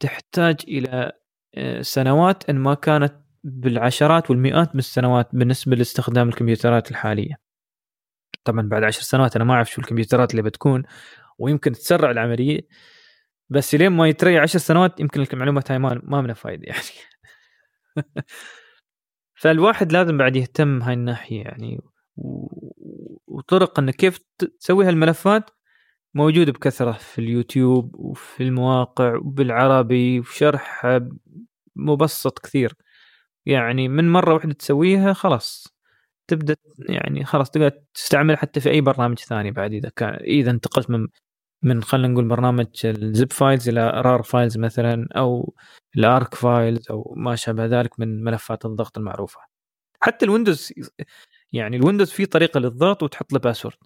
[0.00, 1.12] تحتاج إلى
[1.54, 3.14] آه، سنوات إن ما كانت
[3.44, 7.34] بالعشرات والمئات من السنوات بالنسبة لاستخدام الكمبيوترات الحالية.
[8.44, 10.82] طبعا بعد عشر سنوات أنا ما أعرف شو الكمبيوترات اللي بتكون
[11.38, 12.60] ويمكن تسرع العملية
[13.50, 16.80] بس لين ما يتريع عشر سنوات يمكن المعلومات هاي ما ما منها فايدة يعني.
[19.40, 21.80] فالواحد لازم بعد يهتم هاي الناحية يعني
[23.26, 25.50] وطرق انه كيف تسوي هالملفات
[26.14, 30.86] موجوده بكثرة في اليوتيوب وفي المواقع وبالعربي وشرح
[31.76, 32.74] مبسط كثير.
[33.46, 35.68] يعني من مرة واحدة تسويها خلاص.
[36.28, 36.56] تبدأ
[36.88, 41.08] يعني خلاص تقدر تستعمل حتى في أي برنامج ثاني بعد إذا كان إذا انتقلت من
[41.62, 45.54] من خلينا نقول برنامج ال zip files إلى RAR files مثلا أو
[45.96, 49.40] ال ARC files أو ما شابه ذلك من ملفات الضغط المعروفة.
[50.00, 50.72] حتى ال Windows
[51.52, 53.76] يعني ال Windows فيه طريقة للضغط وتحط له password.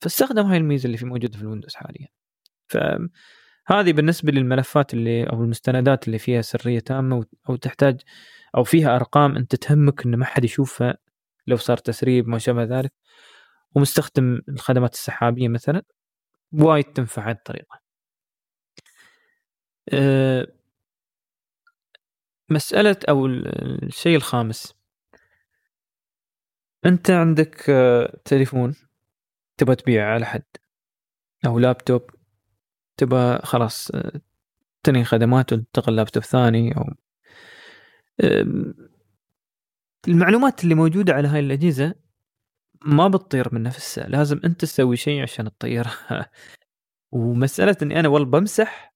[0.00, 2.08] فاستخدم هاي الميزة اللي في موجودة في ال Windows حاليا.
[2.68, 8.00] فهذه بالنسبة للملفات اللي أو المستندات اللي فيها سرية تامة أو تحتاج
[8.56, 10.98] أو فيها أرقام أنت تهمك ان ما حد يشوفها
[11.46, 12.92] لو صار تسريب ما شابه ذلك.
[13.74, 15.82] ومستخدم الخدمات السحابية مثلا.
[16.52, 17.80] وايد تنفع هذه الطريقة.
[19.92, 20.46] أه
[22.48, 24.74] مسألة أو الشيء الخامس.
[26.86, 28.89] أنت عندك أه تليفون.
[29.60, 30.42] تبغى تبيعه على حد
[31.46, 32.10] أو لابتوب
[32.96, 33.90] تبغى خلاص
[34.82, 36.84] تنهي خدمات وتنتقل لابتوب ثاني أو
[40.08, 41.94] المعلومات اللي موجودة على هاي الأجهزة
[42.84, 46.30] ما بتطير من نفسها لازم أنت تسوي شيء عشان تطيرها.
[47.12, 48.94] ومسألة أني أنا والله بمسح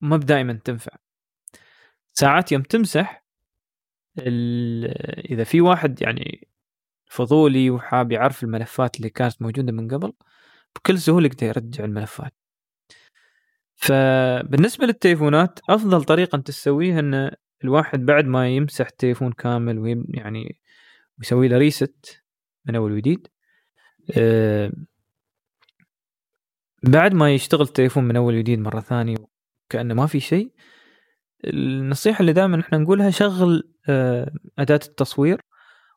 [0.00, 0.92] ما دائما تنفع.
[2.14, 3.24] ساعات يوم تمسح
[5.30, 6.48] إذا في واحد يعني
[7.08, 10.12] فضولي وحاب يعرف الملفات اللي كانت موجودة من قبل
[10.76, 12.32] بكل سهولة يقدر يرجع الملفات.
[13.76, 17.30] فبالنسبة للتليفونات أفضل طريقة أنت تسويها أن
[17.64, 20.60] الواحد بعد ما يمسح التليفون كامل ويعني يعني
[21.18, 22.22] ويسوي له ريست
[22.66, 23.28] من أول وجديد
[24.18, 24.72] أه
[26.82, 29.16] بعد ما يشتغل التليفون من أول وجديد مرة ثانية
[29.68, 30.52] كانه ما في شيء
[31.44, 35.40] النصيحة اللي دائما إحنا نقولها شغل أه أداة التصوير.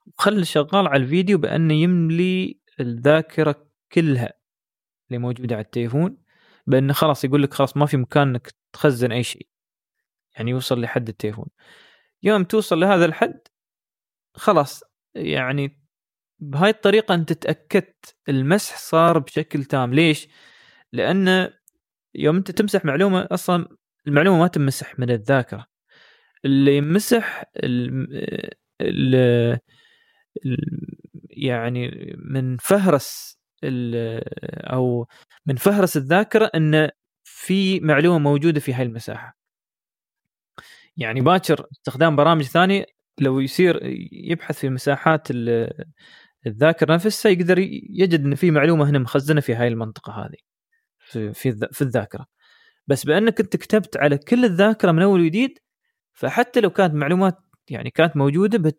[0.07, 4.33] وخلي شغال على الفيديو بانه يملي الذاكرة كلها
[5.07, 6.17] اللي موجودة على التليفون
[6.67, 9.47] بانه خلاص يقول لك خلاص ما في مكان إنك تخزن أي شيء.
[10.37, 11.47] يعني يوصل لحد التليفون.
[12.23, 13.39] يوم توصل لهذا الحد
[14.35, 14.83] خلاص
[15.15, 15.81] يعني
[16.39, 19.93] بهاي الطريقة أنت تأكدت المسح صار بشكل تام.
[19.93, 20.27] ليش؟
[20.93, 21.49] لأن
[22.15, 25.67] يوم أنت تمسح معلومة أصلا المعلومة ما تمسح من الذاكرة.
[26.45, 28.07] اللي يمسح ال
[28.81, 29.59] ال
[31.29, 35.07] يعني من فهرس أو
[35.45, 36.89] من فهرس الذاكرة إن
[37.23, 39.37] في معلومة موجودة في هاي المساحة.
[40.97, 42.85] يعني باكر استخدام برامج ثانية
[43.19, 43.79] لو يصير
[44.11, 45.27] يبحث في مساحات
[46.47, 47.59] الذاكرة نفسها يقدر
[47.89, 50.37] يجد إن في معلومة هنا مخزنة في هاي المنطقة هذه
[50.99, 52.25] في في, الذاكرة.
[52.87, 55.59] بس بأنك أنت كتبت على كل الذاكرة من أول وجديد
[56.13, 57.39] فحتى لو كانت معلومات
[57.71, 58.73] يعني كانت موجودة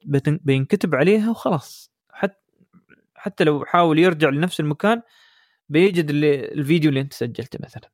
[0.44, 1.93] بينكتب عليها وخلاص.
[2.10, 2.43] حتى
[3.14, 5.02] حتى لو حاول يرجع لنفس المكان
[5.69, 7.90] بيجد اللي الفيديو اللي انت سجلته مثلا.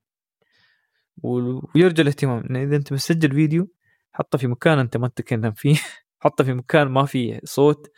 [1.23, 2.45] ويرجى الاهتمام.
[2.51, 3.69] إن إذا أنت مسجل فيديو
[4.13, 5.77] حطه في مكان أنت ما تتكلم فيه.
[6.23, 7.91] حطه في مكان ما فيه صوت.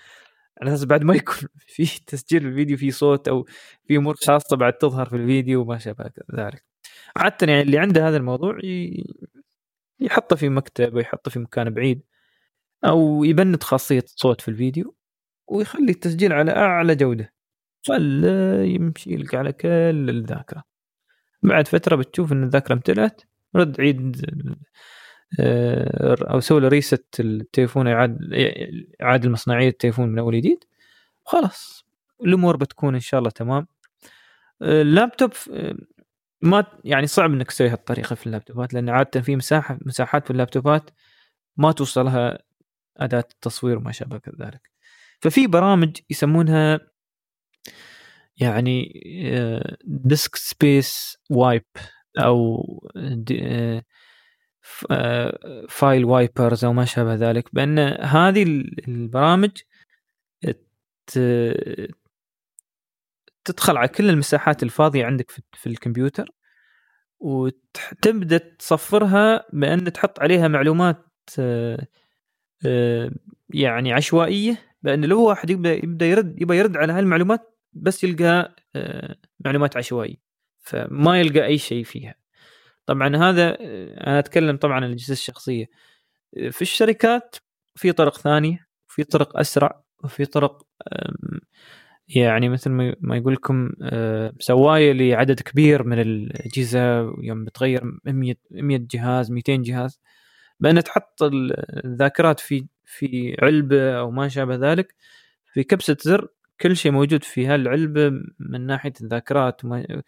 [0.63, 3.47] على أساس بعد ما يكون في تسجيل الفيديو فيه صوت أو
[3.87, 6.65] في أمور خاصة بعد تظهر في الفيديو وما شابه ذلك.
[7.17, 8.59] عادة يعني اللي عنده هذا الموضوع
[10.01, 12.03] يحطه في مكتب ويحطه في مكان بعيد.
[12.85, 14.95] أو يبند خاصية الصوت في الفيديو
[15.49, 17.33] ويخلي التسجيل على أعلى جودة
[17.87, 20.65] خله يمشي لك على كل الذاكرة.
[21.43, 23.23] بعد فترة بتشوف إن الذاكرة امتلأت
[23.57, 24.17] رد عيد
[25.41, 28.19] آه، أو سوي له ريست التليفون يعاد
[29.03, 30.65] إعادة المصنعية التليفون من أول جديد
[31.25, 31.87] خلاص.
[32.25, 33.67] الأمور بتكون إن شاء الله تمام.
[34.63, 35.33] اللابتوب
[36.43, 40.91] ما يعني صعب إنك تسوي هالطريقة في اللابتوبات لأن عادة في مساحة مساحات في اللابتوبات
[41.57, 42.39] ما توصلها
[43.01, 44.71] أداة التصوير وما شابه ذلك
[45.21, 46.81] ففي برامج يسمونها
[48.37, 48.93] يعني
[49.85, 51.65] disk space wipe
[52.19, 52.63] أو
[55.69, 57.55] file wipers أو ما شابه ذلك.
[57.55, 58.43] بأن هذه
[58.89, 59.51] البرامج
[63.45, 66.31] تدخل على كل المساحات الفاضية عندك في الكمبيوتر
[67.21, 71.05] وتبدا تصفرها بأن تحط عليها معلومات
[71.39, 71.87] آه، آه،
[73.51, 79.17] يعني عشوائية بان لو واحد يبدا يبدأ يرد يبغى يرد على هالمعلومات بس يلقى آه،
[79.45, 80.17] معلومات عشوائية
[80.61, 82.15] فما يلقى أي شيء فيها.
[82.87, 83.57] طبعا هذا
[84.07, 85.67] أنا أتكلم طبعا عن الأجهزة الشخصية.
[86.51, 87.37] في الشركات
[87.77, 90.67] في طرق ثانية في طرق أسرع وفي طرق
[92.09, 92.71] يعني مثل
[93.01, 93.71] ما يقول لكم
[94.39, 100.01] سوايه لعدد كبير من الأجهزة يوم بتغير 100 100 جهاز 200 جهاز.
[100.61, 104.95] بأن تحط الذاكرات في في علبة أو ما شابه ذلك
[105.53, 106.29] في كبسة زر
[106.61, 110.03] كل شيء موجود في هالعلبه من ناحية الذاكرات وما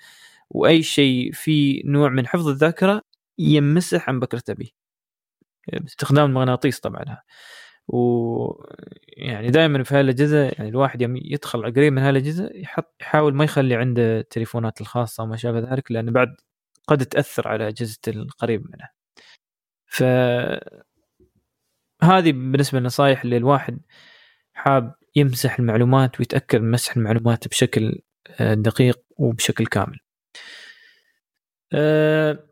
[0.51, 3.03] وأي شيء في نوع من حفظ الذاكرة
[3.39, 4.71] يمسح عن بكرته به
[5.73, 7.19] باستخدام المغناطيس طبعا
[7.89, 13.75] ويعني دائما في هالاجهزه يعني الواحد يوم يدخل قريب من هالاجهزه يحط يحاول ما يخلي
[13.77, 16.37] عنده التليفونات الخاصة وما شابه ذلك لأن بعد
[16.89, 19.02] قد تأثر على أجهزة القريب منه.
[19.93, 20.03] ف
[22.03, 23.81] هذه بالنسبة للنصائح اللي الواحد
[24.53, 28.03] حاب يمسح المعلومات ويتأكد من مسح المعلومات بشكل
[28.41, 29.99] آه، دقيق وبشكل كامل.
[31.73, 32.49] آه،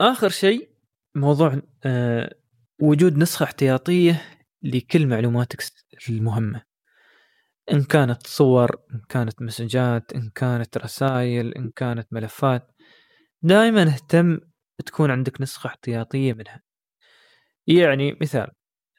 [0.00, 0.70] آخر شيء
[1.14, 2.34] موضوع آه،
[2.80, 4.22] وجود نسخة احتياطية
[4.62, 5.62] لكل معلوماتك
[6.08, 6.62] المهمة
[7.72, 12.72] إن كانت صور إن كانت مسجات إن كانت رسائل إن كانت ملفات
[13.42, 14.38] دائما اهتم
[14.80, 16.62] تكون عندك نسخة احتياطية منها.
[17.66, 18.50] يعني مثال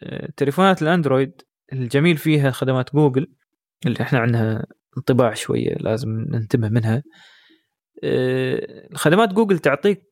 [0.03, 1.41] آه، تليفونات الأندرويد
[1.73, 3.33] الجميل فيها خدمات جوجل
[3.85, 4.65] اللي إحنا عندها
[4.97, 7.03] انطباع شوية لازم ننتبه منها.
[8.03, 10.11] آه، خدمات جوجل تعطيك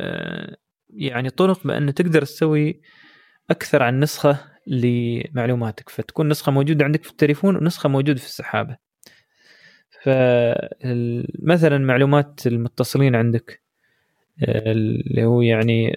[0.00, 0.56] آه،
[0.90, 2.80] يعني طرق بأن تقدر تسوي
[3.50, 5.88] أكثر عن نسخة لمعلوماتك.
[5.88, 8.76] فتكون نسخة موجودة عندك في التليفون ونسخة موجودة في السحابة.
[10.02, 13.65] فمثلا معلومات المتصلين عندك
[14.42, 15.96] اللي هو يعني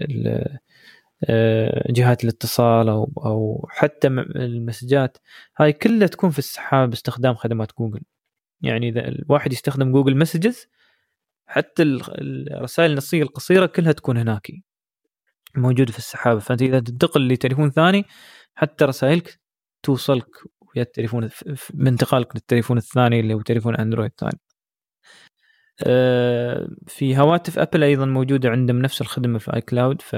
[1.30, 5.18] آه، جهات الاتصال أو أو حتى ال message ات.
[5.58, 8.02] هاي كلها تكون في السحاب باستخدام خدمات جوجل.
[8.62, 10.68] يعني إذا الواحد يستخدم Google Messages
[11.48, 14.52] حتى الرسائل النصية القصيرة كلها تكون هناك.
[15.56, 18.06] موجودة في السحابه فأنت إذا تنتقل لتليفون ثاني
[18.56, 19.40] حتى رسائلك
[19.84, 20.28] توصلك
[20.62, 21.30] ويا التليفون
[21.74, 24.40] بانتقالك للتليفون الثاني اللي هو تليفون Android ثاني.
[26.88, 30.16] في هواتف Apple أيضا موجودة عندهم نفس الخدمة في iCloud ف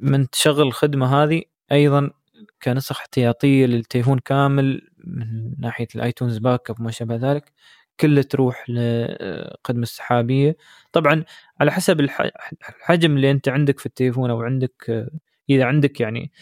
[0.00, 1.42] من تشغل الخدمة هذه
[1.72, 2.10] أيضا
[2.62, 7.52] كنسخ احتياطية للتليفون كامل من ناحية ال iTunes backup وما شابه ذلك
[8.00, 10.56] كله تروح للخدمه السحابية.
[10.92, 11.24] طبعا
[11.60, 15.08] على حسب الحجم اللي أنت عندك في التليفون أو عندك
[15.50, 16.32] إذا عندك يعني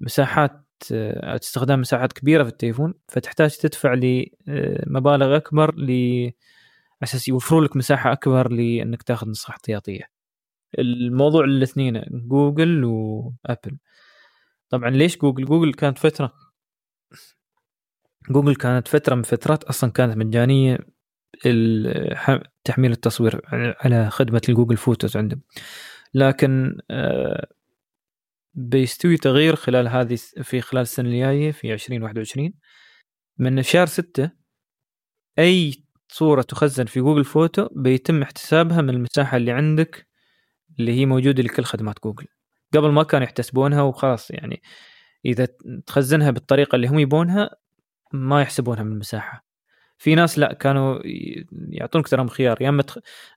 [0.00, 6.30] مساحات استخدام مساحات كبيرة في التليفون فتحتاج تدفع لمبالغ أكبر ل
[7.02, 10.10] أساس يوفروا لك مساحة أكبر لأنك تاخذ نسخة احتياطية.
[10.78, 13.78] الموضوع الاثنين Google و Apple.
[14.70, 16.32] طبعا ليش Google؟ Google كانت فترة
[18.30, 20.78] جوجل كانت فترة من فترات أصلا كانت مجانية
[22.64, 23.40] تحميل التصوير
[23.80, 25.40] على خدمة ال Google Photos عندهم.
[26.14, 27.46] لكن آه،
[28.56, 32.52] بيستوي تغيير خلال هذه في خلال السنة الجاية في 2021
[33.38, 34.30] من شهر 6
[35.38, 40.06] أي صورة تخزن في Google Photo بيتم احتسابها من المساحة اللي عندك
[40.78, 42.26] اللي هي موجودة لكل خدمات جوجل
[42.74, 44.62] قبل ما كانوا يحتسبونها وخلاص يعني
[45.24, 45.48] إذا
[45.86, 47.50] تخزنها بالطريقة اللي هم يبونها
[48.12, 49.46] ما يحسبونها من المساحة.
[49.98, 51.00] في ناس لا كانوا
[51.52, 52.84] يعطونك ترى خيار يا إما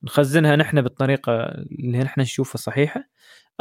[0.04, 3.04] نخزنها نحن بالطريقة اللي نحن نشوفها صحيحة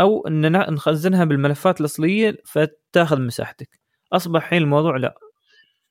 [0.01, 3.81] أو إن نخزنها بالملفات الأصلية فتاخذ مساحتك.
[4.13, 5.19] أصبح الحين الموضوع لا.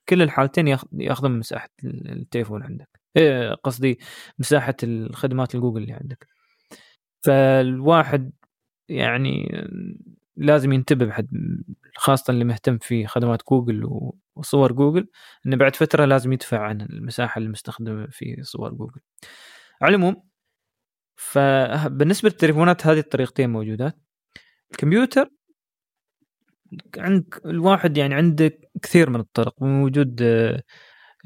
[0.08, 3.00] كل الحالتين ياخذون مساحة التليفون عندك.
[3.16, 3.98] إيه قصدي
[4.38, 6.26] مساحة الخدمات الجوجل اللي عندك.
[7.24, 8.32] فالواحد
[8.88, 9.66] يعني
[10.36, 11.28] لازم ينتبه بحد
[11.96, 13.88] خاصة اللي مهتم في خدمات جوجل
[14.36, 15.08] وصور جوجل
[15.46, 19.00] إنه بعد فترة لازم يدفع عن المساحة المستخدمة في صور جوجل.
[19.82, 20.27] على العموم
[21.18, 23.98] فبالنسبة للتليفونات هذه الطريقتين موجودات.
[24.72, 25.30] الكمبيوتر
[26.98, 29.62] عندك الواحد يعني عنده كثير من الطرق.
[29.62, 30.22] موجود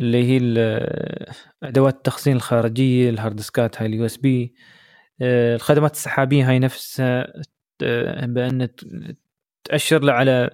[0.01, 0.41] اللي هي
[1.63, 4.55] أدوات التخزين الخارجية ال hard disk ات هاي ال USB
[5.23, 7.33] الخدمات السحابية هاي نفسها
[8.23, 8.69] بأن
[9.65, 10.51] تأشر له على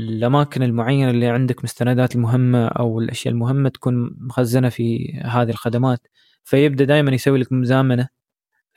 [0.00, 6.06] الأماكن المعينة اللي عندك مستندات المهمة أو الأشياء المهمة تكون مخزنة في هذه الخدمات.
[6.44, 8.19] فيبدأ دائما يسوي لك مزامنة.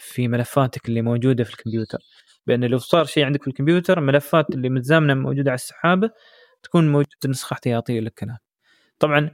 [0.03, 1.99] في ملفاتك اللي موجودة في الكمبيوتر.
[2.47, 6.11] بأن لو صار شيء عندك في الكمبيوتر الملفات اللي متزامنة موجودة على السحابه
[6.63, 8.41] تكون موجودة نسخة احتياطية لك هناك.
[8.99, 9.31] طبعا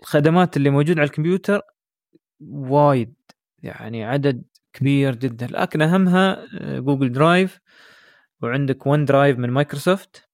[0.00, 1.60] الخدمات اللي موجودة على الكمبيوتر
[2.50, 3.14] وايد
[3.62, 5.46] يعني عدد كبير جدا.
[5.46, 6.46] لكن أهمها
[6.78, 7.60] جوجل آه، Drive
[8.42, 10.28] وعندك OneDrive من مايكروسوفت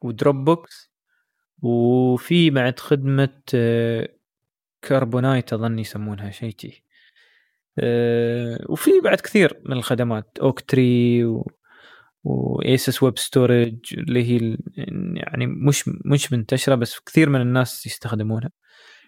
[0.00, 0.92] و Dropbox
[1.62, 3.42] وفي بعد خدمة
[4.82, 6.91] Carbonite أظن يسمونها شيء آه،
[8.68, 10.38] وفي بعد كثير من الخدمات.
[10.42, 11.24] OK ترى
[12.24, 14.56] و ASUS WebStorage اللي هي
[15.14, 18.50] يعني مش مش منتشرة بس كثير من الناس يستخدمونها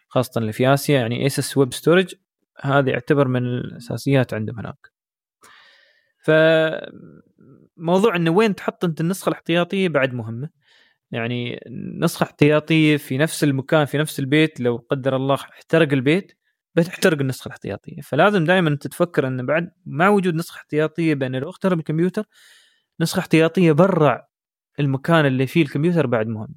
[0.08, 1.00] خاصة اللي في آسيا.
[1.00, 2.14] يعني ASUS WebStorage
[2.60, 4.94] هذه يعتبر من الأساسيات عندهم هناك.
[7.76, 10.48] فموضوع إنه وين تحط أنت النسخة الاحتياطية بعد مهمة.
[11.10, 11.60] يعني
[12.00, 16.32] نسخة احتياطية في نفس المكان في نفس البيت لو قدر الله احترق البيت
[16.76, 18.00] بتحترق النسخة الاحتياطية.
[18.00, 22.24] فلازم دائما تتفكر إن بعد مع وجود نسخة احتياطية لو اخترب الكمبيوتر
[23.00, 24.26] نسخة احتياطية برا
[24.80, 26.54] المكان اللي فيه الكمبيوتر بعد مهم.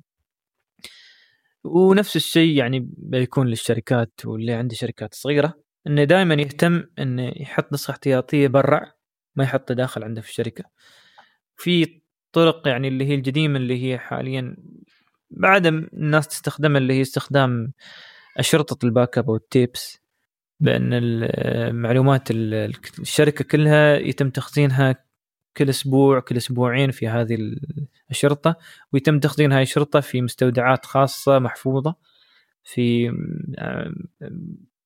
[1.64, 5.54] ونفس الشيء يعني بيكون للشركات واللي عنده شركات صغيرة
[5.88, 8.92] إنه دائما يهتم إنه يحط نسخة احتياطية برا
[9.36, 10.64] ما يحطه داخل عنده في الشركة.
[11.56, 14.56] في طرق يعني اللي هي القديمة اللي هي حاليا
[15.32, 17.74] بعد الناس تستخدمها اللي هي استخدام
[18.38, 20.07] أشرطة ال backup وال tapes.
[20.60, 24.96] بأن المعلومات الشركة كلها يتم تخزينها
[25.58, 27.38] كل أسبوع كل أسبوعين في هذه
[28.10, 28.56] الأشرطة
[28.94, 31.96] ويتم تخزين هذه الأشرطة في مستودعات خاصة محفوظة
[32.64, 33.12] في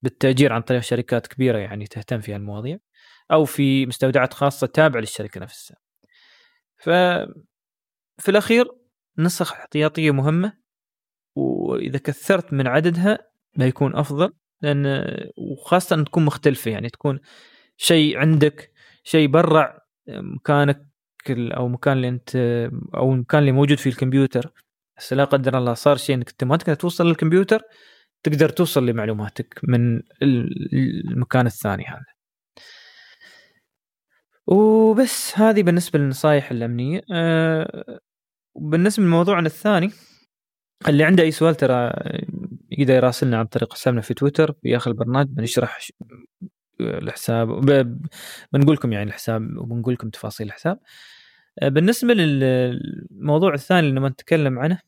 [0.01, 2.77] بالتأجير عن طريق شركات كبيرة يعني تهتم في المواضيع
[3.31, 5.77] أو في مستودعات خاصة تابعة للشركة نفسها.
[6.77, 6.89] ف
[8.17, 8.65] في الأخير
[9.17, 10.57] نسخ احتياطية مهمة
[11.35, 13.17] وإذا كثرت من عددها
[13.55, 14.33] بيكون أفضل.
[14.61, 15.05] لأن
[15.37, 17.19] وخاصة أن تكون مختلفة يعني تكون
[17.77, 18.71] شيء عندك
[19.03, 20.87] شيء برا مكانك
[21.29, 22.35] أو مكان اللي أنت
[22.95, 24.51] أو المكان اللي موجود فيه الكمبيوتر.
[24.97, 27.61] بس لا قدر الله صار شيء إنك أنت ما تقدر توصل للكمبيوتر
[28.23, 32.05] تقدر توصل لمعلوماتك من المكان الثاني هذا.
[34.47, 37.01] وبس هذه بالنسبة للنصائح الأمنية.
[37.13, 37.99] أه
[38.55, 39.91] بالنسبة لموضوعنا الثاني
[40.87, 41.91] اللي عنده أي سؤال ترى
[42.81, 45.79] يقدر يراسلنا عن طريق حسابنا في تويتر اخر البرنامج بنشرح
[46.81, 47.65] الحساب
[48.53, 50.79] بنقول لكم يعني الحساب وبنقول لكم تفاصيل الحساب.
[51.59, 54.79] آه، بالنسبة للموضوع الثاني اللي نتكلم عنه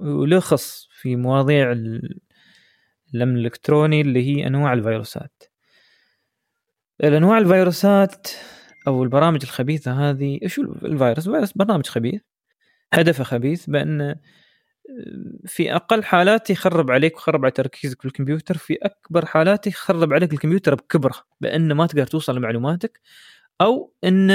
[0.00, 1.72] ولخص في مواضيع
[3.14, 5.42] الأمن الإلكتروني اللي هي أنواع الفيروسات.
[7.04, 8.28] الأنواع الفيروسات
[8.86, 12.22] أو البرامج الخبيثة هذه شو الفيروس؟ الفيروس برنامج خبيث
[12.92, 14.16] هدفه خبيث بأن
[15.46, 20.32] في أقل حالات يخرب عليك ويخرب على تركيزك في الكمبيوتر في أكبر حالات يخرب عليك
[20.32, 23.00] الكمبيوتر بكبره بأن ما تقدر توصل لمعلوماتك
[23.60, 24.28] أو إن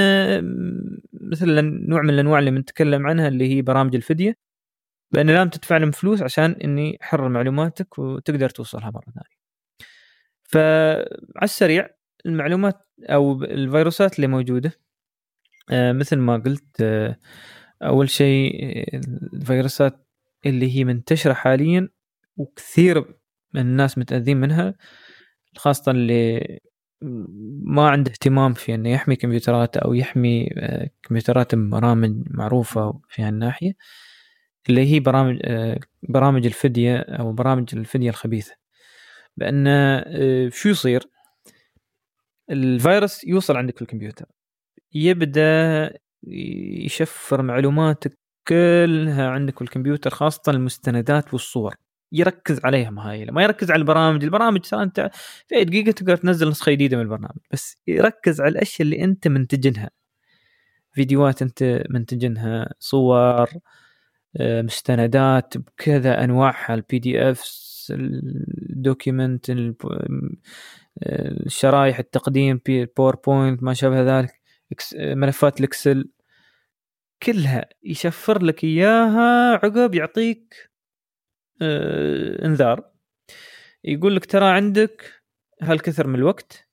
[1.12, 4.36] مثل نوع من الأنواع اللي بنتكلم عنها اللي هي برامج الفديه
[5.12, 9.44] بأن لازم تدفع لهم فلوس عشان إني أحرر معلوماتك وتقدر توصلها مرة ثانية.
[10.44, 11.90] فعلى السريع
[12.26, 14.72] المعلومات أو الفيروسات اللي موجودة
[15.70, 17.16] آه، مثل ما قلت آه،
[17.82, 18.52] أول شيء
[19.34, 20.03] الفيروسات
[20.46, 21.88] اللي هي منتشرة حاليا
[22.36, 23.14] وكثير
[23.54, 24.74] من الناس متأذين منها
[25.56, 26.60] خاصة اللي
[27.64, 33.72] ما عنده اهتمام في إنه يحمي كمبيوترات أو يحمي آه، كمبيوترات برامج معروفة في هالناحية
[34.68, 38.54] اللي هي برامج آه، برامج الفدية أو برامج الفدية الخبيثة.
[39.36, 41.08] بأن آه، شو يصير؟
[42.50, 44.26] الفيروس يوصل عندك في الكمبيوتر
[44.94, 45.90] يبدأ
[46.84, 48.18] يشفر معلوماتك
[48.48, 51.74] كلها عندك في الكمبيوتر خاصة المستندات والصور.
[52.12, 55.10] يركز عليها هاي ما يركز على البرامج البرامج ترى انت
[55.48, 59.90] في دقيقه تقدر تنزل نسخة جديدة من البرنامج بس يركز على الأشياء اللي أنت منتجنها
[60.92, 63.48] فيديوهات أنت منتجنها صور
[64.36, 67.42] آه، مستندات بكذا أنواعها ال PDF
[67.90, 69.52] ال document
[71.46, 72.60] الشرايح التقديم
[72.96, 74.40] PowerPoint ما شابه ذلك
[74.96, 76.08] ملفات ال Excel.
[77.24, 80.70] كلها يشفر لك إياها عقب يعطيك
[81.62, 82.90] آه إنذار.
[83.84, 85.22] يقول لك ترى عندك
[85.62, 86.68] هالكثر من الوقت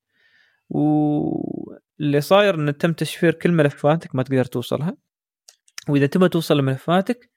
[0.70, 4.98] واللي صاير إن تم تشفير كل ملفاتك ما تقدر توصلها.
[5.90, 7.30] وإذا تبغى توصل لملفاتك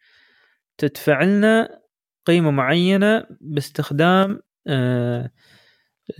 [0.79, 1.81] تدفع لنا
[2.27, 5.31] قيمة معينة باستخدام آه,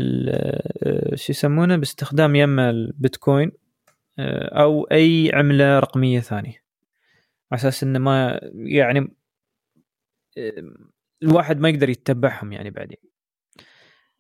[0.01, 3.53] آه، شو يسمونه؟ باستخدام يما البيتكوين
[4.19, 6.64] أو أي عملة رقمية ثانية.
[7.55, 9.17] على أساس إنه ما يعني
[11.23, 12.99] الواحد ما يقدر يتبعهم يعني بعدين.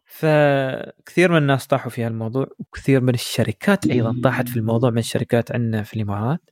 [0.05, 5.53] فكثير من الناس طاحوا في هالموضوع وكثير من الشركات أيضا طاحت في الموضوع من الشركات
[5.53, 6.51] عندنا في الإمارات.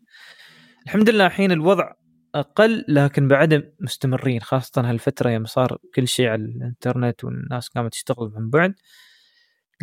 [0.85, 1.93] الحمد لله الحين الوضع
[2.35, 8.33] أقل لكن بعد مستمرين خاصة هالفترة يوم صار كل شيء على الإنترنت والناس قامت تشتغل
[8.37, 8.75] من بعد.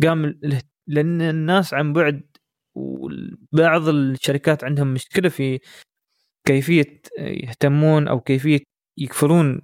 [0.02, 0.40] قام
[0.86, 2.22] لأن الناس عن بعد
[2.74, 5.60] وبعض الشركات عندهم مشكلة في
[6.44, 8.60] كيفية يهتمون أو كيفية
[8.98, 9.60] يقفلون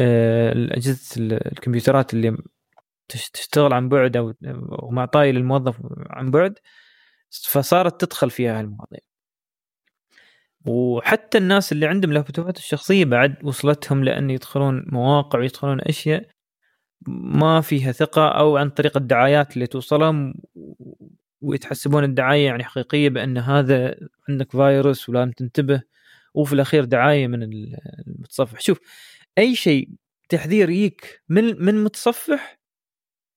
[0.00, 2.36] آه، الأجهزة الكمبيوترات اللي
[3.08, 4.34] تشتغل عن بعد أو
[4.90, 5.76] معطاي للموظف
[6.10, 6.58] عن بعد
[7.30, 9.00] فصارت تدخل فيها هالمواضيع
[10.66, 16.28] وحتى الناس اللي عندهم لابتوبات الشخصية بعد وصلتهم لأن يدخلون مواقع ويدخلون أشياء
[17.06, 20.34] ما فيها ثقة أو عن طريق الدعايات اللي توصلهم
[21.44, 23.96] ويتحسبون الدعاية يعني حقيقية بأن هذا
[24.28, 25.82] عندك فيروس ولازم تنتبه
[26.34, 27.42] وفي الأخير دعاية من
[28.06, 28.60] المتصفح.
[28.60, 28.78] شوف
[29.38, 29.88] أي شيء
[30.28, 32.58] تحذير يجيك من من متصفح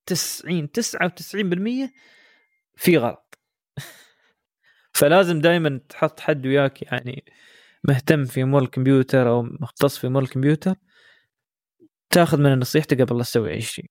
[0.05, 1.89] 90 99%
[2.75, 3.39] في غلط.
[4.97, 7.25] فلازم دائما تحط حد وياك يعني
[7.83, 10.75] مهتم في امور الكمبيوتر أو مختص في امور الكمبيوتر
[12.09, 13.89] تاخذ من نصيحته قبل لا تسوي أي شيء.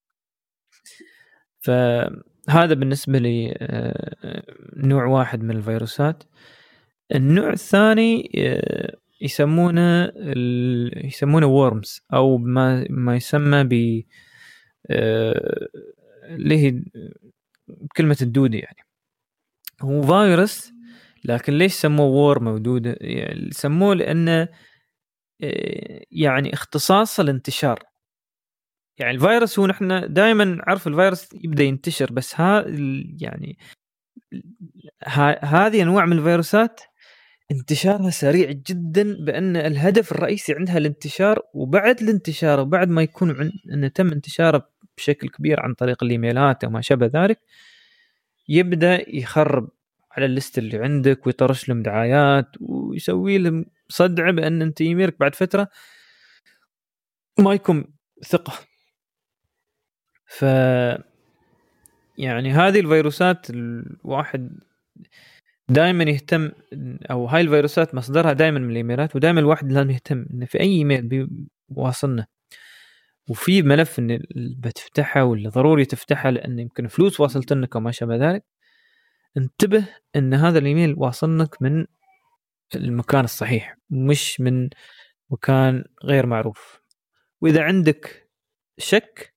[2.46, 4.42] فهذا بالنسبة لي آه،
[4.76, 6.24] نوع واحد من الفيروسات.
[7.14, 10.12] النوع الثاني آه، يسمونه
[11.04, 14.02] يسمونه وورمز أو ما ما يسمى ب
[14.90, 15.68] آه،
[16.24, 16.82] اللي هي
[17.96, 18.86] كلمة الدودة يعني.
[19.82, 20.72] هو فيروس
[21.24, 24.48] لكن ليش سموه وورم أو دودة؟ يعني سموه لأنه
[26.10, 27.78] يعني اختصاص الانتشار
[28.98, 32.64] يعني الفيروس هو نحن دائما نعرف الفيروس يبدأ ينتشر بس ها
[33.20, 33.58] يعني
[35.42, 36.80] هذه أنواع من الفيروسات
[37.50, 43.52] انتشارها سريع جدا بأن الهدف الرئيسي عندها الانتشار وبعد الانتشار وبعد ما يكون عن...
[43.72, 47.40] انه تم انتشاره بشكل كبير عن طريق الإيميلات أو ما شابه ذلك
[48.48, 49.68] يبدأ يخرب
[50.12, 55.68] على الليست اللي عندك ويطرش لهم دعايات ويسوي لهم صدعة بأن أنت ايميلك بعد فترة
[57.38, 57.84] ما يكون
[58.24, 58.52] ثقة.
[60.26, 60.42] ف
[62.18, 64.60] يعني هذه الفيروسات الواحد
[65.68, 66.50] دائما يهتم
[67.10, 71.28] أو هاي الفيروسات مصدرها دائما من الإيميلات ودائما الواحد لازم يهتم إنه في أي إيميل
[71.68, 72.26] واصلنا
[73.30, 78.44] وفي ملف ان بتفتحه ولا ضروري تفتحه لأن يمكن فلوس واصلت لك وما شابه ذلك.
[79.36, 81.86] انتبه إن هذا الإيميل واصلك من
[82.74, 84.68] المكان الصحيح مش من
[85.30, 86.80] مكان غير معروف.
[87.40, 88.30] وإذا عندك
[88.78, 89.35] شك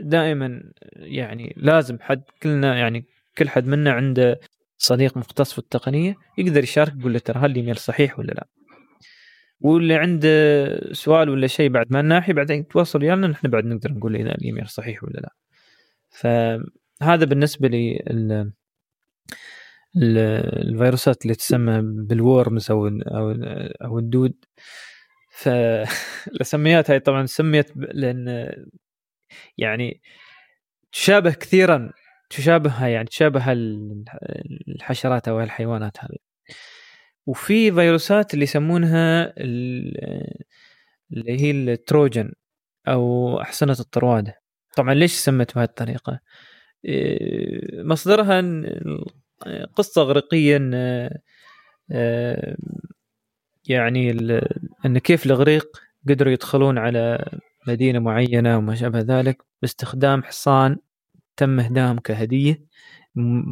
[0.00, 0.62] دائما
[0.96, 3.06] يعني لازم حد كلنا يعني
[3.38, 4.40] كل حد منا عنده
[4.78, 8.46] صديق مختص في التقنية يقدر يشارك يقول له ترى هل الإيميل صحيح ولا لا؟
[9.60, 14.16] واللي عنده سؤال ولا شيء بعد ما الناحيه بعدين يتواصل ويانا نحن بعد نقدر نقول
[14.16, 15.34] إذا الإيميل صحيح ولا لا.
[16.10, 18.04] فهذا بالنسبة لي
[19.96, 23.34] الفيروسات اللي تسمى بالورمز أو أو
[23.84, 24.34] أو الدود.
[25.30, 28.50] فالسميات هاي طبعا سميت لأن
[29.58, 30.00] يعني
[30.92, 31.92] تشابه كثيرا
[32.30, 33.44] تشابه يعني تشابه
[34.68, 36.16] الحشرات أو الحيوانات هذه.
[37.26, 42.32] وفي فيروسات اللي يسمونها اللي هي التروجن
[42.88, 44.40] أو أحصنة الطروادة.
[44.76, 46.20] طبعا ليش سمت بهذه الطريقة؟
[46.84, 48.42] إيه، مصدرها
[49.74, 50.72] قصه اغريقيه ان
[53.68, 54.10] يعني
[54.86, 57.24] إن كيف الأغريق قدروا يدخلون على
[57.68, 60.76] مدينة معينة وما شابه ذلك باستخدام حصان
[61.36, 62.64] تم اهداهم كهدية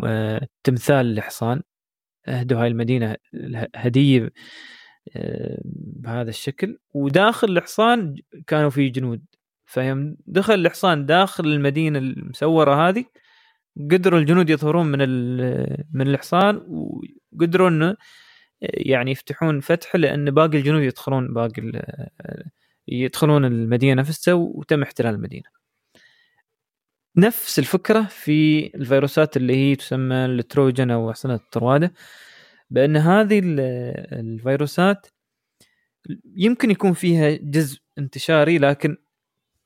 [0.05, 1.63] آه، تمثال الحصان
[2.29, 3.17] اهدوا هاي المدينة
[3.77, 4.33] هدية
[5.17, 6.79] آه، بهذا الشكل.
[6.95, 8.17] وداخل الحصان
[8.47, 9.25] كانوا في جنود.
[9.67, 13.05] فيوم دخل الحصان داخل المدينة المسورة هذه
[13.91, 14.99] قدروا الجنود يظهرون من
[15.93, 16.63] من الحصان
[17.33, 17.97] وقدروا إنه
[18.63, 21.63] يعني يفتحون فتح لأن باقي الجنود يدخلون باقي
[22.89, 25.63] يدخلون المدينة نفسها وتم احتلال المدينة.
[27.17, 31.93] نفس الفكرة في الفيروسات اللي هي تسمى التروجن أو احصنه الطروادة
[32.71, 33.41] بأن هذه
[34.13, 35.07] الفيروسات
[36.37, 38.97] يمكن يكون فيها جزء انتشاري لكن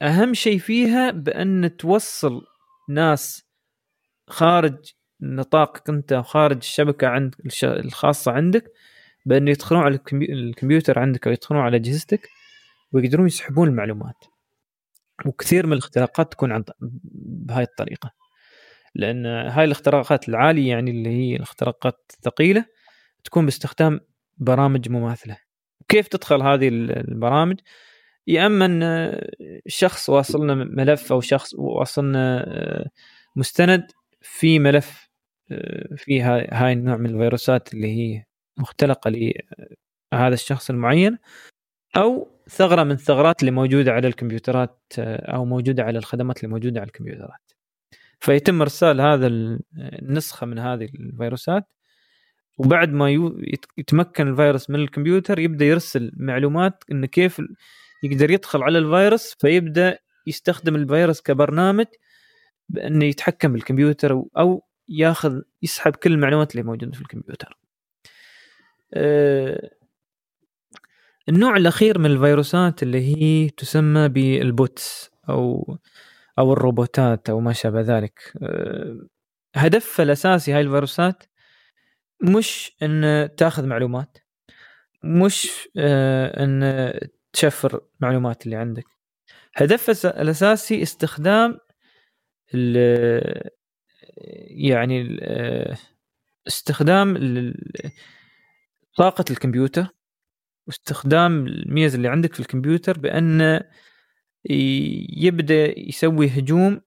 [0.02, 2.46] أهم شيء فيها بأن توصل
[2.88, 3.46] ناس
[4.28, 4.76] خارج
[5.20, 7.34] نطاقك أنت وخارج الشبكة عند
[7.64, 8.72] الخاصة عندك
[9.26, 12.28] بأن يدخلون على الكمبيوتر عندك أو يدخلون على أجهزتك
[12.96, 14.24] ويقدرون يسحبون المعلومات.
[15.26, 18.10] وكثير من الاختراقات تكون عن بهاي الطريقة.
[18.94, 22.64] لأن هاي الاختراقات العالية يعني اللي هي الاختراقات الثقيلة
[23.24, 24.00] تكون باستخدام
[24.36, 25.36] برامج مماثلة.
[25.88, 27.60] كيف تدخل هذه البرامج؟
[28.26, 29.12] يا أما أن
[29.66, 32.90] شخص واصلنا ملف أو شخص واصلنا آه،
[33.36, 33.86] مستند
[34.22, 35.08] في ملف
[35.50, 38.24] آه، فيها هاي النوع من الفيروسات اللي هي
[38.58, 41.18] مختلقة لهذا الشخص المعين
[41.96, 46.80] أو ثغرة من الثغرات اللي موجودة على الكمبيوترات آه، أو موجودة على الخدمات اللي موجودة
[46.80, 47.52] على الكمبيوترات
[48.20, 49.26] فيتم إرسال هذا
[49.76, 51.64] النسخه من هذه الفيروسات
[52.58, 53.10] وبعد ما
[53.78, 57.42] يتمكن الفيروس من الكمبيوتر يبدأ يرسل معلومات انه كيف
[58.02, 61.86] يقدر يدخل على الفيروس فيبدأ يستخدم الفيروس كبرنامج
[62.68, 67.58] بانه يتحكم بالكمبيوتر أو ياخذ يسحب كل المعلومات اللي موجودة في الكمبيوتر.
[68.94, 69.70] أه
[71.28, 75.78] النوع الأخير من الفيروسات اللي هي تسمى بالبوتس أو
[76.38, 78.32] أو الروبوتات أو ما شابه ذلك.
[78.42, 79.06] آه،
[79.56, 81.22] هدفها الأساسي هاي الفيروسات
[82.22, 84.18] مش إن تأخذ معلومات
[85.04, 86.92] مش آه، إن
[87.32, 88.84] تشفر معلومات اللي عندك.
[89.56, 91.58] هدفها الأساسي استخدام
[94.50, 95.76] يعني آه،
[96.46, 97.16] استخدام
[98.96, 99.95] طاقة الكمبيوتر
[100.66, 103.60] واستخدام الميزة اللي عندك في الكمبيوتر بأن
[105.16, 106.80] يبدأ يسوي هجوم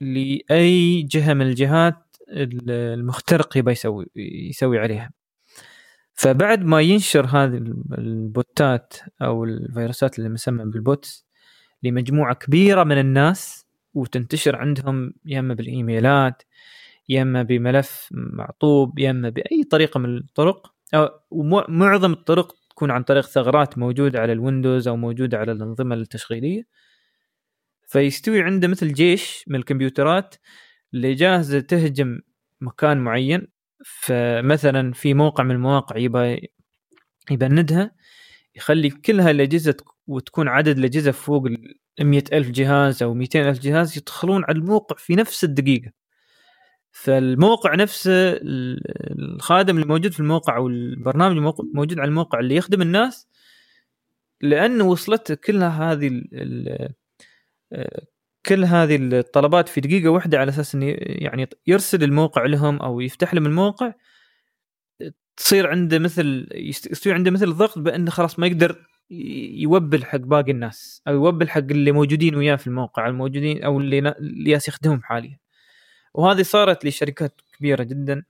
[0.00, 4.06] لأي جهة من الجهات المخترق يبغى يسوي
[4.50, 5.10] يسوي عليها.
[6.14, 7.56] فبعد ما ينشر هذه
[7.98, 11.26] البوتات أو الفيروسات اللي مسمى بال bots
[11.82, 16.42] لمجموعة كبيرة من الناس وتنتشر عندهم يا إما بالإيميلات
[17.08, 21.08] يا إما بملف معطوب يا إما بأي طريقة من الطرق أو
[21.68, 26.66] معظم الطرق تكون عن طريق ثغرات موجودة على ال Windows أو موجودة على الأنظمة التشغيلية.
[27.88, 30.34] فيستوي عنده مثل جيش من الكمبيوترات
[30.94, 32.20] اللي جاهزه تهجم
[32.60, 33.48] مكان معين.
[33.84, 36.50] فمثلا في موقع من المواقع يبى
[37.30, 37.94] يبندها
[38.56, 39.76] يخلي كل هالأجهزة
[40.06, 41.78] وتكون عدد الأجهزة فوق ال
[42.32, 45.92] ألف جهاز أو 200 ألف جهاز يدخلون على الموقع في نفس الدقيقة.
[47.02, 48.12] فالموقع نفسه
[48.42, 53.28] الخادم اللي موجود في الموقع أو البرنامج الموجود على الموقع اللي يخدم الناس
[54.40, 56.22] لأنه وصلته كل هذه
[58.46, 63.34] كل هذه الطلبات في دقيقة واحدة على أساس انه يعني يرسل الموقع لهم أو يفتح
[63.34, 63.92] لهم الموقع
[65.36, 66.48] تصير عنده مثل
[66.90, 68.86] يصير عنده مثل ضغط بأنه خلاص ما يقدر
[69.60, 73.98] يوبل حق باقي الناس أو يوبل حق اللي موجودين وياه في الموقع الموجودين أو اللي
[73.98, 75.45] اللي يستخدمهم حاليا.
[76.16, 78.24] وهذه صارت لشركات كبيرة جدا.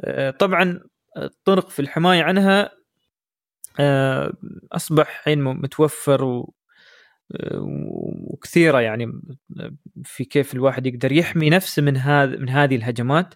[0.00, 0.80] آه، طبعا
[1.16, 2.70] الطرق في الحماية عنها
[3.80, 4.32] آه،
[4.72, 6.44] أصبح حين متوفر
[8.30, 9.12] وكثيرة يعني
[10.04, 13.34] في كيف الواحد يقدر يحمي نفسه من هذا من هذه الهجمات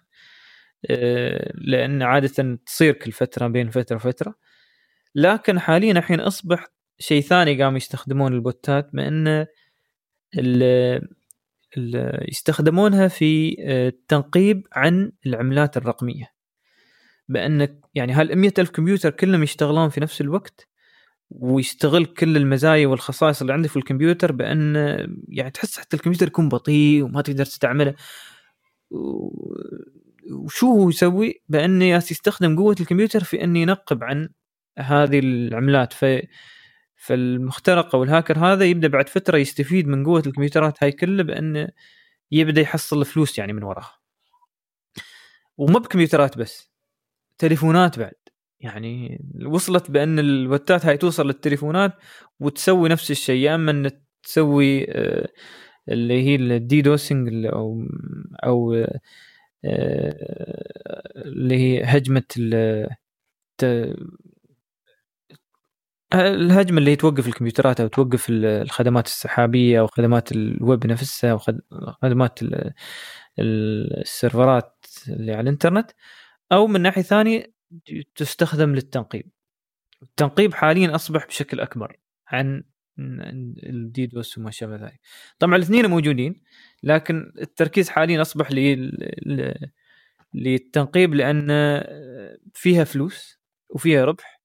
[0.89, 4.35] آه، لأن عادة تصير كل فترة بين فترة وفترة.
[5.15, 6.67] لكن حاليا الحين أصبح
[6.99, 9.45] شيء ثاني قاموا يستخدمون البوتات بأن
[12.27, 16.33] يستخدمونها في آه، التنقيب عن العملات الرقمية.
[17.29, 20.67] بانك يعني هال ألف كمبيوتر كلهم يشتغلون في نفس الوقت
[21.29, 24.75] ويستغل كل المزايا والخصائص اللي عندك في الكمبيوتر بأن
[25.27, 27.93] يعني تحس حتى الكمبيوتر يكون بطيء وما تقدر تستعمله.
[30.31, 34.29] وشو هو يسوي؟ بأنه يستخدم قوة الكمبيوتر في انه ينقب عن
[34.79, 35.93] هذه العملات.
[35.93, 36.05] ف
[37.03, 41.69] فالمخترق أو الهاكر هذا يبدأ بعد فترة يستفيد من قوة الكمبيوترات هاي كلها بأنه
[42.31, 43.99] يبدأ يحصل فلوس يعني من وراها
[45.57, 46.71] وما بكمبيوترات بس
[47.37, 48.13] تليفونات بعد.
[48.59, 51.93] يعني وصلت بأن البوتات هاي توصل للتليفونات
[52.39, 53.91] وتسوي نفس الشيء يا إما ان
[54.23, 55.29] تسوي آه،
[55.89, 57.87] اللي هي ال DDoSing أو
[58.45, 58.73] أو
[59.65, 60.15] آه،
[61.25, 62.23] اللي هي هجمة
[66.15, 71.39] الهجمة اللي توقف الكمبيوترات أو توقف الخدمات السحابية أو خدمات الويب نفسها أو
[72.01, 72.39] خدمات
[73.39, 75.91] السيرفرات اللي على الإنترنت
[76.51, 77.53] أو من ناحية ثانية
[78.15, 79.31] تستخدم للتنقيب.
[80.03, 82.63] التنقيب حاليا أصبح بشكل أكبر عن
[83.63, 84.99] الديدوس وما شابه ذلك.
[85.39, 86.43] طبعا الاثنين موجودين
[86.83, 88.51] لكن التركيز حاليا أصبح
[90.33, 91.49] للتنقيب لأن
[92.53, 94.42] فيها فلوس وفيها ربح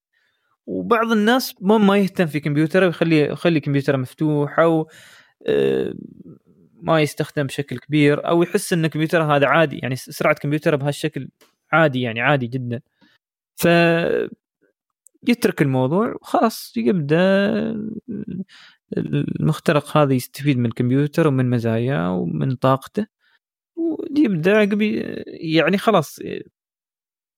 [0.68, 4.88] وبعض الناس ما يهتم في كمبيوتره ويخلي يخلي كمبيوتره مفتوح أو
[5.46, 5.94] آه،
[6.82, 11.28] ما يستخدم بشكل كبير أو يحس إن كمبيوتره هذا عادي يعني سرعة كمبيوتره بهالشكل
[11.72, 12.80] عادي يعني عادي جدا.
[13.56, 13.68] ف
[15.28, 17.48] يترك الموضوع وخلاص يبدأ
[18.96, 23.06] المخترق هذا يستفيد من الكمبيوتر ومن مزاياه ومن طاقته
[23.76, 24.68] ويبدأ
[25.26, 26.18] يعني خلاص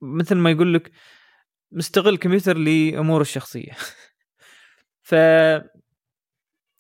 [0.03, 0.93] مثل ما يقول لك
[1.73, 3.73] مستغل الكمبيوتر لاموره الشخصية.
[5.09, 5.15] ف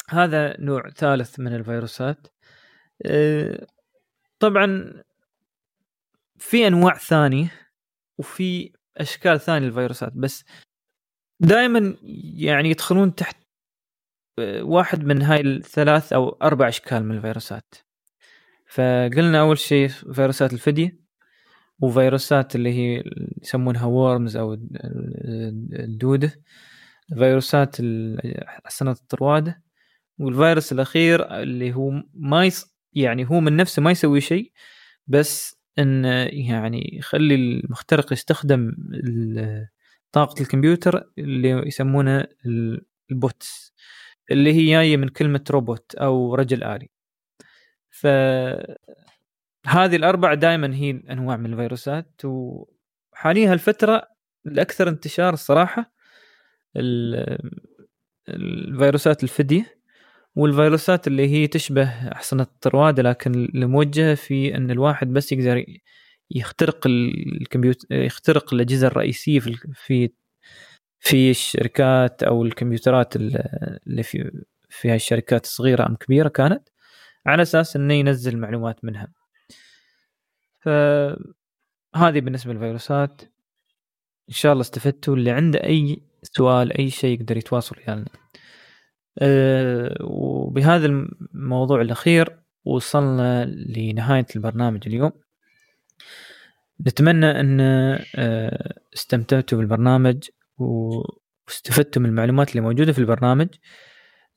[0.08, 2.26] هذا نوع ثالث من الفيروسات.
[4.38, 5.02] طبعا
[6.38, 7.52] في أنواع ثانية
[8.18, 10.44] وفي أشكال ثانية للفيروسات بس
[11.40, 11.96] دائما
[12.36, 13.36] يعني يدخلون تحت
[14.38, 17.74] آه، واحد من هاي الثلاث أو أربع أشكال من الفيروسات.
[18.66, 20.99] فقلنا أول شيء فيروسات الفدية.
[21.80, 23.04] وفيروسات اللي هي
[23.42, 24.54] يسمونها worms أو
[25.72, 26.42] الدوده
[27.14, 27.76] فيروسات
[28.64, 29.62] حصان الطروادة
[30.18, 32.74] والفيروس الأخير اللي هو ما يص...
[32.92, 34.52] يعني هو من نفسه ما يسوي شيء
[35.06, 38.72] بس ان يعني يخلي المخترق يستخدم
[40.12, 42.26] طاقة الكمبيوتر اللي يسمونه
[43.10, 43.72] ال bots
[44.30, 46.90] اللي هي جاية من كلمة روبوت أو رجل آلي.
[47.90, 48.06] ف
[49.66, 54.02] هذه الأربع دائما هي انواع من الفيروسات وحاليا هالفترة
[54.46, 55.92] الاكثر انتشار الصراحه
[58.28, 59.80] الفيروسات الفدية
[60.36, 65.64] والفيروسات اللي هي تشبه أحصنة الطروادة لكن الموجهه في إن الواحد بس يقدر
[66.30, 70.10] يخترق الكمبيوتر يخترق الأجهزة الرئيسية في في
[71.00, 76.68] في الشركات أو الكمبيوترات اللي في في الشركات الصغيرة أم كبيرة كانت
[77.26, 79.19] على أساس إنه ينزل معلومات منها.
[80.60, 83.22] فهذه بالنسبة للفيروسات.
[84.28, 85.16] إن شاء الله استفدتوا.
[85.16, 88.04] اللي عنده أي سؤال أي شيء يقدر يتواصل ويانا.
[89.18, 95.12] أه وبهذا الموضوع الأخير وصلنا لنهاية البرنامج اليوم.
[96.86, 97.60] نتمنى أن
[98.16, 100.28] أه استمتعتوا بالبرنامج
[100.58, 103.48] واستفدتوا من المعلومات اللي موجودة في البرنامج.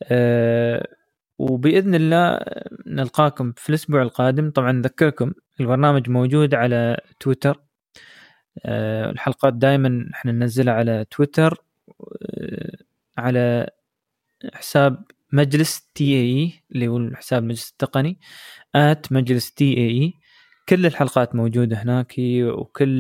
[0.04, 0.88] أه
[1.52, 2.40] وبإذن الله
[2.88, 4.52] نلقاكم في الأسبوع القادم.
[4.52, 7.62] طبعا نذكركم البرنامج موجود على تويتر.
[8.66, 11.58] أه الحلقات دائما إحنا ننزلها على تويتر
[12.02, 12.78] أه
[13.18, 13.70] على
[14.54, 15.04] حساب
[15.34, 18.20] مجلس TE اللي هو الحساب المجلس التقني
[18.76, 20.14] at مجلس TE
[20.70, 23.00] كل الحلقات موجودة هناك وكل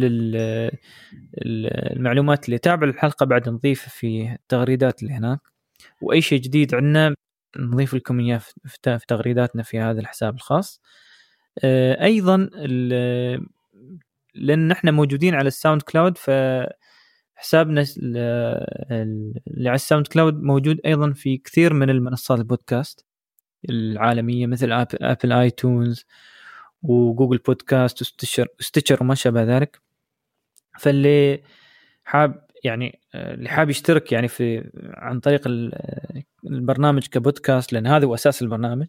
[1.95, 5.39] المعلومات اللي تابع الحلقة بعد نضيفها في التغريدات اللي هناك.
[6.01, 7.15] وأي شيء جديد عندنا
[7.57, 10.81] نضيف لكم إياه في تغريداتنا في هذا الحساب الخاص.
[12.01, 12.37] أيضا
[14.35, 16.31] لأن إحنا موجودين على ال SoundCloud ف
[17.35, 23.05] حسابنا اللي على ال SoundCloud موجود أيضا في كثير من المنصات البودكاست
[23.69, 24.71] العالمية مثل
[25.01, 26.05] Apple iTunes
[26.83, 29.81] و Google Podcast و Stitcher Stitcher وما شابه ذلك.
[30.79, 31.43] فاللي
[32.03, 35.41] حاب يعني اللي حاب يشترك يعني في عن طريق
[36.45, 38.87] البرنامج كبودكاست لأن هذا هو أساس البرنامج.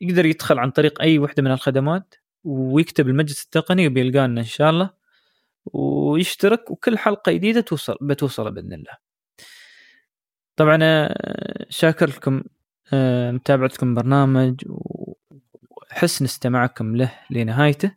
[0.00, 2.14] يقدر يدخل عن طريق أي وحدة من الخدمات
[2.44, 4.90] ويكتب المجلس التقني وبيلقانا إن شاء الله.
[5.64, 8.92] ويشترك وكل حلقة جديدة توصل بتوصل بإذن الله.
[10.56, 11.08] طبعا
[11.68, 12.42] شاكر لكم
[13.34, 14.64] متابعتكم برنامج
[15.70, 17.94] وحسن استماعكم له لنهايته.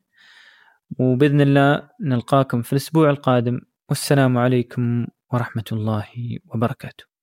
[0.99, 3.61] وبإذن الله نلقاكم في الأسبوع القادم.
[3.89, 6.07] والسلام عليكم ورحمة الله
[6.45, 7.15] وبركاته.